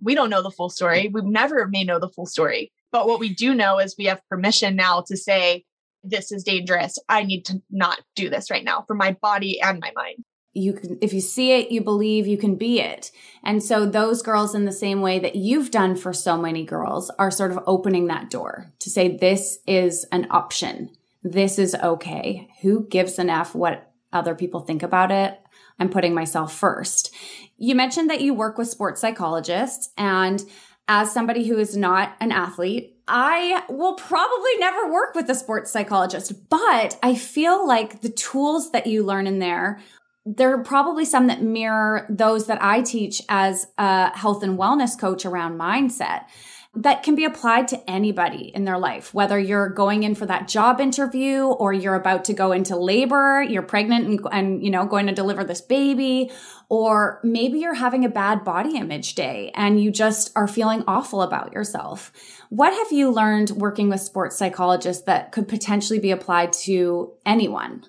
we 0.00 0.14
don't 0.14 0.30
know 0.30 0.42
the 0.42 0.50
full 0.50 0.68
story. 0.68 1.08
We 1.12 1.22
never 1.22 1.66
may 1.68 1.84
know 1.84 1.98
the 1.98 2.10
full 2.10 2.26
story. 2.26 2.72
But 2.92 3.06
what 3.06 3.20
we 3.20 3.34
do 3.34 3.54
know 3.54 3.78
is 3.78 3.94
we 3.98 4.04
have 4.06 4.20
permission 4.28 4.76
now 4.76 5.02
to 5.06 5.16
say, 5.16 5.64
this 6.04 6.30
is 6.30 6.44
dangerous. 6.44 6.98
I 7.08 7.24
need 7.24 7.44
to 7.46 7.60
not 7.70 8.00
do 8.14 8.30
this 8.30 8.50
right 8.50 8.62
now 8.62 8.84
for 8.86 8.94
my 8.94 9.16
body 9.20 9.60
and 9.60 9.80
my 9.80 9.90
mind 9.96 10.24
you 10.56 10.72
can 10.72 10.98
if 11.00 11.12
you 11.12 11.20
see 11.20 11.52
it 11.52 11.70
you 11.70 11.80
believe 11.80 12.26
you 12.26 12.38
can 12.38 12.56
be 12.56 12.80
it. 12.80 13.10
And 13.44 13.62
so 13.62 13.86
those 13.86 14.22
girls 14.22 14.54
in 14.54 14.64
the 14.64 14.72
same 14.72 15.00
way 15.00 15.18
that 15.18 15.36
you've 15.36 15.70
done 15.70 15.96
for 15.96 16.12
so 16.12 16.36
many 16.36 16.64
girls 16.64 17.10
are 17.18 17.30
sort 17.30 17.52
of 17.52 17.62
opening 17.66 18.06
that 18.06 18.30
door 18.30 18.72
to 18.80 18.90
say 18.90 19.16
this 19.16 19.58
is 19.66 20.06
an 20.12 20.26
option. 20.30 20.90
This 21.22 21.58
is 21.58 21.74
okay. 21.74 22.48
Who 22.62 22.86
gives 22.88 23.18
an 23.18 23.30
f 23.30 23.54
what 23.54 23.92
other 24.12 24.34
people 24.34 24.60
think 24.60 24.82
about 24.82 25.10
it? 25.10 25.38
I'm 25.78 25.90
putting 25.90 26.14
myself 26.14 26.54
first. 26.54 27.14
You 27.58 27.74
mentioned 27.74 28.08
that 28.10 28.22
you 28.22 28.32
work 28.32 28.56
with 28.56 28.68
sports 28.68 29.00
psychologists 29.00 29.90
and 29.98 30.42
as 30.88 31.12
somebody 31.12 31.46
who 31.46 31.58
is 31.58 31.76
not 31.76 32.16
an 32.20 32.32
athlete 32.32 32.96
I 33.08 33.62
will 33.68 33.94
probably 33.94 34.56
never 34.58 34.90
work 34.92 35.14
with 35.14 35.30
a 35.30 35.34
sports 35.34 35.70
psychologist, 35.70 36.48
but 36.48 36.98
I 37.02 37.14
feel 37.14 37.66
like 37.66 38.00
the 38.00 38.08
tools 38.08 38.72
that 38.72 38.86
you 38.86 39.04
learn 39.04 39.26
in 39.26 39.38
there 39.38 39.80
there 40.26 40.52
are 40.52 40.62
probably 40.64 41.04
some 41.04 41.28
that 41.28 41.40
mirror 41.40 42.04
those 42.10 42.48
that 42.48 42.62
I 42.62 42.82
teach 42.82 43.22
as 43.28 43.68
a 43.78 44.16
health 44.16 44.42
and 44.42 44.58
wellness 44.58 44.98
coach 44.98 45.24
around 45.24 45.58
mindset 45.58 46.24
that 46.74 47.02
can 47.02 47.14
be 47.14 47.24
applied 47.24 47.66
to 47.68 47.90
anybody 47.90 48.52
in 48.54 48.64
their 48.64 48.76
life, 48.76 49.14
whether 49.14 49.38
you're 49.38 49.70
going 49.70 50.02
in 50.02 50.14
for 50.14 50.26
that 50.26 50.46
job 50.46 50.78
interview 50.78 51.44
or 51.44 51.72
you're 51.72 51.94
about 51.94 52.26
to 52.26 52.34
go 52.34 52.52
into 52.52 52.76
labor, 52.76 53.42
you're 53.42 53.62
pregnant 53.62 54.06
and, 54.06 54.20
and, 54.30 54.62
you 54.62 54.70
know, 54.70 54.84
going 54.84 55.06
to 55.06 55.14
deliver 55.14 55.42
this 55.42 55.62
baby, 55.62 56.30
or 56.68 57.18
maybe 57.24 57.60
you're 57.60 57.72
having 57.72 58.04
a 58.04 58.10
bad 58.10 58.44
body 58.44 58.76
image 58.76 59.14
day 59.14 59.50
and 59.54 59.82
you 59.82 59.90
just 59.90 60.30
are 60.36 60.46
feeling 60.46 60.84
awful 60.86 61.22
about 61.22 61.52
yourself. 61.54 62.12
What 62.50 62.74
have 62.74 62.92
you 62.92 63.10
learned 63.10 63.50
working 63.52 63.88
with 63.88 64.02
sports 64.02 64.36
psychologists 64.36 65.04
that 65.04 65.32
could 65.32 65.48
potentially 65.48 65.98
be 65.98 66.10
applied 66.10 66.52
to 66.64 67.14
anyone? 67.24 67.86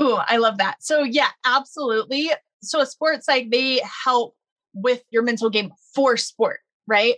Ooh, 0.00 0.14
I 0.14 0.36
love 0.36 0.58
that. 0.58 0.82
So 0.82 1.02
yeah, 1.02 1.28
absolutely. 1.44 2.30
So 2.62 2.80
a 2.80 2.86
sports 2.86 3.26
like 3.28 3.50
they 3.50 3.80
help 4.04 4.34
with 4.74 5.02
your 5.10 5.22
mental 5.22 5.50
game 5.50 5.72
for 5.94 6.16
sport, 6.16 6.60
right? 6.86 7.16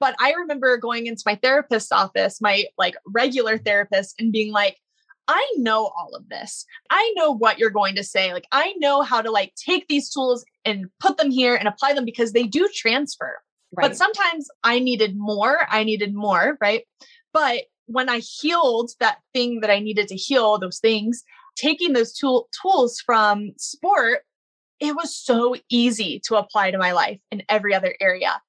But 0.00 0.16
I 0.20 0.32
remember 0.32 0.76
going 0.76 1.06
into 1.06 1.22
my 1.26 1.36
therapist's 1.36 1.92
office, 1.92 2.40
my 2.40 2.64
like 2.76 2.94
regular 3.06 3.58
therapist, 3.58 4.14
and 4.20 4.32
being 4.32 4.52
like, 4.52 4.76
I 5.26 5.54
know 5.56 5.86
all 5.86 6.14
of 6.14 6.28
this. 6.28 6.66
I 6.90 7.12
know 7.16 7.34
what 7.34 7.58
you're 7.58 7.70
going 7.70 7.94
to 7.94 8.04
say. 8.04 8.32
Like, 8.32 8.46
I 8.52 8.74
know 8.78 9.02
how 9.02 9.22
to 9.22 9.30
like 9.30 9.54
take 9.54 9.88
these 9.88 10.10
tools 10.10 10.44
and 10.64 10.86
put 11.00 11.16
them 11.16 11.30
here 11.30 11.54
and 11.54 11.66
apply 11.66 11.94
them 11.94 12.04
because 12.04 12.32
they 12.32 12.44
do 12.44 12.68
transfer. 12.74 13.38
Right. 13.72 13.88
But 13.88 13.96
sometimes 13.96 14.48
I 14.62 14.78
needed 14.78 15.16
more. 15.16 15.60
I 15.70 15.84
needed 15.84 16.14
more. 16.14 16.58
Right. 16.60 16.84
But 17.32 17.62
when 17.86 18.08
I 18.08 18.18
healed 18.18 18.90
that 19.00 19.18
thing 19.32 19.60
that 19.60 19.70
I 19.70 19.78
needed 19.78 20.08
to 20.08 20.16
heal, 20.16 20.58
those 20.58 20.78
things, 20.78 21.24
taking 21.56 21.92
those 21.92 22.12
tool, 22.12 22.48
tools 22.62 23.00
from 23.00 23.52
sport, 23.56 24.20
it 24.80 24.94
was 24.94 25.16
so 25.16 25.56
easy 25.70 26.20
to 26.26 26.36
apply 26.36 26.70
to 26.70 26.78
my 26.78 26.92
life 26.92 27.20
in 27.30 27.42
every 27.48 27.74
other 27.74 27.94
area. 28.00 28.40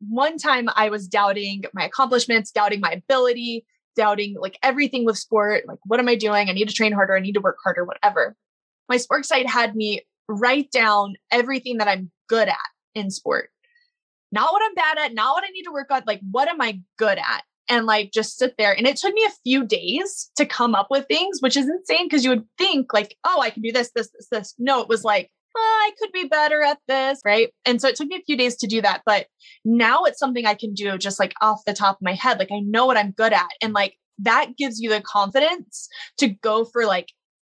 One 0.00 0.38
time 0.38 0.68
I 0.74 0.88
was 0.88 1.06
doubting 1.06 1.64
my 1.74 1.84
accomplishments, 1.84 2.50
doubting 2.50 2.80
my 2.80 2.92
ability, 2.92 3.66
doubting 3.96 4.36
like 4.38 4.58
everything 4.62 5.04
with 5.04 5.18
sport. 5.18 5.64
Like, 5.66 5.78
what 5.84 6.00
am 6.00 6.08
I 6.08 6.14
doing? 6.14 6.48
I 6.48 6.52
need 6.52 6.68
to 6.68 6.74
train 6.74 6.92
harder. 6.92 7.16
I 7.16 7.20
need 7.20 7.34
to 7.34 7.40
work 7.40 7.58
harder, 7.62 7.84
whatever. 7.84 8.36
My 8.88 8.96
sports 8.96 9.28
psych 9.28 9.46
had 9.46 9.76
me 9.76 10.02
write 10.28 10.70
down 10.70 11.14
everything 11.30 11.78
that 11.78 11.88
I'm 11.88 12.10
good 12.28 12.48
at 12.48 12.56
in 12.94 13.10
sport. 13.10 13.50
Not 14.32 14.52
what 14.52 14.62
I'm 14.64 14.74
bad 14.74 14.98
at, 14.98 15.14
not 15.14 15.34
what 15.34 15.44
I 15.44 15.50
need 15.50 15.64
to 15.64 15.72
work 15.72 15.90
on, 15.90 16.02
like 16.06 16.20
what 16.30 16.48
am 16.48 16.60
I 16.60 16.80
good 16.98 17.18
at? 17.18 17.42
And 17.70 17.86
like 17.86 18.10
just 18.12 18.36
sit 18.36 18.54
there. 18.58 18.76
And 18.76 18.86
it 18.86 18.96
took 18.96 19.14
me 19.14 19.24
a 19.24 19.32
few 19.44 19.64
days 19.64 20.30
to 20.36 20.44
come 20.44 20.74
up 20.74 20.88
with 20.90 21.06
things, 21.06 21.38
which 21.40 21.56
is 21.56 21.68
insane 21.68 22.06
because 22.06 22.24
you 22.24 22.30
would 22.30 22.44
think 22.58 22.92
like, 22.92 23.16
oh, 23.24 23.40
I 23.40 23.50
can 23.50 23.62
do 23.62 23.72
this, 23.72 23.92
this, 23.94 24.10
this, 24.10 24.28
this. 24.30 24.54
No, 24.58 24.82
it 24.82 24.88
was 24.88 25.04
like, 25.04 25.30
oh, 25.56 25.86
I 25.86 25.92
could 25.98 26.12
be 26.12 26.28
better 26.28 26.62
at 26.62 26.78
this. 26.88 27.20
Right. 27.24 27.50
And 27.64 27.80
so 27.80 27.88
it 27.88 27.96
took 27.96 28.08
me 28.08 28.16
a 28.16 28.24
few 28.24 28.36
days 28.36 28.56
to 28.56 28.66
do 28.66 28.82
that. 28.82 29.02
But 29.06 29.26
now 29.64 30.02
it's 30.04 30.18
something 30.18 30.46
I 30.46 30.54
can 30.54 30.74
do 30.74 30.98
just 30.98 31.20
like 31.20 31.32
off 31.40 31.64
the 31.64 31.72
top 31.72 31.96
of 31.96 32.02
my 32.02 32.14
head. 32.14 32.38
Like 32.38 32.52
I 32.52 32.60
know 32.60 32.86
what 32.86 32.96
I'm 32.96 33.12
good 33.12 33.32
at. 33.32 33.50
And 33.62 33.72
like 33.72 33.96
that 34.18 34.56
gives 34.58 34.80
you 34.80 34.90
the 34.90 35.00
confidence 35.00 35.88
to 36.18 36.28
go 36.28 36.64
for 36.64 36.84
like 36.84 37.08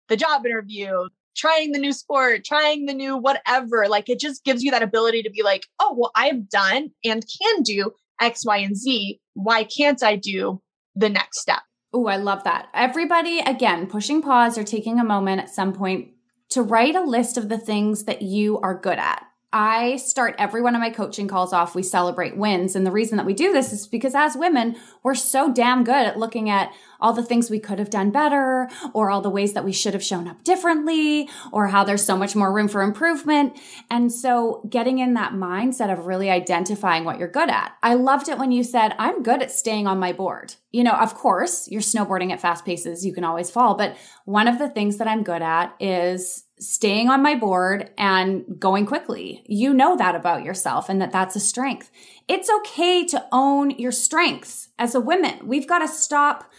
the 0.09 0.17
job 0.17 0.45
interview, 0.45 1.09
trying 1.37 1.73
the 1.73 1.79
new 1.79 1.93
sport, 1.93 2.45
trying 2.45 2.87
the 2.87 2.95
new 2.95 3.17
whatever. 3.17 3.87
Like 3.89 4.09
it 4.09 4.19
just 4.19 4.45
gives 4.45 4.63
you 4.65 4.73
that 4.73 4.83
ability 4.83 5.23
to 5.23 5.31
be 5.31 5.43
like, 5.43 5.67
oh, 5.79 5.95
well, 5.97 6.11
I've 6.17 6.49
done 6.49 6.91
and 7.05 7.25
can 7.41 7.63
do 7.63 7.93
X, 8.21 8.45
Y, 8.45 8.59
and 8.59 8.77
Z. 8.77 9.21
Why 9.35 9.65
can't 9.65 10.03
I 10.03 10.17
do 10.17 10.61
the 10.95 11.09
next 11.09 11.41
step? 11.41 11.61
Oh, 11.93 12.07
I 12.07 12.17
love 12.17 12.45
that. 12.45 12.69
Everybody, 12.75 13.41
again, 13.41 13.87
pushing 13.87 14.21
pause 14.21 14.59
or 14.59 14.65
taking 14.65 15.01
a 15.01 15.05
moment 15.05 15.41
at 15.41 15.49
some 15.49 15.73
point 15.73 16.11
to 16.51 16.63
write 16.63 16.95
a 16.95 17.03
list 17.03 17.37
of 17.37 17.49
the 17.49 17.59
things 17.59 18.05
that 18.05 18.23
you 18.23 18.59
are 18.61 18.79
good 18.79 18.99
at. 18.99 19.25
I 19.53 19.97
start 19.97 20.35
every 20.39 20.61
one 20.61 20.75
of 20.75 20.81
my 20.81 20.91
coaching 20.91 21.27
calls 21.27 21.55
off. 21.55 21.75
We 21.75 21.83
celebrate 21.83 22.37
wins. 22.37 22.77
And 22.77 22.87
the 22.87 22.91
reason 22.91 23.17
that 23.17 23.25
we 23.25 23.33
do 23.33 23.53
this 23.53 23.73
is 23.73 23.87
because 23.87 24.15
as 24.15 24.37
women, 24.37 24.77
we're 25.03 25.15
so 25.15 25.53
damn 25.53 25.85
good 25.85 25.95
at 26.07 26.19
looking 26.19 26.51
at 26.51 26.71
all 27.01 27.13
the 27.13 27.23
things 27.23 27.51
we 27.51 27.61
could 27.61 27.79
have 27.79 27.91
done 27.91 28.11
better 28.11 28.69
or 28.93 29.11
all 29.11 29.21
the 29.21 29.31
ways 29.31 29.53
that 29.53 29.65
we 29.65 29.73
should 29.73 29.95
have 29.95 30.03
shown 30.03 30.27
up 30.27 30.43
differently 30.45 31.29
or 31.53 31.69
how 31.69 31.85
there's 31.85 32.05
so 32.05 32.17
much 32.17 32.35
more 32.35 32.53
room 32.53 32.69
for 32.69 32.83
improvement. 32.83 33.57
And 33.91 34.13
so 34.13 34.67
getting 34.69 34.99
in 34.99 35.15
that 35.15 35.33
mindset 35.33 35.93
of 35.93 36.07
really 36.07 36.31
identifying 36.31 37.05
what 37.05 37.19
you're 37.19 37.29
good 37.29 37.51
at. 37.51 37.73
I 37.83 37.95
loved 37.95 38.29
it 38.29 38.39
when 38.39 38.53
you 38.53 38.65
said, 38.65 38.95
I'm 38.99 39.23
good 39.23 39.43
at 39.43 39.51
staying 39.51 39.87
on 39.87 39.99
my 39.99 40.13
board. 40.13 40.55
You 40.73 40.85
know, 40.85 40.93
of 40.93 41.15
course, 41.15 41.69
you're 41.69 41.81
snowboarding 41.81 42.31
at 42.31 42.41
fast 42.41 42.65
paces. 42.65 43.05
You 43.05 43.13
can 43.13 43.25
always 43.25 43.51
fall. 43.51 43.75
But 43.75 43.97
one 44.25 44.49
of 44.49 44.59
the 44.59 44.69
things 44.69 44.99
that 44.99 45.09
I'm 45.09 45.23
good 45.23 45.43
at 45.43 45.75
is 45.81 46.45
staying 46.61 47.09
on 47.09 47.23
my 47.23 47.35
board 47.35 47.91
and 47.97 48.45
going 48.59 48.87
quickly. 48.87 49.43
You 49.47 49.73
know 49.73 49.97
that 49.97 50.15
about 50.15 50.45
yourself 50.45 50.89
and 50.89 51.01
that 51.01 51.13
that's 51.13 51.37
a 51.37 51.41
strength. 51.41 51.91
It's 52.27 52.51
okay 52.51 53.07
to 53.07 53.27
own 53.33 53.71
your 53.71 53.93
strengths 53.93 54.69
as 54.79 54.95
a 54.95 55.01
woman. 55.01 55.47
We've 55.47 55.69
got 55.69 55.79
to 55.81 55.89
stop 55.89 56.51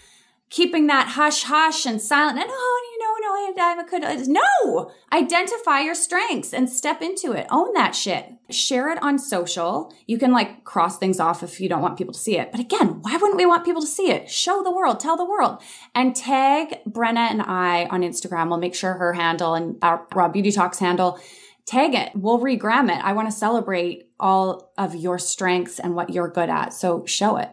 keeping 0.49 0.87
that 0.87 1.09
hush 1.09 1.43
hush 1.43 1.85
and 1.85 2.01
silent 2.01 2.39
and 2.39 2.49
oh 2.49 2.81
you 2.91 2.99
know 2.99 3.27
no 3.27 3.29
I'm 3.61 3.79
a 3.79 3.83
good 3.83 4.27
no! 4.27 4.91
Identify 5.11 5.81
your 5.81 5.95
strengths 5.95 6.53
and 6.53 6.69
step 6.69 7.01
into 7.01 7.33
it. 7.33 7.47
Own 7.49 7.73
that 7.73 7.95
shit. 7.95 8.25
Share 8.49 8.89
it 8.91 9.01
on 9.01 9.19
social. 9.19 9.93
You 10.07 10.17
can 10.17 10.31
like 10.31 10.63
cross 10.63 10.97
things 10.97 11.19
off 11.19 11.43
if 11.43 11.59
you 11.59 11.67
don't 11.67 11.81
want 11.81 11.97
people 11.97 12.13
to 12.13 12.19
see 12.19 12.37
it. 12.37 12.51
But 12.51 12.61
again 12.61 13.01
why 13.01 13.17
wouldn't 13.17 13.37
we 13.37 13.45
want 13.45 13.65
people 13.65 13.81
to 13.81 13.87
see 13.87 14.11
it? 14.11 14.29
Show 14.29 14.63
the 14.63 14.71
world. 14.71 14.99
Tell 14.99 15.17
the 15.17 15.25
world. 15.25 15.61
And 15.93 16.15
tag 16.15 16.79
Brenna 16.87 17.29
and 17.29 17.41
I 17.41 17.85
on 17.85 18.01
Instagram. 18.01 18.49
We'll 18.49 18.59
make 18.59 18.75
sure 18.75 18.93
her 18.93 19.13
handle 19.13 19.55
and 19.55 19.77
our 19.81 20.07
Raw 20.13 20.29
Beauty 20.29 20.51
Talks 20.51 20.79
handle. 20.79 21.19
Tag 21.65 21.93
it. 21.93 22.11
We'll 22.15 22.39
regram 22.39 22.89
it. 22.89 23.03
I 23.03 23.13
want 23.13 23.27
to 23.27 23.35
celebrate 23.35 24.09
all 24.19 24.71
of 24.77 24.95
your 24.95 25.19
strengths 25.19 25.79
and 25.79 25.95
what 25.95 26.11
you're 26.11 26.29
good 26.29 26.49
at. 26.49 26.73
So 26.73 27.05
show 27.05 27.37
it 27.37 27.49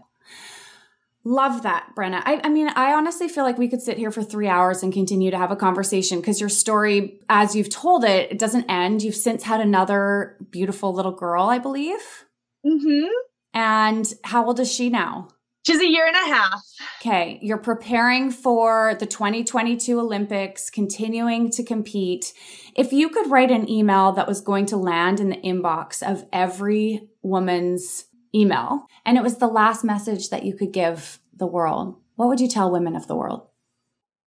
Love 1.26 1.62
that, 1.64 1.90
Brenna. 1.96 2.22
I, 2.24 2.40
I, 2.44 2.48
mean, 2.48 2.68
I 2.68 2.92
honestly 2.92 3.28
feel 3.28 3.42
like 3.42 3.58
we 3.58 3.66
could 3.66 3.82
sit 3.82 3.98
here 3.98 4.12
for 4.12 4.22
three 4.22 4.46
hours 4.46 4.84
and 4.84 4.92
continue 4.92 5.32
to 5.32 5.36
have 5.36 5.50
a 5.50 5.56
conversation 5.56 6.20
because 6.20 6.38
your 6.38 6.48
story, 6.48 7.18
as 7.28 7.56
you've 7.56 7.68
told 7.68 8.04
it, 8.04 8.30
it 8.30 8.38
doesn't 8.38 8.70
end. 8.70 9.02
You've 9.02 9.16
since 9.16 9.42
had 9.42 9.60
another 9.60 10.36
beautiful 10.52 10.94
little 10.94 11.10
girl, 11.10 11.46
I 11.48 11.58
believe. 11.58 11.98
Mm-hmm. 12.64 13.08
And 13.54 14.14
how 14.22 14.46
old 14.46 14.60
is 14.60 14.72
she 14.72 14.88
now? 14.88 15.26
She's 15.66 15.80
a 15.80 15.90
year 15.90 16.06
and 16.06 16.14
a 16.14 16.32
half. 16.32 16.62
Okay. 17.00 17.40
You're 17.42 17.58
preparing 17.58 18.30
for 18.30 18.94
the 19.00 19.06
2022 19.06 19.98
Olympics, 19.98 20.70
continuing 20.70 21.50
to 21.50 21.64
compete. 21.64 22.34
If 22.76 22.92
you 22.92 23.08
could 23.08 23.28
write 23.28 23.50
an 23.50 23.68
email 23.68 24.12
that 24.12 24.28
was 24.28 24.40
going 24.40 24.66
to 24.66 24.76
land 24.76 25.18
in 25.18 25.30
the 25.30 25.38
inbox 25.38 26.08
of 26.08 26.24
every 26.32 27.08
woman's 27.22 28.04
email, 28.36 28.86
and 29.04 29.16
it 29.16 29.22
was 29.22 29.38
the 29.38 29.48
last 29.48 29.84
message 29.84 30.28
that 30.28 30.44
you 30.44 30.54
could 30.54 30.72
give 30.72 31.18
the 31.34 31.46
world, 31.46 31.96
what 32.16 32.28
would 32.28 32.40
you 32.40 32.48
tell 32.48 32.70
women 32.70 32.96
of 32.96 33.06
the 33.06 33.16
world? 33.16 33.48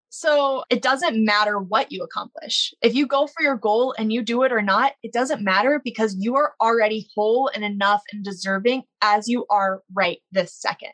So 0.09 0.63
it 0.69 0.81
doesn't 0.81 1.23
matter 1.23 1.59
what 1.59 1.91
you 1.91 2.01
accomplish. 2.01 2.73
If 2.81 2.95
you 2.95 3.05
go 3.05 3.27
for 3.27 3.43
your 3.43 3.57
goal 3.57 3.93
and 3.99 4.11
you 4.11 4.23
do 4.23 4.43
it 4.43 4.51
or 4.51 4.61
not, 4.61 4.93
it 5.03 5.13
doesn't 5.13 5.43
matter 5.43 5.81
because 5.83 6.15
you 6.17 6.35
are 6.35 6.53
already 6.61 7.07
whole 7.13 7.51
and 7.53 7.63
enough 7.63 8.01
and 8.11 8.23
deserving 8.23 8.83
as 9.01 9.27
you 9.27 9.45
are 9.49 9.83
right 9.93 10.19
this 10.31 10.53
second. 10.53 10.93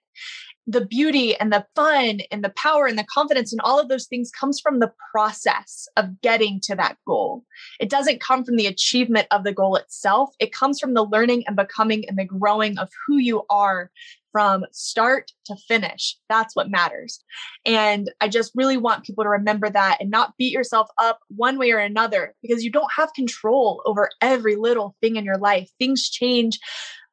The 0.66 0.86
beauty 0.86 1.36
and 1.36 1.52
the 1.52 1.66
fun 1.76 2.22
and 2.32 2.44
the 2.44 2.54
power 2.56 2.86
and 2.86 2.98
the 2.98 3.06
confidence 3.14 3.52
and 3.52 3.62
all 3.62 3.80
of 3.80 3.90
those 3.90 4.08
things 4.08 4.32
comes 4.32 4.60
from 4.60 4.80
the 4.80 4.94
process 5.12 5.88
of 5.98 6.22
getting 6.22 6.62
to 6.62 6.76
that 6.76 6.98
goal. 7.06 7.44
It 7.80 7.90
doesn't 7.90 8.22
come 8.22 8.46
from 8.46 8.56
the 8.56 8.68
achievement 8.68 9.28
of 9.32 9.44
the 9.44 9.54
goal 9.54 9.76
itself. 9.76 10.34
It 10.40 10.54
comes 10.54 10.80
from 10.80 10.94
the 10.94 11.06
learning 11.06 11.44
and 11.48 11.56
becoming 11.56 12.08
and 12.08 12.18
the 12.18 12.26
growing 12.26 12.78
of 12.78 12.90
who 13.06 13.18
you 13.18 13.44
are 13.50 13.92
from 14.34 14.66
start 14.72 15.32
to 15.46 15.56
finish. 15.68 16.18
That's 16.28 16.56
what 16.56 16.70
matters. 16.70 17.24
And 17.66 18.12
I 18.20 18.28
just 18.28 18.52
really 18.56 18.78
want 18.78 19.06
people 19.06 19.24
to 19.24 19.30
remember 19.30 19.70
that 19.70 19.98
and 20.02 20.10
not 20.10 20.36
beat 20.38 20.52
yourself 20.52 20.90
up 20.98 21.20
one 21.30 21.58
way 21.58 21.72
or 21.72 21.78
another 21.78 22.34
because 22.42 22.64
you 22.64 22.72
don't 22.72 22.92
have 22.98 23.14
control 23.14 23.82
over 23.86 24.10
every 24.20 24.56
little 24.56 24.96
thing 25.02 25.16
in 25.16 25.24
your 25.24 25.38
life. 25.38 25.70
Things 25.80 26.10
change 26.10 26.60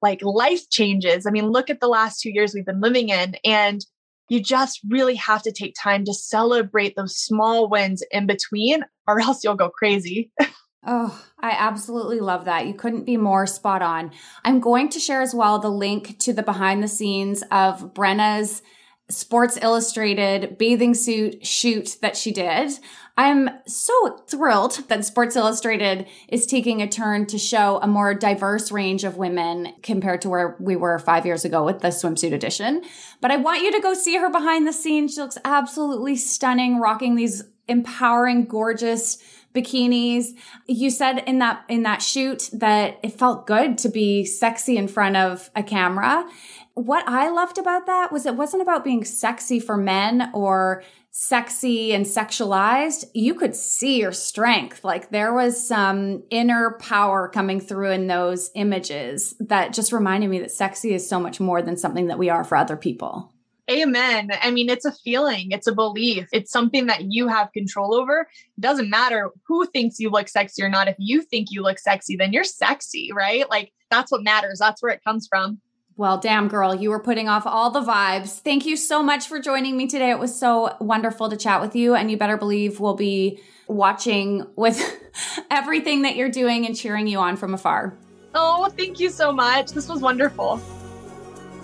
like 0.02 0.20
life 0.22 0.68
changes. 0.70 1.26
I 1.26 1.30
mean, 1.30 1.48
look 1.48 1.70
at 1.70 1.80
the 1.80 1.88
last 1.88 2.20
two 2.20 2.30
years 2.30 2.54
we've 2.54 2.66
been 2.66 2.80
living 2.80 3.08
in 3.10 3.36
and 3.44 3.84
you 4.28 4.40
just 4.40 4.80
really 4.88 5.16
have 5.16 5.42
to 5.42 5.52
take 5.52 5.74
time 5.80 6.04
to 6.04 6.14
celebrate 6.14 6.94
those 6.96 7.16
small 7.16 7.68
wins 7.68 8.02
in 8.10 8.26
between 8.26 8.84
or 9.06 9.20
else 9.20 9.42
you'll 9.42 9.56
go 9.56 9.70
crazy. 9.70 10.30
Oh, 10.86 11.22
I 11.38 11.50
absolutely 11.50 12.20
love 12.20 12.46
that. 12.46 12.66
You 12.66 12.72
couldn't 12.72 13.04
be 13.04 13.18
more 13.18 13.46
spot 13.46 13.82
on. 13.82 14.12
I'm 14.46 14.60
going 14.60 14.88
to 14.90 14.98
share 14.98 15.20
as 15.20 15.34
well 15.34 15.58
the 15.58 15.68
link 15.68 16.18
to 16.20 16.32
the 16.32 16.42
behind 16.42 16.82
the 16.82 16.88
scenes 16.88 17.44
of 17.50 17.92
Brenna's 17.92 18.62
Sports 19.10 19.58
Illustrated 19.60 20.56
bathing 20.56 20.94
suit 20.94 21.46
shoot 21.46 21.98
that 22.00 22.16
she 22.16 22.32
did. 22.32 22.72
I'm 23.20 23.50
so 23.66 24.16
thrilled 24.28 24.88
that 24.88 25.04
Sports 25.04 25.36
Illustrated 25.36 26.06
is 26.28 26.46
taking 26.46 26.80
a 26.80 26.88
turn 26.88 27.26
to 27.26 27.36
show 27.36 27.78
a 27.82 27.86
more 27.86 28.14
diverse 28.14 28.72
range 28.72 29.04
of 29.04 29.18
women 29.18 29.74
compared 29.82 30.22
to 30.22 30.30
where 30.30 30.56
we 30.58 30.74
were 30.74 30.98
five 30.98 31.26
years 31.26 31.44
ago 31.44 31.62
with 31.62 31.80
the 31.80 31.88
swimsuit 31.88 32.32
edition. 32.32 32.82
But 33.20 33.30
I 33.30 33.36
want 33.36 33.60
you 33.60 33.72
to 33.72 33.80
go 33.80 33.92
see 33.92 34.16
her 34.16 34.30
behind 34.30 34.66
the 34.66 34.72
scenes. 34.72 35.12
She 35.12 35.20
looks 35.20 35.36
absolutely 35.44 36.16
stunning, 36.16 36.80
rocking 36.80 37.14
these 37.14 37.42
empowering, 37.68 38.46
gorgeous 38.46 39.22
bikinis. 39.54 40.28
You 40.66 40.88
said 40.88 41.18
in 41.26 41.40
that, 41.40 41.62
in 41.68 41.82
that 41.82 42.00
shoot 42.00 42.48
that 42.54 42.98
it 43.02 43.18
felt 43.18 43.46
good 43.46 43.76
to 43.78 43.90
be 43.90 44.24
sexy 44.24 44.78
in 44.78 44.88
front 44.88 45.16
of 45.16 45.50
a 45.54 45.62
camera. 45.62 46.26
What 46.72 47.06
I 47.06 47.28
loved 47.28 47.58
about 47.58 47.84
that 47.84 48.12
was 48.12 48.24
it 48.24 48.36
wasn't 48.36 48.62
about 48.62 48.82
being 48.82 49.04
sexy 49.04 49.60
for 49.60 49.76
men 49.76 50.30
or 50.32 50.82
sexy 51.10 51.92
and 51.92 52.06
sexualized. 52.06 53.04
You 53.14 53.34
could 53.34 53.54
see 53.54 53.98
your 54.00 54.12
strength. 54.12 54.84
Like 54.84 55.10
there 55.10 55.34
was 55.34 55.66
some 55.66 56.22
inner 56.30 56.76
power 56.80 57.28
coming 57.28 57.60
through 57.60 57.90
in 57.90 58.06
those 58.06 58.50
images 58.54 59.34
that 59.40 59.72
just 59.72 59.92
reminded 59.92 60.30
me 60.30 60.38
that 60.40 60.52
sexy 60.52 60.94
is 60.94 61.08
so 61.08 61.18
much 61.18 61.40
more 61.40 61.62
than 61.62 61.76
something 61.76 62.06
that 62.06 62.18
we 62.18 62.30
are 62.30 62.44
for 62.44 62.56
other 62.56 62.76
people. 62.76 63.34
Amen. 63.70 64.30
I 64.42 64.50
mean, 64.50 64.68
it's 64.68 64.84
a 64.84 64.90
feeling, 64.92 65.52
it's 65.52 65.68
a 65.68 65.74
belief, 65.74 66.26
it's 66.32 66.50
something 66.50 66.86
that 66.86 67.04
you 67.12 67.28
have 67.28 67.52
control 67.52 67.94
over. 67.94 68.22
It 68.56 68.60
doesn't 68.60 68.90
matter 68.90 69.30
who 69.46 69.64
thinks 69.66 70.00
you 70.00 70.10
look 70.10 70.28
sexy 70.28 70.62
or 70.64 70.68
not. 70.68 70.88
If 70.88 70.96
you 70.98 71.22
think 71.22 71.48
you 71.50 71.62
look 71.62 71.78
sexy, 71.78 72.16
then 72.16 72.32
you're 72.32 72.42
sexy, 72.42 73.10
right? 73.14 73.48
Like 73.48 73.72
that's 73.88 74.10
what 74.10 74.24
matters. 74.24 74.58
That's 74.58 74.82
where 74.82 74.92
it 74.92 75.04
comes 75.04 75.28
from. 75.30 75.60
Well, 76.00 76.16
damn, 76.16 76.48
girl, 76.48 76.74
you 76.74 76.88
were 76.88 76.98
putting 76.98 77.28
off 77.28 77.42
all 77.44 77.70
the 77.70 77.82
vibes. 77.82 78.38
Thank 78.38 78.64
you 78.64 78.78
so 78.78 79.02
much 79.02 79.28
for 79.28 79.38
joining 79.38 79.76
me 79.76 79.86
today. 79.86 80.10
It 80.10 80.18
was 80.18 80.34
so 80.34 80.74
wonderful 80.80 81.28
to 81.28 81.36
chat 81.36 81.60
with 81.60 81.76
you. 81.76 81.94
And 81.94 82.10
you 82.10 82.16
better 82.16 82.38
believe 82.38 82.80
we'll 82.80 82.96
be 82.96 83.38
watching 83.68 84.46
with 84.56 84.82
everything 85.50 86.00
that 86.00 86.16
you're 86.16 86.30
doing 86.30 86.64
and 86.64 86.74
cheering 86.74 87.06
you 87.06 87.18
on 87.18 87.36
from 87.36 87.52
afar. 87.52 87.98
Oh, 88.34 88.72
thank 88.78 88.98
you 88.98 89.10
so 89.10 89.30
much. 89.30 89.72
This 89.72 89.90
was 89.90 90.00
wonderful. 90.00 90.56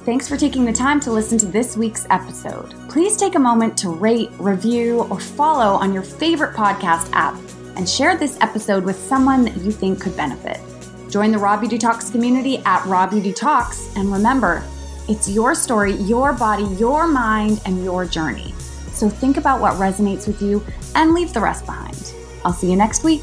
Thanks 0.05 0.28
for 0.28 0.37
taking 0.37 0.66
the 0.66 0.72
time 0.72 1.01
to 1.01 1.11
listen 1.11 1.39
to 1.39 1.47
this 1.47 1.74
week's 1.74 2.07
episode. 2.11 2.74
Please 2.91 3.16
take 3.16 3.37
a 3.37 3.41
moment 3.41 3.78
to 3.78 3.89
rate, 3.89 4.28
review, 4.39 5.05
or 5.05 5.18
follow 5.18 5.76
on 5.76 5.95
your 5.95 6.03
favorite 6.03 6.55
podcast 6.55 7.09
app 7.14 7.41
and 7.76 7.89
share 7.89 8.18
this 8.18 8.37
episode 8.43 8.84
with 8.84 8.99
someone 8.99 9.45
that 9.45 9.57
you 9.57 9.72
think 9.72 9.99
could 9.99 10.14
benefit. 10.14 10.61
Join 11.09 11.31
the 11.31 11.39
Raw 11.39 11.57
Beauty 11.57 11.79
Talks 11.79 12.11
community 12.11 12.59
at 12.65 12.85
Raw 12.87 13.07
Beauty 13.07 13.33
Talks, 13.33 13.95
and 13.97 14.13
remember, 14.13 14.65
it's 15.09 15.29
your 15.29 15.55
story, 15.55 15.93
your 15.93 16.33
body, 16.33 16.65
your 16.75 17.07
mind, 17.07 17.61
and 17.65 17.85
your 17.85 18.05
journey. 18.05 18.53
So 18.93 19.09
think 19.09 19.37
about 19.37 19.61
what 19.61 19.75
resonates 19.75 20.27
with 20.27 20.43
you 20.43 20.65
and 20.95 21.15
leave 21.15 21.33
the 21.33 21.41
rest 21.41 21.65
behind. 21.65 22.13
I'll 22.45 22.53
see 22.53 22.71
you 22.71 22.77
next 22.77 23.05
week. 23.05 23.23